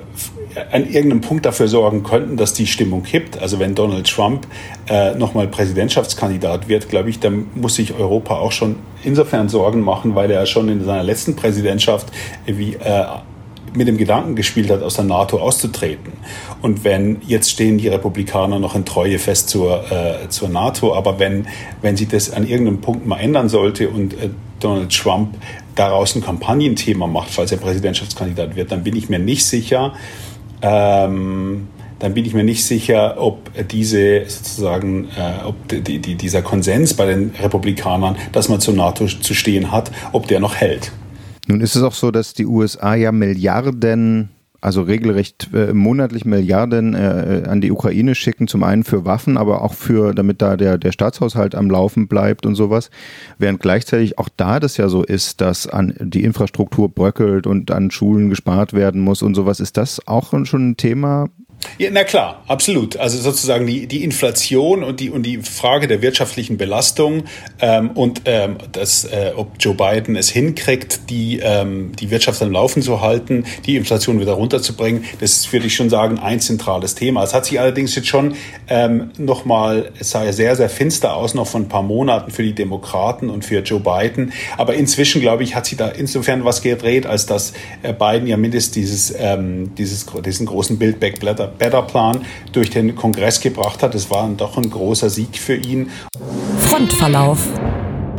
an 0.72 0.84
irgendeinem 0.84 1.20
Punkt 1.20 1.46
dafür 1.46 1.68
sorgen 1.68 2.02
könnten, 2.02 2.36
dass 2.36 2.52
die 2.52 2.66
Stimmung 2.66 3.04
kippt. 3.04 3.40
Also 3.40 3.60
wenn 3.60 3.74
Donald 3.74 4.08
Trump 4.08 4.46
äh, 4.88 5.14
nochmal 5.14 5.46
Präsidentschaftskandidat 5.46 6.68
wird, 6.68 6.88
glaube 6.88 7.08
ich, 7.08 7.20
dann 7.20 7.46
muss 7.54 7.76
sich 7.76 7.94
Europa 7.94 8.34
auch 8.34 8.52
schon 8.52 8.76
insofern 9.04 9.48
Sorgen 9.48 9.80
machen, 9.80 10.16
weil 10.16 10.30
er 10.30 10.44
schon 10.46 10.68
in 10.68 10.84
seiner 10.84 11.04
letzten 11.04 11.36
Präsidentschaft 11.36 12.08
wie 12.46 12.74
äh, 12.74 13.04
mit 13.74 13.88
dem 13.88 13.96
Gedanken 13.96 14.36
gespielt 14.36 14.70
hat, 14.70 14.82
aus 14.82 14.94
der 14.94 15.04
NATO 15.04 15.38
auszutreten. 15.38 16.12
Und 16.62 16.84
wenn, 16.84 17.18
jetzt 17.26 17.50
stehen 17.50 17.78
die 17.78 17.88
Republikaner 17.88 18.58
noch 18.58 18.74
in 18.74 18.84
Treue 18.84 19.18
fest 19.18 19.48
zur, 19.48 19.90
äh, 19.90 20.28
zur 20.28 20.48
NATO, 20.48 20.94
aber 20.94 21.18
wenn, 21.18 21.46
wenn 21.82 21.96
sich 21.96 22.08
das 22.08 22.32
an 22.32 22.46
irgendeinem 22.46 22.80
Punkt 22.80 23.06
mal 23.06 23.18
ändern 23.18 23.48
sollte 23.48 23.88
und 23.88 24.14
äh, 24.14 24.30
Donald 24.60 24.94
Trump 24.94 25.34
daraus 25.74 26.14
ein 26.14 26.22
Kampagnenthema 26.22 27.06
macht, 27.06 27.30
falls 27.30 27.52
er 27.52 27.58
Präsidentschaftskandidat 27.58 28.56
wird, 28.56 28.72
dann 28.72 28.82
bin 28.82 28.96
ich 28.96 29.08
mir 29.08 29.18
nicht 29.18 29.46
sicher, 29.46 29.94
ähm, 30.62 31.68
dann 31.98 32.14
bin 32.14 32.24
ich 32.24 32.34
mir 32.34 32.44
nicht 32.44 32.64
sicher, 32.64 33.16
ob 33.18 33.50
diese 33.68 34.24
sozusagen, 34.26 35.08
äh, 35.16 35.44
ob 35.46 35.68
die, 35.68 35.98
die, 35.98 36.14
dieser 36.14 36.42
Konsens 36.42 36.94
bei 36.94 37.06
den 37.06 37.34
Republikanern, 37.40 38.16
dass 38.32 38.48
man 38.48 38.60
zur 38.60 38.74
NATO 38.74 39.06
zu 39.06 39.34
stehen 39.34 39.70
hat, 39.70 39.90
ob 40.12 40.26
der 40.26 40.40
noch 40.40 40.56
hält. 40.56 40.92
Nun 41.50 41.60
ist 41.60 41.74
es 41.74 41.82
auch 41.82 41.94
so, 41.94 42.12
dass 42.12 42.32
die 42.32 42.46
USA 42.46 42.94
ja 42.94 43.10
Milliarden 43.10 44.28
also 44.60 44.82
regelrecht 44.82 45.48
äh, 45.54 45.72
monatlich 45.72 46.24
Milliarden 46.24 46.94
äh, 46.94 47.44
an 47.48 47.60
die 47.60 47.72
Ukraine 47.72 48.14
schicken, 48.14 48.46
zum 48.46 48.62
einen 48.62 48.84
für 48.84 49.04
Waffen, 49.04 49.36
aber 49.36 49.62
auch 49.62 49.72
für, 49.72 50.14
damit 50.14 50.42
da 50.42 50.56
der, 50.56 50.78
der 50.78 50.92
Staatshaushalt 50.92 51.54
am 51.54 51.70
Laufen 51.70 52.08
bleibt 52.08 52.44
und 52.46 52.54
sowas. 52.54 52.90
Während 53.38 53.60
gleichzeitig 53.60 54.18
auch 54.18 54.28
da 54.36 54.60
das 54.60 54.76
ja 54.76 54.88
so 54.88 55.02
ist, 55.02 55.40
dass 55.40 55.66
an 55.66 55.94
die 55.98 56.22
Infrastruktur 56.22 56.88
bröckelt 56.88 57.46
und 57.46 57.70
an 57.70 57.90
Schulen 57.90 58.28
gespart 58.28 58.74
werden 58.74 59.00
muss 59.00 59.22
und 59.22 59.34
sowas. 59.34 59.60
Ist 59.60 59.76
das 59.76 60.06
auch 60.06 60.34
schon 60.44 60.70
ein 60.70 60.76
Thema 60.76 61.30
ja, 61.78 61.90
na 61.92 62.04
klar, 62.04 62.42
absolut. 62.46 62.96
Also 62.96 63.18
sozusagen 63.18 63.66
die, 63.66 63.86
die 63.86 64.04
Inflation 64.04 64.82
und 64.82 65.00
die, 65.00 65.10
und 65.10 65.24
die 65.24 65.38
Frage 65.38 65.86
der 65.86 66.02
wirtschaftlichen 66.02 66.56
Belastung 66.56 67.24
ähm, 67.60 67.90
und 67.90 68.22
ähm, 68.24 68.56
das, 68.72 69.04
äh, 69.04 69.32
ob 69.36 69.52
Joe 69.58 69.74
Biden 69.74 70.16
es 70.16 70.30
hinkriegt, 70.30 71.10
die, 71.10 71.40
ähm, 71.42 71.92
die 71.98 72.10
Wirtschaft 72.10 72.42
am 72.42 72.52
Laufen 72.52 72.82
zu 72.82 73.00
halten, 73.00 73.44
die 73.66 73.76
Inflation 73.76 74.20
wieder 74.20 74.32
runterzubringen, 74.32 75.04
das 75.20 75.52
würde 75.52 75.66
ich 75.66 75.74
schon 75.74 75.90
sagen, 75.90 76.18
ein 76.18 76.40
zentrales 76.40 76.94
Thema. 76.94 77.22
Es 77.22 77.34
hat 77.34 77.46
sich 77.46 77.60
allerdings 77.60 77.94
jetzt 77.94 78.08
schon 78.08 78.34
ähm, 78.68 79.10
nochmal, 79.18 79.92
es 79.98 80.10
sah 80.10 80.24
ja 80.24 80.32
sehr, 80.32 80.56
sehr 80.56 80.68
finster 80.68 81.16
aus, 81.16 81.34
noch 81.34 81.46
von 81.46 81.62
ein 81.62 81.68
paar 81.68 81.82
Monaten 81.82 82.30
für 82.30 82.42
die 82.42 82.54
Demokraten 82.54 83.30
und 83.30 83.44
für 83.44 83.60
Joe 83.60 83.80
Biden. 83.80 84.32
Aber 84.56 84.74
inzwischen, 84.74 85.20
glaube 85.20 85.42
ich, 85.42 85.54
hat 85.54 85.66
sich 85.66 85.76
da 85.76 85.88
insofern 85.88 86.44
was 86.44 86.62
gedreht, 86.62 87.06
als 87.06 87.26
dass 87.26 87.52
äh, 87.82 87.92
Biden 87.92 88.26
ja 88.26 88.36
mindestens 88.36 88.70
dieses, 88.72 89.14
ähm, 89.18 89.74
dieses, 89.76 90.06
diesen 90.24 90.46
großen 90.46 90.78
Build 90.78 91.00
Back 91.00 91.20
Better 91.60 91.82
Plan 91.82 92.24
durch 92.52 92.70
den 92.70 92.96
Kongress 92.96 93.40
gebracht 93.40 93.84
hat. 93.84 93.94
Es 93.94 94.10
war 94.10 94.28
doch 94.30 94.56
ein 94.56 94.68
großer 94.68 95.10
Sieg 95.10 95.38
für 95.38 95.54
ihn. 95.54 95.90
Frontverlauf. 96.68 97.38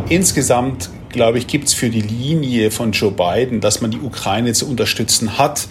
Insgesamt 0.08 0.89
glaube 1.10 1.39
ich, 1.39 1.47
gibt 1.47 1.67
es 1.67 1.73
für 1.73 1.89
die 1.89 2.01
Linie 2.01 2.71
von 2.71 2.93
Joe 2.93 3.12
Biden, 3.12 3.60
dass 3.60 3.82
man 3.82 3.91
die 3.91 3.99
Ukraine 3.99 4.54
zu 4.54 4.69
unterstützen 4.69 5.38
hat, 5.38 5.67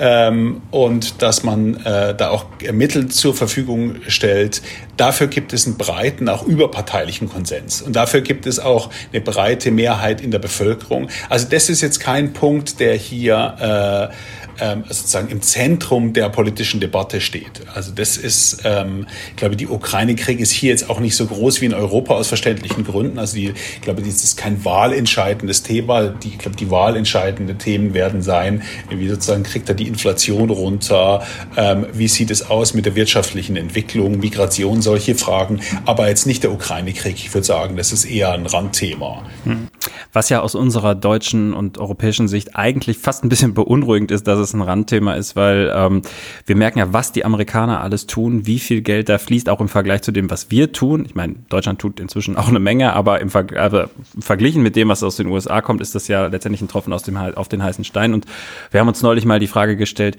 ähm, 0.00 0.62
und 0.70 1.20
dass 1.20 1.42
man 1.42 1.74
äh, 1.84 2.14
da 2.14 2.30
auch 2.30 2.46
Mittel 2.72 3.08
zur 3.08 3.34
Verfügung 3.34 3.96
stellt. 4.08 4.62
Dafür 4.96 5.26
gibt 5.26 5.52
es 5.52 5.66
einen 5.66 5.76
breiten, 5.76 6.28
auch 6.28 6.42
überparteilichen 6.42 7.28
Konsens. 7.28 7.82
Und 7.82 7.94
dafür 7.96 8.22
gibt 8.22 8.46
es 8.46 8.58
auch 8.58 8.90
eine 9.12 9.20
breite 9.20 9.70
Mehrheit 9.70 10.22
in 10.22 10.30
der 10.30 10.38
Bevölkerung. 10.38 11.08
Also 11.28 11.46
das 11.48 11.68
ist 11.68 11.82
jetzt 11.82 12.00
kein 12.00 12.32
Punkt, 12.32 12.80
der 12.80 12.94
hier 12.94 14.10
äh, 14.10 14.39
ähm, 14.60 14.84
sozusagen 14.88 15.28
im 15.28 15.42
Zentrum 15.42 16.12
der 16.12 16.28
politischen 16.28 16.80
Debatte 16.80 17.20
steht. 17.20 17.62
Also 17.74 17.92
das 17.92 18.16
ist, 18.16 18.62
ähm, 18.64 19.06
ich 19.30 19.36
glaube, 19.36 19.56
die 19.56 19.66
Ukraine-Krieg 19.66 20.40
ist 20.40 20.50
hier 20.50 20.70
jetzt 20.70 20.88
auch 20.90 21.00
nicht 21.00 21.16
so 21.16 21.26
groß 21.26 21.60
wie 21.60 21.66
in 21.66 21.74
Europa 21.74 22.14
aus 22.14 22.28
verständlichen 22.28 22.84
Gründen. 22.84 23.18
Also 23.18 23.36
die, 23.36 23.52
ich 23.74 23.80
glaube, 23.80 24.02
das 24.02 24.22
ist 24.24 24.36
kein 24.36 24.64
wahlentscheidendes 24.64 25.62
Thema. 25.62 26.08
Die, 26.08 26.28
ich 26.28 26.38
glaube, 26.38 26.56
die 26.56 26.70
wahlentscheidenden 26.70 27.58
Themen 27.58 27.94
werden 27.94 28.22
sein, 28.22 28.62
wie 28.90 29.08
sozusagen 29.08 29.42
kriegt 29.42 29.68
er 29.68 29.74
die 29.74 29.88
Inflation 29.88 30.50
runter, 30.50 31.26
ähm, 31.56 31.86
wie 31.92 32.08
sieht 32.08 32.30
es 32.30 32.48
aus 32.48 32.74
mit 32.74 32.86
der 32.86 32.94
wirtschaftlichen 32.94 33.56
Entwicklung, 33.56 34.18
Migration, 34.18 34.82
solche 34.82 35.14
Fragen, 35.14 35.60
aber 35.86 36.08
jetzt 36.08 36.26
nicht 36.26 36.42
der 36.42 36.52
Ukraine-Krieg. 36.52 37.16
Ich 37.16 37.34
würde 37.34 37.46
sagen, 37.46 37.76
das 37.76 37.92
ist 37.92 38.04
eher 38.04 38.32
ein 38.32 38.46
Randthema. 38.46 39.24
Hm. 39.44 39.68
Was 40.12 40.28
ja 40.28 40.40
aus 40.40 40.54
unserer 40.54 40.94
deutschen 40.94 41.54
und 41.54 41.78
europäischen 41.78 42.28
Sicht 42.28 42.56
eigentlich 42.56 42.98
fast 42.98 43.24
ein 43.24 43.28
bisschen 43.28 43.54
beunruhigend 43.54 44.10
ist, 44.10 44.26
dass 44.26 44.38
es 44.38 44.52
ein 44.52 44.62
Randthema 44.62 45.14
ist, 45.14 45.36
weil 45.36 45.72
ähm, 45.74 46.02
wir 46.46 46.56
merken 46.56 46.78
ja, 46.78 46.92
was 46.92 47.12
die 47.12 47.24
Amerikaner 47.24 47.80
alles 47.80 48.06
tun, 48.06 48.46
wie 48.46 48.58
viel 48.58 48.82
Geld 48.82 49.08
da 49.08 49.18
fließt, 49.18 49.48
auch 49.48 49.60
im 49.60 49.68
Vergleich 49.68 50.02
zu 50.02 50.12
dem, 50.12 50.30
was 50.30 50.50
wir 50.50 50.72
tun. 50.72 51.04
Ich 51.06 51.14
meine, 51.14 51.34
Deutschland 51.48 51.78
tut 51.78 52.00
inzwischen 52.00 52.36
auch 52.36 52.48
eine 52.48 52.60
Menge, 52.60 52.92
aber 52.92 53.20
im, 53.20 53.30
Ver 53.30 53.46
also 53.56 53.84
verglichen 54.18 54.62
mit 54.62 54.76
dem, 54.76 54.88
was 54.88 55.02
aus 55.02 55.16
den 55.16 55.28
USA 55.28 55.60
kommt, 55.60 55.80
ist 55.80 55.94
das 55.94 56.08
ja 56.08 56.26
letztendlich 56.26 56.62
ein 56.62 56.68
Tropfen 56.68 56.92
aus 56.92 57.02
dem, 57.02 57.16
auf 57.16 57.48
den 57.48 57.62
heißen 57.62 57.84
Stein. 57.84 58.14
Und 58.14 58.26
wir 58.70 58.80
haben 58.80 58.88
uns 58.88 59.02
neulich 59.02 59.24
mal 59.24 59.38
die 59.38 59.46
Frage 59.46 59.76
gestellt, 59.76 60.16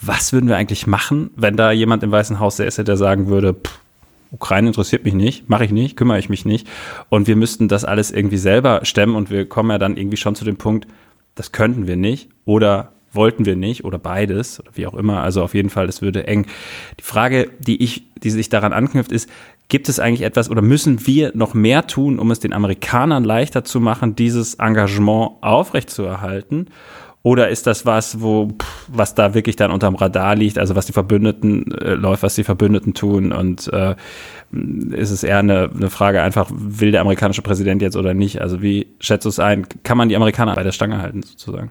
was 0.00 0.32
würden 0.32 0.48
wir 0.48 0.56
eigentlich 0.56 0.86
machen, 0.86 1.30
wenn 1.36 1.56
da 1.56 1.70
jemand 1.70 2.02
im 2.02 2.10
Weißen 2.10 2.40
Haus 2.40 2.56
säße, 2.56 2.84
der 2.84 2.96
sagen 2.96 3.28
würde, 3.28 3.54
pff, 3.54 3.83
Ukraine 4.34 4.68
interessiert 4.68 5.04
mich 5.04 5.14
nicht, 5.14 5.48
mache 5.48 5.64
ich 5.64 5.70
nicht, 5.70 5.96
kümmere 5.96 6.18
ich 6.18 6.28
mich 6.28 6.44
nicht. 6.44 6.66
Und 7.08 7.26
wir 7.26 7.36
müssten 7.36 7.68
das 7.68 7.84
alles 7.84 8.10
irgendwie 8.10 8.36
selber 8.36 8.80
stemmen 8.84 9.14
und 9.14 9.30
wir 9.30 9.48
kommen 9.48 9.70
ja 9.70 9.78
dann 9.78 9.96
irgendwie 9.96 10.16
schon 10.16 10.34
zu 10.34 10.44
dem 10.44 10.56
Punkt, 10.56 10.86
das 11.36 11.52
könnten 11.52 11.86
wir 11.86 11.96
nicht 11.96 12.28
oder 12.44 12.92
wollten 13.12 13.46
wir 13.46 13.54
nicht 13.54 13.84
oder 13.84 13.98
beides 13.98 14.58
oder 14.60 14.70
wie 14.74 14.86
auch 14.86 14.94
immer. 14.94 15.22
Also 15.22 15.42
auf 15.42 15.54
jeden 15.54 15.70
Fall, 15.70 15.88
es 15.88 16.02
würde 16.02 16.26
eng. 16.26 16.46
Die 16.98 17.04
Frage, 17.04 17.50
die 17.60 17.82
ich, 17.82 18.04
die 18.22 18.30
sich 18.30 18.48
daran 18.48 18.72
anknüpft, 18.72 19.12
ist, 19.12 19.30
gibt 19.68 19.88
es 19.88 20.00
eigentlich 20.00 20.22
etwas 20.22 20.50
oder 20.50 20.62
müssen 20.62 21.06
wir 21.06 21.30
noch 21.34 21.54
mehr 21.54 21.86
tun, 21.86 22.18
um 22.18 22.30
es 22.32 22.40
den 22.40 22.52
Amerikanern 22.52 23.24
leichter 23.24 23.64
zu 23.64 23.80
machen, 23.80 24.16
dieses 24.16 24.54
Engagement 24.54 25.32
aufrechtzuerhalten? 25.42 26.66
Oder 27.24 27.48
ist 27.48 27.66
das 27.66 27.86
was, 27.86 28.20
wo, 28.20 28.48
was 28.86 29.14
da 29.14 29.32
wirklich 29.32 29.56
dann 29.56 29.70
unterm 29.70 29.94
Radar 29.94 30.36
liegt, 30.36 30.58
also 30.58 30.76
was 30.76 30.84
die 30.84 30.92
Verbündeten 30.92 31.72
äh, 31.72 31.94
läuft, 31.94 32.22
was 32.22 32.34
die 32.34 32.44
Verbündeten 32.44 32.92
tun 32.92 33.32
und 33.32 33.72
äh, 33.72 33.94
ist 34.90 35.10
es 35.10 35.24
eher 35.24 35.38
eine, 35.38 35.70
eine 35.74 35.88
Frage 35.88 36.20
einfach, 36.20 36.50
will 36.54 36.92
der 36.92 37.00
amerikanische 37.00 37.40
Präsident 37.40 37.80
jetzt 37.80 37.96
oder 37.96 38.12
nicht? 38.12 38.42
Also 38.42 38.60
wie 38.60 38.88
schätzt 39.00 39.24
du 39.24 39.30
es 39.30 39.38
ein? 39.40 39.66
Kann 39.84 39.96
man 39.96 40.10
die 40.10 40.16
Amerikaner 40.16 40.54
bei 40.54 40.62
der 40.64 40.72
Stange 40.72 41.00
halten 41.00 41.22
sozusagen? 41.22 41.70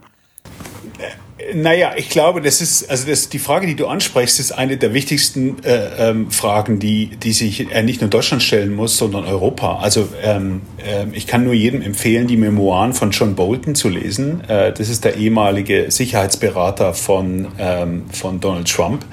Naja, 1.54 1.94
ich 1.96 2.10
glaube, 2.10 2.42
das 2.42 2.62
ist, 2.62 2.90
also 2.90 3.08
das, 3.08 3.30
die 3.30 3.40
Frage, 3.40 3.68
die 3.68 3.76
du 3.76 3.88
ansprichst, 3.88 4.40
ist 4.40 4.52
eine 4.52 4.78
der 4.78 4.94
wichtigsten 4.94 5.64
äh, 5.64 6.10
ähm, 6.10 6.32
Fragen, 6.32 6.80
die, 6.80 7.08
die 7.08 7.34
sich 7.34 7.72
äh, 7.72 7.84
nicht 7.84 8.02
nur 8.02 8.10
Deutschland 8.10 8.44
stellen 8.44 8.74
muss, 8.74 8.98
sondern 8.98 9.26
Europa. 9.26 9.80
Also 9.80 10.10
ähm, 10.24 10.62
äh, 10.78 11.06
ich 11.14 11.28
kann 11.28 11.44
nur 11.44 11.54
jedem 11.54 11.82
empfehlen, 11.82 12.28
die 12.28 12.38
Memoiren 12.38 12.94
von 12.94 13.12
John 13.12 13.36
Bolton 13.36 13.76
zu 13.76 13.90
lesen. 13.90 14.42
Äh, 14.48 14.74
das 14.74 14.90
ist 14.90 15.06
der 15.06 15.18
ehemalige 15.18 15.90
Sicherheitsberater 15.90 16.94
von, 16.94 17.48
ähm, 17.58 18.04
von 18.12 18.40
Donald 18.40 18.70
Trump. 18.70 19.06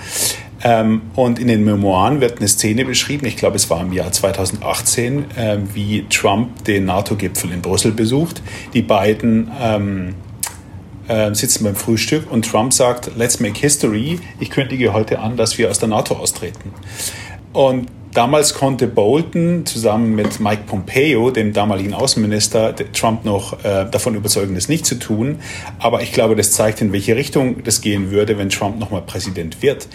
Ähm, 0.63 1.03
und 1.15 1.39
in 1.39 1.49
den 1.49 1.65
Memoiren 1.65 2.21
wird 2.21 2.39
eine 2.39 2.49
Szene 2.49 2.85
beschrieben, 2.85 3.27
ich 3.27 3.37
glaube, 3.37 3.57
es 3.57 3.71
war 3.71 3.81
im 3.81 3.93
Jahr 3.93 4.13
2018, 4.13 5.25
äh, 5.37 5.59
wie 5.73 6.05
Trump 6.11 6.65
den 6.65 6.85
NATO-Gipfel 6.85 7.51
in 7.53 7.63
Brüssel 7.63 7.93
besucht. 7.93 8.43
Die 8.75 8.83
beiden 8.83 9.51
ähm, 9.61 10.15
äh, 11.11 11.35
sitzen 11.35 11.65
beim 11.65 11.75
Frühstück 11.75 12.31
und 12.31 12.49
Trump 12.49 12.73
sagt, 12.73 13.11
let's 13.17 13.41
make 13.41 13.59
history. 13.59 14.21
Ich 14.39 14.51
kündige 14.51 14.93
heute 14.93 15.19
an, 15.19 15.37
dass 15.37 15.59
wir 15.59 15.69
aus 15.69 15.81
der 15.81 15.89
NATO 15.89 16.15
austreten. 16.15 16.73
Und 17.53 17.89
damals 18.15 18.55
konnte 18.55 18.87
Bolton 18.87 19.67
zusammen 19.67 20.15
mit 20.15 20.39
Mike 20.39 20.63
Pompeo, 20.67 21.33
dem 21.33 21.53
damaligen 21.53 21.95
Außenminister, 21.95 22.75
Trump 22.93 23.25
noch 23.25 23.65
äh, 23.65 23.87
davon 23.91 24.15
überzeugen, 24.15 24.55
das 24.55 24.69
nicht 24.69 24.87
zu 24.87 24.95
tun. 24.95 25.41
Aber 25.81 26.01
ich 26.03 26.13
glaube, 26.13 26.37
das 26.37 26.53
zeigt, 26.53 26.81
in 26.81 26.93
welche 26.93 27.17
Richtung 27.17 27.65
das 27.65 27.81
gehen 27.81 28.13
würde, 28.13 28.39
wenn 28.39 28.49
Trump 28.49 28.79
nochmal 28.79 29.03
Präsident 29.03 29.63
wird 29.63 29.89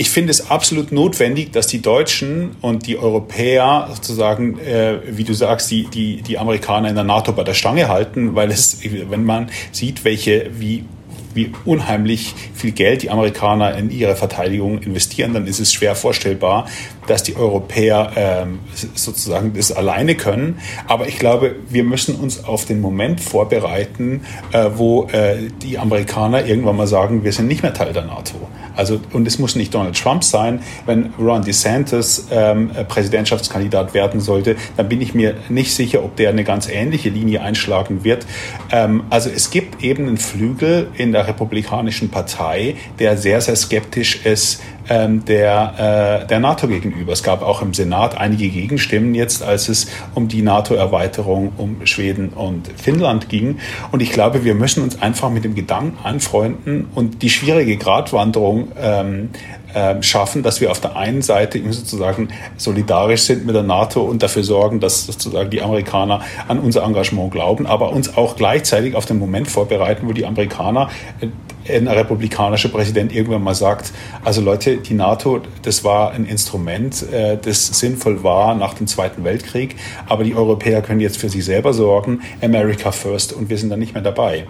ich 0.00 0.08
finde 0.08 0.30
es 0.30 0.50
absolut 0.50 0.92
notwendig, 0.92 1.52
dass 1.52 1.66
die 1.66 1.82
Deutschen 1.82 2.56
und 2.62 2.86
die 2.86 2.96
Europäer 2.96 3.86
sozusagen, 3.92 4.58
äh, 4.58 5.00
wie 5.04 5.24
du 5.24 5.34
sagst, 5.34 5.70
die, 5.70 5.88
die, 5.88 6.22
die 6.22 6.38
Amerikaner 6.38 6.88
in 6.88 6.94
der 6.94 7.04
NATO 7.04 7.32
bei 7.32 7.44
der 7.44 7.52
Stange 7.52 7.86
halten, 7.88 8.34
weil 8.34 8.50
es, 8.50 8.78
wenn 8.82 9.24
man 9.24 9.50
sieht, 9.72 10.02
welche, 10.04 10.52
wie 10.58 10.84
wie 11.32 11.52
unheimlich 11.64 12.34
viel 12.54 12.72
Geld 12.72 13.02
die 13.02 13.10
Amerikaner 13.10 13.76
in 13.76 13.90
ihre 13.90 14.16
Verteidigung 14.16 14.82
investieren, 14.82 15.32
dann 15.32 15.46
ist 15.46 15.60
es 15.60 15.72
schwer 15.72 15.94
vorstellbar, 15.94 16.66
dass 17.10 17.24
die 17.24 17.34
Europäer 17.34 18.12
ähm, 18.14 18.60
sozusagen 18.94 19.52
das 19.54 19.72
alleine 19.72 20.14
können. 20.14 20.58
Aber 20.86 21.08
ich 21.08 21.18
glaube, 21.18 21.56
wir 21.68 21.82
müssen 21.82 22.14
uns 22.14 22.44
auf 22.44 22.66
den 22.66 22.80
Moment 22.80 23.20
vorbereiten, 23.20 24.20
äh, 24.52 24.70
wo 24.76 25.08
äh, 25.08 25.48
die 25.60 25.76
Amerikaner 25.78 26.46
irgendwann 26.46 26.76
mal 26.76 26.86
sagen, 26.86 27.24
wir 27.24 27.32
sind 27.32 27.48
nicht 27.48 27.64
mehr 27.64 27.74
Teil 27.74 27.92
der 27.92 28.04
NATO. 28.04 28.36
Also, 28.76 29.00
und 29.12 29.26
es 29.26 29.40
muss 29.40 29.56
nicht 29.56 29.74
Donald 29.74 30.00
Trump 30.00 30.22
sein. 30.22 30.60
Wenn 30.86 31.12
Ron 31.18 31.42
DeSantis 31.42 32.28
ähm, 32.30 32.70
Präsidentschaftskandidat 32.86 33.92
werden 33.92 34.20
sollte, 34.20 34.54
dann 34.76 34.88
bin 34.88 35.00
ich 35.00 35.12
mir 35.12 35.34
nicht 35.48 35.74
sicher, 35.74 36.04
ob 36.04 36.14
der 36.14 36.30
eine 36.30 36.44
ganz 36.44 36.68
ähnliche 36.68 37.08
Linie 37.08 37.42
einschlagen 37.42 38.04
wird. 38.04 38.24
Ähm, 38.70 39.02
also 39.10 39.30
es 39.34 39.50
gibt 39.50 39.82
eben 39.82 40.06
einen 40.06 40.18
Flügel 40.18 40.88
in 40.94 41.10
der 41.10 41.26
Republikanischen 41.26 42.10
Partei, 42.10 42.76
der 43.00 43.16
sehr, 43.16 43.40
sehr 43.40 43.56
skeptisch 43.56 44.24
ist 44.24 44.62
ähm, 44.90 45.24
der, 45.24 46.20
äh, 46.24 46.26
der 46.26 46.40
NATO 46.40 46.66
gegenüber. 46.66 47.12
Es 47.12 47.22
gab 47.22 47.42
auch 47.42 47.62
im 47.62 47.72
Senat 47.72 48.18
einige 48.18 48.48
Gegenstimmen 48.48 49.14
jetzt, 49.14 49.42
als 49.42 49.68
es 49.68 49.86
um 50.14 50.28
die 50.28 50.42
NATO-Erweiterung 50.42 51.52
um 51.56 51.86
Schweden 51.86 52.30
und 52.30 52.68
Finnland 52.76 53.28
ging. 53.28 53.58
Und 53.92 54.02
ich 54.02 54.10
glaube, 54.10 54.44
wir 54.44 54.54
müssen 54.54 54.82
uns 54.82 55.00
einfach 55.00 55.30
mit 55.30 55.44
dem 55.44 55.54
Gedanken 55.54 55.96
anfreunden 56.04 56.88
und 56.94 57.22
die 57.22 57.30
schwierige 57.30 57.76
Gratwanderung 57.76 58.72
ähm, 58.78 59.30
äh, 59.72 60.02
schaffen, 60.02 60.42
dass 60.42 60.60
wir 60.60 60.72
auf 60.72 60.80
der 60.80 60.96
einen 60.96 61.22
Seite 61.22 61.60
sozusagen 61.72 62.30
solidarisch 62.56 63.22
sind 63.22 63.46
mit 63.46 63.54
der 63.54 63.62
NATO 63.62 64.02
und 64.02 64.22
dafür 64.22 64.42
sorgen, 64.42 64.80
dass 64.80 65.06
sozusagen 65.06 65.50
die 65.50 65.62
Amerikaner 65.62 66.22
an 66.48 66.58
unser 66.58 66.82
Engagement 66.82 67.30
glauben, 67.30 67.66
aber 67.66 67.92
uns 67.92 68.16
auch 68.16 68.34
gleichzeitig 68.34 68.96
auf 68.96 69.06
den 69.06 69.20
Moment 69.20 69.46
vorbereiten, 69.46 70.08
wo 70.08 70.12
die 70.12 70.26
Amerikaner 70.26 70.90
äh, 71.20 71.28
ein 71.70 71.88
republikanischer 71.88 72.68
Präsident 72.68 73.12
irgendwann 73.12 73.42
mal 73.42 73.54
sagt, 73.54 73.92
also 74.24 74.40
Leute, 74.40 74.78
die 74.78 74.94
NATO, 74.94 75.40
das 75.62 75.84
war 75.84 76.12
ein 76.12 76.24
Instrument, 76.24 77.04
äh, 77.12 77.36
das 77.36 77.66
sinnvoll 77.66 78.22
war 78.22 78.54
nach 78.54 78.74
dem 78.74 78.86
Zweiten 78.86 79.24
Weltkrieg, 79.24 79.76
aber 80.06 80.24
die 80.24 80.34
Europäer 80.34 80.82
können 80.82 81.00
jetzt 81.00 81.18
für 81.18 81.28
sich 81.28 81.44
selber 81.44 81.72
sorgen, 81.72 82.20
America 82.42 82.92
first 82.92 83.32
und 83.32 83.50
wir 83.50 83.58
sind 83.58 83.70
dann 83.70 83.78
nicht 83.78 83.94
mehr 83.94 84.02
dabei. 84.02 84.46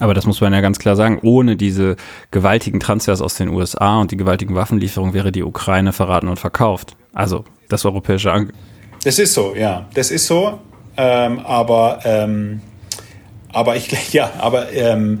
Aber 0.00 0.14
das 0.14 0.26
muss 0.26 0.40
man 0.40 0.52
ja 0.52 0.60
ganz 0.60 0.78
klar 0.78 0.96
sagen, 0.96 1.18
ohne 1.22 1.56
diese 1.56 1.96
gewaltigen 2.30 2.80
Transfers 2.80 3.20
aus 3.20 3.34
den 3.34 3.48
USA 3.48 4.00
und 4.00 4.10
die 4.12 4.16
gewaltigen 4.16 4.54
Waffenlieferungen 4.54 5.12
wäre 5.14 5.32
die 5.32 5.42
Ukraine 5.42 5.92
verraten 5.92 6.28
und 6.28 6.38
verkauft. 6.38 6.96
Also 7.12 7.44
das 7.68 7.84
europäische 7.84 8.32
Ang 8.32 8.52
Das 9.02 9.18
ist 9.18 9.34
so, 9.34 9.54
ja, 9.56 9.88
das 9.94 10.10
ist 10.10 10.26
so. 10.26 10.60
Ähm, 10.96 11.40
aber 11.40 12.00
ähm, 12.04 12.60
aber 13.52 13.76
ich 13.76 13.88
ja, 14.12 14.30
aber 14.38 14.72
ähm, 14.72 15.20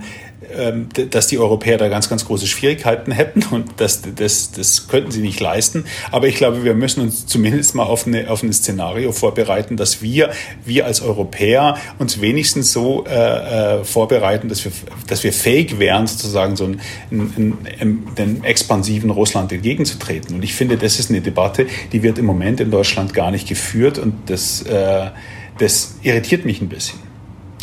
dass 1.10 1.26
die 1.26 1.38
Europäer 1.38 1.78
da 1.78 1.88
ganz, 1.88 2.08
ganz 2.08 2.24
große 2.24 2.46
Schwierigkeiten 2.46 3.10
hätten 3.10 3.42
und 3.50 3.72
das, 3.78 4.02
das, 4.14 4.52
das 4.52 4.86
könnten 4.86 5.10
sie 5.10 5.20
nicht 5.20 5.40
leisten. 5.40 5.84
Aber 6.12 6.28
ich 6.28 6.36
glaube, 6.36 6.62
wir 6.62 6.74
müssen 6.74 7.02
uns 7.02 7.26
zumindest 7.26 7.74
mal 7.74 7.82
auf, 7.82 8.06
eine, 8.06 8.30
auf 8.30 8.44
ein 8.44 8.52
Szenario 8.52 9.10
vorbereiten, 9.10 9.76
dass 9.76 10.00
wir, 10.00 10.30
wir 10.64 10.86
als 10.86 11.00
Europäer 11.00 11.76
uns 11.98 12.20
wenigstens 12.20 12.72
so 12.72 13.04
äh, 13.06 13.80
äh 13.80 13.84
vorbereiten, 13.84 14.48
dass 14.48 14.64
wir, 14.64 14.70
dass 15.08 15.24
wir 15.24 15.32
fähig 15.32 15.78
wären, 15.78 16.06
sozusagen 16.06 16.54
so 16.54 16.64
einen, 16.64 16.80
einen, 17.10 18.06
einen 18.16 18.44
expansiven 18.44 19.10
Russland 19.10 19.50
entgegenzutreten. 19.50 20.36
Und 20.36 20.44
ich 20.44 20.54
finde, 20.54 20.76
das 20.76 21.00
ist 21.00 21.10
eine 21.10 21.20
Debatte, 21.20 21.66
die 21.92 22.02
wird 22.02 22.18
im 22.18 22.26
Moment 22.26 22.60
in 22.60 22.70
Deutschland 22.70 23.12
gar 23.12 23.30
nicht 23.30 23.48
geführt 23.48 23.98
und 23.98 24.14
das, 24.30 24.62
äh, 24.62 25.10
das 25.58 25.96
irritiert 26.02 26.44
mich 26.44 26.60
ein 26.60 26.68
bisschen. 26.68 27.07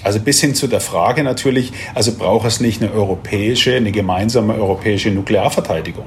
Also 0.05 0.19
bis 0.19 0.39
hin 0.39 0.53
zu 0.53 0.67
der 0.67 0.81
Frage 0.81 1.23
natürlich, 1.23 1.73
also 1.95 2.13
braucht 2.13 2.45
es 2.45 2.59
nicht 2.59 2.79
eine 2.79 2.93
europäische, 2.93 3.75
eine 3.75 3.91
gemeinsame 3.91 4.53
europäische 4.53 5.09
Nuklearverteidigung? 5.09 6.05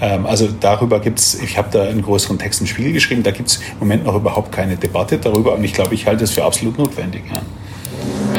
Ja? 0.00 0.14
Ähm, 0.14 0.26
also 0.26 0.48
darüber 0.48 0.98
gibt 0.98 1.20
es, 1.20 1.40
ich 1.40 1.56
habe 1.56 1.68
da 1.70 1.84
einen 1.84 2.02
größeren 2.02 2.36
Text 2.36 2.60
im 2.60 2.66
Spiegel 2.66 2.92
geschrieben, 2.92 3.22
da 3.22 3.30
gibt 3.30 3.48
es 3.48 3.58
im 3.58 3.78
Moment 3.78 4.04
noch 4.04 4.16
überhaupt 4.16 4.50
keine 4.50 4.76
Debatte 4.76 5.18
darüber 5.18 5.54
und 5.54 5.62
ich 5.62 5.72
glaube, 5.72 5.94
ich 5.94 6.04
halte 6.08 6.24
es 6.24 6.32
für 6.32 6.42
absolut 6.42 6.78
notwendig. 6.78 7.22
Ja. 7.32 7.42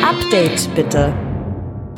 Update 0.05 0.75
bitte. 0.75 1.13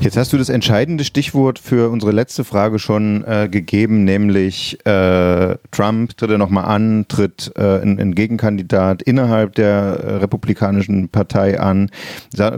Jetzt 0.02 0.16
hast 0.16 0.32
du 0.32 0.38
das 0.38 0.48
entscheidende 0.48 1.04
Stichwort 1.04 1.60
für 1.60 1.90
unsere 1.90 2.14
letzte 2.14 2.46
Frage 2.46 2.80
schon 2.80 3.26
äh, 3.26 3.50
gegeben, 3.52 4.06
nämlich 4.06 4.78
äh, 4.86 5.58
Trump 5.72 6.16
tritt 6.16 6.32
er 6.32 6.38
nochmal 6.38 6.64
an, 6.66 7.06
tritt 7.10 7.52
äh, 7.58 7.82
ein, 7.82 8.00
ein, 8.00 8.16
Gegenkandidat 8.16 9.02
innerhalb 9.02 9.56
der 9.56 9.72
äh, 9.72 10.16
Republikanischen 10.16 11.10
Partei 11.10 11.60
an. 11.60 11.92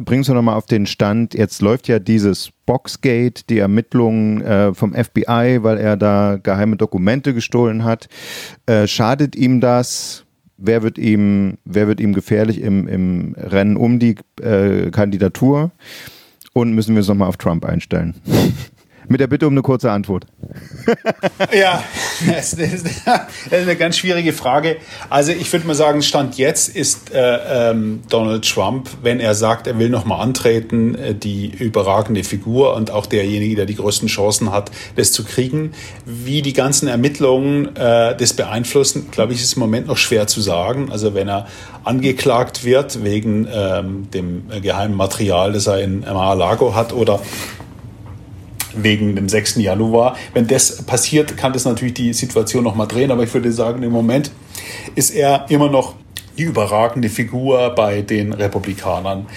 Bringst 0.06 0.30
du 0.30 0.36
nochmal 0.36 0.56
auf 0.56 0.68
den 0.68 0.86
Stand, 0.86 1.34
jetzt 1.34 1.64
läuft 1.64 1.88
ja 1.88 1.98
dieses 1.98 2.52
Boxgate, 2.68 3.44
die 3.50 3.58
Ermittlungen 3.58 4.42
äh, 4.42 4.76
vom 4.76 4.94
FBI, 4.94 5.64
weil 5.64 5.80
er 5.80 5.98
da 5.98 6.38
geheime 6.42 6.78
Dokumente 6.78 7.34
gestohlen 7.34 7.84
hat. 7.84 8.08
Äh, 8.68 8.86
schadet 8.86 9.36
ihm 9.36 9.62
das? 9.62 10.26
Wer 10.58 10.84
wird 10.84 11.00
ihm, 11.00 11.58
wer 11.66 11.88
wird 11.88 12.00
ihm 12.02 12.14
gefährlich 12.14 12.62
im, 12.62 12.88
im 12.88 13.36
Rennen 13.36 13.78
um 13.78 13.98
die 13.98 14.16
Kandidatur? 14.38 15.72
Und 16.54 16.74
müssen 16.74 16.96
wir 16.96 17.00
uns 17.00 17.08
nochmal 17.08 17.30
auf 17.30 17.38
Trump 17.38 17.66
einstellen? 17.66 18.16
Mit 19.12 19.20
der 19.20 19.28
Bitte 19.28 19.46
um 19.46 19.52
eine 19.54 19.62
kurze 19.62 19.92
Antwort. 19.92 20.26
ja, 21.54 21.84
das 22.34 22.54
ist, 22.54 22.88
eine 23.52 23.76
ganz 23.76 23.98
schwierige 23.98 24.32
Frage. 24.32 24.78
Also 25.10 25.34
ich 25.34 25.52
würde 25.52 25.68
mal 25.68 25.76
sagen, 25.76 26.02
Stand 26.02 26.38
jetzt 26.38 26.74
ist 26.74 27.14
äh, 27.14 27.72
ähm, 27.72 28.04
Donald 28.10 28.50
Trump, 28.50 28.90
wenn 29.04 29.20
er 29.20 29.36
sagt, 29.36 29.68
er 29.68 29.78
will 29.78 29.90
nochmal 29.90 30.22
antreten, 30.22 30.96
äh, 30.96 31.14
die 31.14 31.48
überragende 31.48 32.24
Figur 32.24 32.74
und 32.74 32.92
auch 32.92 33.06
derjenige, 33.06 33.58
der 33.58 33.66
die 33.66 33.76
größten 33.76 34.08
Chancen 34.08 34.54
hat, 34.54 34.72
das 34.96 35.12
zu 35.12 35.26
kriegen. 35.26 35.74
Wie 36.06 36.42
die 36.42 36.54
ganzen 36.54 36.88
Ermittlungen 36.88 37.76
äh, 37.76 38.16
das 38.16 38.32
beeinflussen, 38.32 39.12
glaube 39.12 39.34
ich, 39.34 39.42
ist 39.42 39.56
im 39.56 39.60
Moment 39.60 39.88
noch 39.88 39.98
schwer 39.98 40.28
zu 40.28 40.40
sagen. 40.40 40.90
Also 40.90 41.14
wenn 41.14 41.28
er 41.28 41.48
angeklagt 41.84 42.64
wird 42.64 43.04
wegen 43.04 43.46
ähm, 43.54 44.10
dem 44.12 44.44
geheimen 44.62 44.96
Material, 44.96 45.52
das 45.52 45.68
er 45.68 45.82
in 45.82 46.00
Mar-a-Lago 46.00 46.76
hat 46.76 46.94
oder 46.94 47.20
wegen 48.76 49.16
dem 49.16 49.30
6. 49.30 49.56
Januar. 49.56 50.16
Wenn 50.34 50.48
das 50.48 50.84
passiert, 50.84 51.38
kann 51.38 51.54
das 51.54 51.66
natürlich 51.66 51.94
die 51.94 52.14
Situation 52.14 52.64
nochmal 52.64 52.88
drehen. 52.88 53.12
Aber 53.12 53.24
ich 53.24 53.34
würde 53.34 53.52
sagen, 53.52 53.84
im 53.84 53.92
Moment 53.92 54.32
ist 54.96 55.12
er 55.12 55.46
immer 55.50 55.70
noch 55.70 55.96
die 56.38 56.44
überragende 56.44 57.10
Figur 57.10 57.70
bei 57.76 58.02
den 58.02 58.34
Republikanern. 58.34 59.28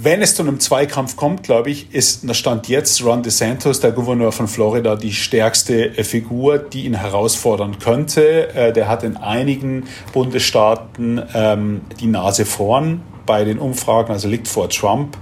Wenn 0.00 0.22
es 0.22 0.36
zu 0.36 0.42
einem 0.42 0.60
Zweikampf 0.60 1.16
kommt, 1.16 1.42
glaube 1.42 1.70
ich, 1.70 1.92
ist 1.92 2.28
der 2.28 2.34
Stand 2.34 2.68
jetzt 2.68 3.04
Ron 3.04 3.24
DeSantis, 3.24 3.80
der 3.80 3.90
Gouverneur 3.90 4.30
von 4.30 4.46
Florida, 4.46 4.94
die 4.94 5.12
stärkste 5.12 5.90
Figur, 6.04 6.58
die 6.58 6.84
ihn 6.84 6.94
herausfordern 6.94 7.80
könnte. 7.80 8.54
Äh, 8.54 8.72
der 8.72 8.86
hat 8.86 9.02
in 9.02 9.16
einigen 9.16 9.88
Bundesstaaten 10.12 11.20
ähm, 11.34 11.80
die 11.98 12.06
Nase 12.06 12.44
vorn 12.44 13.00
bei 13.26 13.42
den 13.42 13.58
Umfragen, 13.58 14.12
also 14.12 14.28
liegt 14.28 14.46
vor 14.46 14.68
Trump. 14.68 15.16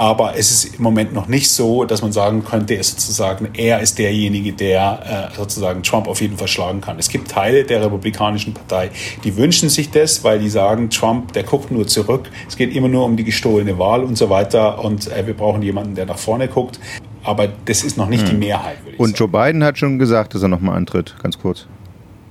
Aber 0.00 0.34
es 0.34 0.50
ist 0.50 0.76
im 0.76 0.82
Moment 0.82 1.12
noch 1.12 1.28
nicht 1.28 1.50
so, 1.50 1.84
dass 1.84 2.00
man 2.00 2.10
sagen 2.10 2.42
könnte, 2.42 2.72
er 2.72 2.82
sozusagen, 2.82 3.48
er 3.52 3.80
ist 3.80 3.98
derjenige, 3.98 4.54
der 4.54 5.30
äh, 5.30 5.36
sozusagen 5.36 5.82
Trump 5.82 6.08
auf 6.08 6.22
jeden 6.22 6.38
Fall 6.38 6.48
schlagen 6.48 6.80
kann. 6.80 6.98
Es 6.98 7.10
gibt 7.10 7.30
Teile 7.30 7.64
der 7.64 7.84
Republikanischen 7.84 8.54
Partei, 8.54 8.92
die 9.24 9.36
wünschen 9.36 9.68
sich 9.68 9.90
das, 9.90 10.24
weil 10.24 10.38
die 10.38 10.48
sagen, 10.48 10.88
Trump, 10.88 11.34
der 11.34 11.42
guckt 11.42 11.70
nur 11.70 11.86
zurück. 11.86 12.30
Es 12.48 12.56
geht 12.56 12.74
immer 12.74 12.88
nur 12.88 13.04
um 13.04 13.18
die 13.18 13.24
gestohlene 13.24 13.78
Wahl 13.78 14.02
und 14.02 14.16
so 14.16 14.30
weiter. 14.30 14.82
Und 14.82 15.12
äh, 15.12 15.26
wir 15.26 15.34
brauchen 15.34 15.60
jemanden, 15.60 15.94
der 15.94 16.06
nach 16.06 16.16
vorne 16.16 16.48
guckt. 16.48 16.80
Aber 17.22 17.48
das 17.66 17.84
ist 17.84 17.98
noch 17.98 18.08
nicht 18.08 18.22
hm. 18.22 18.30
die 18.30 18.46
Mehrheit. 18.46 18.78
und 18.96 19.18
Joe 19.18 19.28
Biden 19.28 19.62
hat 19.62 19.76
schon 19.76 19.98
gesagt, 19.98 20.34
dass 20.34 20.40
er 20.40 20.48
nochmal 20.48 20.78
antritt, 20.78 21.14
ganz 21.22 21.38
kurz. 21.38 21.66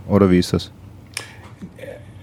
Oder 0.08 0.32
wie 0.32 0.40
ist 0.40 0.54
das? 0.54 0.72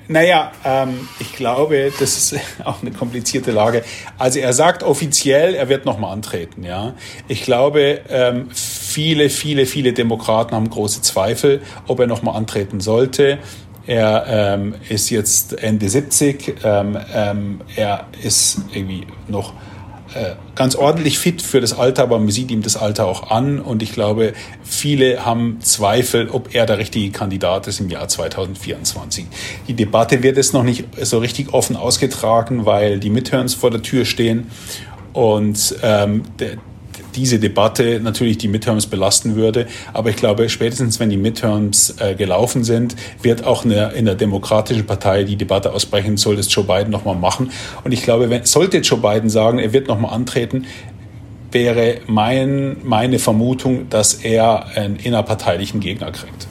Naja, 0.09 0.53
ähm, 0.65 1.09
ich 1.19 1.33
glaube, 1.33 1.93
das 1.99 2.17
ist 2.17 2.41
auch 2.65 2.83
eine 2.83 2.93
komplizierte 2.93 3.51
Lage. 3.51 3.83
Also 4.19 4.39
er 4.39 4.53
sagt 4.53 4.83
offiziell, 4.83 5.55
er 5.55 5.69
wird 5.69 5.85
nochmal 5.85 6.13
antreten. 6.13 6.63
Ja, 6.63 6.95
ich 7.29 7.43
glaube, 7.43 8.01
ähm, 8.09 8.49
viele, 8.53 9.31
viele, 9.31 9.67
viele 9.67 9.93
Demokraten 9.93 10.55
haben 10.55 10.71
große 10.71 11.03
Zweifel, 11.03 11.63
ob 11.87 12.01
er 12.01 12.07
nochmal 12.07 12.37
antreten 12.37 12.81
sollte. 12.81 13.39
Er 13.87 14.27
ähm, 14.29 14.75
ist 14.89 15.11
jetzt 15.11 15.63
Ende 15.63 15.89
70. 15.89 16.57
Ähm, 16.65 16.99
ähm, 17.15 17.61
er 17.77 18.07
ist 18.23 18.59
irgendwie 18.73 19.07
noch 19.29 19.53
ganz 20.55 20.75
ordentlich 20.75 21.19
fit 21.19 21.43
für 21.43 21.61
das 21.61 21.79
Alter, 21.79 22.05
aber 22.05 22.19
man 22.19 22.31
sieht 22.31 22.51
ihm 22.51 22.63
das 22.63 22.77
Alter 22.77 23.07
auch 23.07 23.31
an. 23.31 23.59
Und 23.59 23.83
ich 23.83 23.93
glaube, 23.93 24.33
viele 24.63 25.25
haben 25.25 25.59
Zweifel, 25.61 26.29
ob 26.31 26.55
er 26.55 26.67
der 26.67 26.79
richtige 26.79 27.11
Kandidat 27.11 27.67
ist 27.67 27.81
im 27.81 27.91
Jahr 27.91 28.09
2024. 28.09 29.27
Die 29.69 29.75
Debatte 29.75 30.23
wird 30.23 30.37
jetzt 30.37 30.55
noch 30.55 30.63
nicht 30.63 30.85
so 31.03 31.19
richtig 31.19 31.53
offen 31.53 31.77
ausgetragen, 31.77 32.67
weil 32.67 32.99
die 32.99 33.11
Midterms 33.11 33.55
vor 33.55 33.71
der 33.71 33.83
Tür 33.83 34.05
stehen. 34.05 34.51
Und 35.13 35.77
ähm, 35.83 36.23
diese 37.17 37.39
Debatte 37.39 38.01
natürlich 38.01 38.39
die 38.39 38.49
Midterms 38.49 38.87
belasten 38.87 39.35
würde. 39.35 39.67
Aber 39.93 40.11
ich 40.11 40.17
glaube, 40.17 40.49
spätestens 40.49 41.01
wenn 41.01 41.11
die 41.11 41.17
Midterms 41.17 41.97
äh, 41.99 42.15
gelaufen 42.15 42.63
sind, 42.63 42.95
wird 43.23 43.45
auch 43.45 43.65
eine, 43.65 43.93
in 43.93 44.05
der 44.05 44.15
Demokratischen 44.15 44.87
Partei 44.87 45.25
die 45.25 45.37
Debatte 45.37 45.73
ausbrechen, 45.73 46.17
soll 46.17 46.37
das 46.37 46.53
Joe 46.55 46.65
Biden 46.65 46.91
nochmal 46.91 47.17
machen. 47.17 47.51
Und 47.83 47.93
ich 47.93 48.03
glaube, 48.03 48.31
wenn, 48.31 48.45
sollte 48.45 48.79
Joe 48.79 49.01
Biden 49.01 49.31
sagen, 49.31 49.59
er 49.59 49.73
wird 49.73 49.89
nochmal 49.89 50.15
antreten, 50.15 50.67
wäre 51.51 52.01
mein, 52.07 52.77
meine 52.85 53.19
Vermutung, 53.19 53.89
dass 53.89 54.15
er 54.15 54.77
einen 54.77 54.97
innerparteilichen 54.97 55.81
Gegner 55.81 56.13
kriegt. 56.13 56.47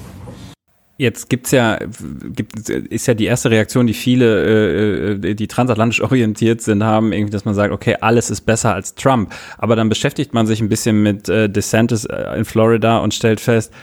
Jetzt 0.98 1.30
gibt's 1.30 1.52
ja, 1.52 1.78
gibt, 2.24 2.70
ist 2.70 3.06
ja 3.06 3.14
die 3.14 3.26
erste 3.26 3.52
Reaktion, 3.52 3.86
die 3.86 3.94
viele, 3.94 5.18
äh, 5.26 5.30
äh, 5.32 5.36
die 5.36 5.48
transatlantisch 5.48 6.02
orientiert 6.02 6.62
sind, 6.62 6.84
haben, 6.84 7.12
irgendwie, 7.12 7.32
dass 7.32 7.44
man 7.44 7.54
sagt, 7.54 7.74
okay, 7.74 7.98
alles 8.00 8.30
ist 8.30 8.42
besser 8.42 8.74
als 8.74 8.96
Trump. 8.96 9.34
Aber 9.58 9.76
dann 9.76 9.90
beschäftigt 9.90 10.34
man 10.34 10.48
sich 10.48 10.62
ein 10.62 10.70
bisschen 10.70 11.04
mit 11.04 11.28
äh, 11.28 11.50
DeSantis 11.50 12.06
äh, 12.06 12.38
in 12.38 12.46
Florida 12.46 13.00
und 13.00 13.14
stellt 13.14 13.42
fest, 13.42 13.74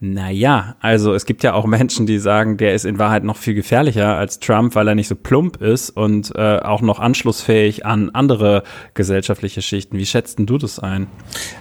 naja, 0.00 0.76
also 0.80 1.12
es 1.12 1.26
gibt 1.26 1.42
ja 1.42 1.54
auch 1.54 1.66
Menschen, 1.66 2.06
die 2.06 2.18
sagen, 2.18 2.56
der 2.56 2.72
ist 2.72 2.84
in 2.84 3.00
Wahrheit 3.00 3.24
noch 3.24 3.36
viel 3.36 3.54
gefährlicher 3.54 4.16
als 4.16 4.38
Trump, 4.38 4.76
weil 4.76 4.86
er 4.86 4.94
nicht 4.94 5.08
so 5.08 5.16
plump 5.16 5.60
ist 5.60 5.90
und 5.90 6.32
äh, 6.36 6.58
auch 6.60 6.82
noch 6.82 7.00
anschlussfähig 7.00 7.84
an 7.84 8.10
andere 8.10 8.62
gesellschaftliche 8.94 9.60
Schichten. 9.60 9.98
Wie 9.98 10.06
schätzt 10.06 10.38
denn 10.38 10.46
du 10.46 10.56
das 10.56 10.78
ein? 10.78 11.08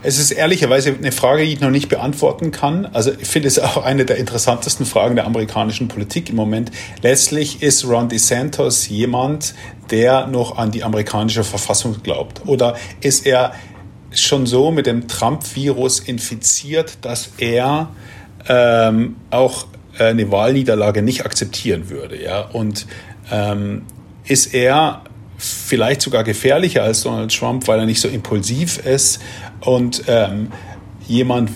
Es 0.04 0.20
ist 0.20 0.30
ehrlicherweise 0.30 0.94
eine 0.94 1.12
Frage, 1.12 1.46
die 1.46 1.54
ich 1.54 1.62
noch 1.62 1.72
nicht 1.72 1.90
beantworten 1.90 2.52
kann. 2.52 2.86
Also 2.86 3.12
ich 3.20 3.28
finde 3.28 3.48
es 3.48 3.58
auch 3.60 3.84
eine 3.84 4.06
der 4.06 4.18
interessantesten 4.18 4.86
Fragen 4.86 5.16
der 5.16 5.26
amerikanischen 5.26 5.88
Politik 5.88 6.30
im 6.30 6.36
Moment. 6.36 6.72
Letztlich 7.02 7.64
ist 7.64 7.88
Ron 7.88 8.08
DeSantis 8.08 8.88
jemand, 8.88 9.56
der 9.90 10.28
noch 10.28 10.60
an 10.60 10.70
die 10.70 10.84
amerikanische 10.84 11.44
Verfassung 11.44 12.04
glaubt. 12.04 12.44
Oder 12.46 12.76
ist 13.02 13.26
er 13.26 13.54
schon 14.12 14.46
so 14.46 14.70
mit 14.70 14.86
dem 14.86 15.08
Trump-Virus 15.08 16.02
infiziert, 16.02 17.00
dass 17.02 17.32
er 17.40 17.90
ähm, 18.48 19.16
auch 19.30 19.68
äh, 19.98 20.06
eine 20.06 20.32
Wahlniederlage 20.32 21.02
nicht 21.02 21.26
akzeptieren 21.26 21.90
würde. 21.90 22.22
Ja? 22.22 22.42
Und 22.42 22.88
ähm, 23.32 23.84
ist 24.26 24.54
er 24.54 25.04
vielleicht 25.38 26.02
sogar 26.02 26.24
gefährlicher 26.24 26.84
als 26.84 27.04
Donald 27.04 27.36
Trump, 27.36 27.68
weil 27.68 27.80
er 27.80 27.86
nicht 27.86 28.02
so 28.02 28.08
impulsiv 28.08 28.80
ist 28.80 29.22
und 29.62 30.04
ähm, 30.08 30.52
jemand 31.08 31.52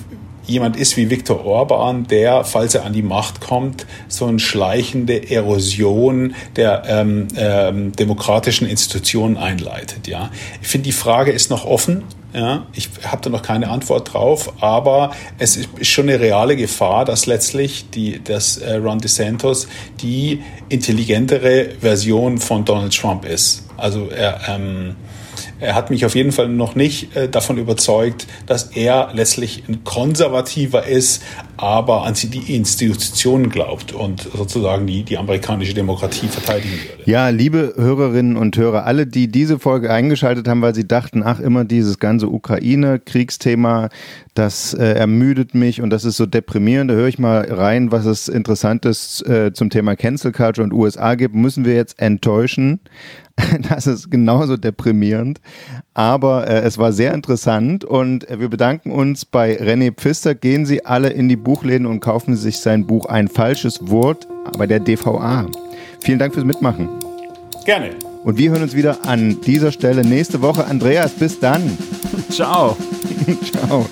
jemand 0.51 0.75
ist 0.75 0.97
wie 0.97 1.09
Viktor 1.09 1.45
Orban, 1.45 2.07
der, 2.07 2.43
falls 2.43 2.75
er 2.75 2.85
an 2.85 2.93
die 2.93 3.01
Macht 3.01 3.41
kommt, 3.41 3.85
so 4.07 4.25
eine 4.25 4.39
schleichende 4.39 5.31
Erosion 5.31 6.35
der 6.55 6.83
ähm, 6.87 7.27
ähm, 7.35 7.91
demokratischen 7.93 8.67
Institutionen 8.67 9.37
einleitet. 9.37 10.07
Ja, 10.07 10.29
ich 10.61 10.67
finde 10.67 10.85
die 10.85 10.91
Frage 10.91 11.31
ist 11.31 11.49
noch 11.49 11.65
offen 11.65 12.03
ja, 12.33 12.65
ich 12.73 12.89
habe 13.03 13.21
da 13.21 13.29
noch 13.29 13.41
keine 13.41 13.69
Antwort 13.69 14.13
drauf, 14.13 14.53
aber 14.61 15.11
es 15.37 15.57
ist 15.57 15.87
schon 15.87 16.07
eine 16.07 16.19
reale 16.19 16.55
Gefahr, 16.55 17.03
dass 17.03 17.25
letztlich 17.25 17.89
die, 17.89 18.23
dass 18.23 18.57
äh, 18.57 18.75
Ron 18.75 18.99
DeSantis 18.99 19.67
die 20.01 20.41
intelligentere 20.69 21.71
Version 21.81 22.37
von 22.37 22.63
Donald 22.63 22.97
Trump 22.97 23.25
ist. 23.25 23.65
Also 23.75 24.07
er, 24.07 24.39
ähm, 24.47 24.95
er 25.61 25.75
hat 25.75 25.91
mich 25.91 26.05
auf 26.05 26.15
jeden 26.15 26.31
Fall 26.31 26.49
noch 26.49 26.75
nicht 26.75 27.15
äh, 27.15 27.29
davon 27.29 27.57
überzeugt, 27.57 28.27
dass 28.47 28.63
er 28.75 29.11
letztlich 29.13 29.63
ein 29.69 29.83
Konservativer 29.83 30.87
ist, 30.87 31.23
aber 31.61 32.05
an 32.05 32.15
die 32.15 32.55
Institutionen 32.55 33.49
glaubt 33.49 33.93
und 33.93 34.21
sozusagen 34.35 34.87
die, 34.87 35.03
die 35.03 35.19
amerikanische 35.19 35.75
Demokratie 35.75 36.27
verteidigen 36.27 36.73
würde. 36.73 37.09
Ja, 37.09 37.29
liebe 37.29 37.73
Hörerinnen 37.77 38.35
und 38.35 38.57
Hörer, 38.57 38.85
alle, 38.85 39.05
die 39.05 39.27
diese 39.27 39.59
Folge 39.59 39.91
eingeschaltet 39.91 40.47
haben, 40.47 40.63
weil 40.63 40.73
sie 40.73 40.87
dachten, 40.87 41.21
ach, 41.23 41.39
immer 41.39 41.63
dieses 41.63 41.99
ganze 41.99 42.29
Ukraine-Kriegsthema, 42.29 43.89
das 44.33 44.73
äh, 44.73 44.93
ermüdet 44.93 45.53
mich 45.53 45.81
und 45.81 45.91
das 45.91 46.03
ist 46.03 46.17
so 46.17 46.25
deprimierend. 46.25 46.89
Da 46.89 46.95
höre 46.95 47.07
ich 47.07 47.19
mal 47.19 47.45
rein, 47.47 47.91
was 47.91 48.05
es 48.05 48.27
Interessantes 48.27 49.21
äh, 49.21 49.51
zum 49.53 49.69
Thema 49.69 49.95
Cancel 49.95 50.31
Culture 50.31 50.63
und 50.63 50.73
USA 50.73 51.13
gibt. 51.13 51.35
Müssen 51.35 51.63
wir 51.63 51.75
jetzt 51.75 51.99
enttäuschen? 51.99 52.79
Das 53.69 53.87
ist 53.87 54.11
genauso 54.11 54.57
deprimierend. 54.57 55.41
Aber 55.93 56.47
äh, 56.47 56.61
es 56.61 56.77
war 56.77 56.93
sehr 56.93 57.13
interessant 57.13 57.83
und 57.83 58.29
äh, 58.29 58.39
wir 58.39 58.49
bedanken 58.49 58.91
uns 58.91 59.25
bei 59.25 59.59
René 59.59 59.91
Pfister. 59.91 60.35
Gehen 60.35 60.65
Sie 60.65 60.85
alle 60.85 61.09
in 61.09 61.27
die 61.27 61.35
Buchläden 61.35 61.85
und 61.85 61.99
kaufen 61.99 62.35
sich 62.35 62.59
sein 62.59 62.87
Buch 62.87 63.07
Ein 63.07 63.27
falsches 63.27 63.89
Wort 63.89 64.27
bei 64.57 64.67
der 64.67 64.79
DVA. 64.79 65.47
Vielen 65.99 66.19
Dank 66.19 66.33
fürs 66.33 66.45
Mitmachen. 66.45 66.89
Gerne. 67.65 67.91
Und 68.23 68.37
wir 68.37 68.51
hören 68.51 68.63
uns 68.63 68.75
wieder 68.75 69.05
an 69.05 69.41
dieser 69.41 69.71
Stelle 69.71 70.05
nächste 70.05 70.41
Woche. 70.41 70.65
Andreas, 70.65 71.11
bis 71.11 71.39
dann. 71.39 71.77
Ciao. 72.29 72.77
Ciao. 73.51 73.85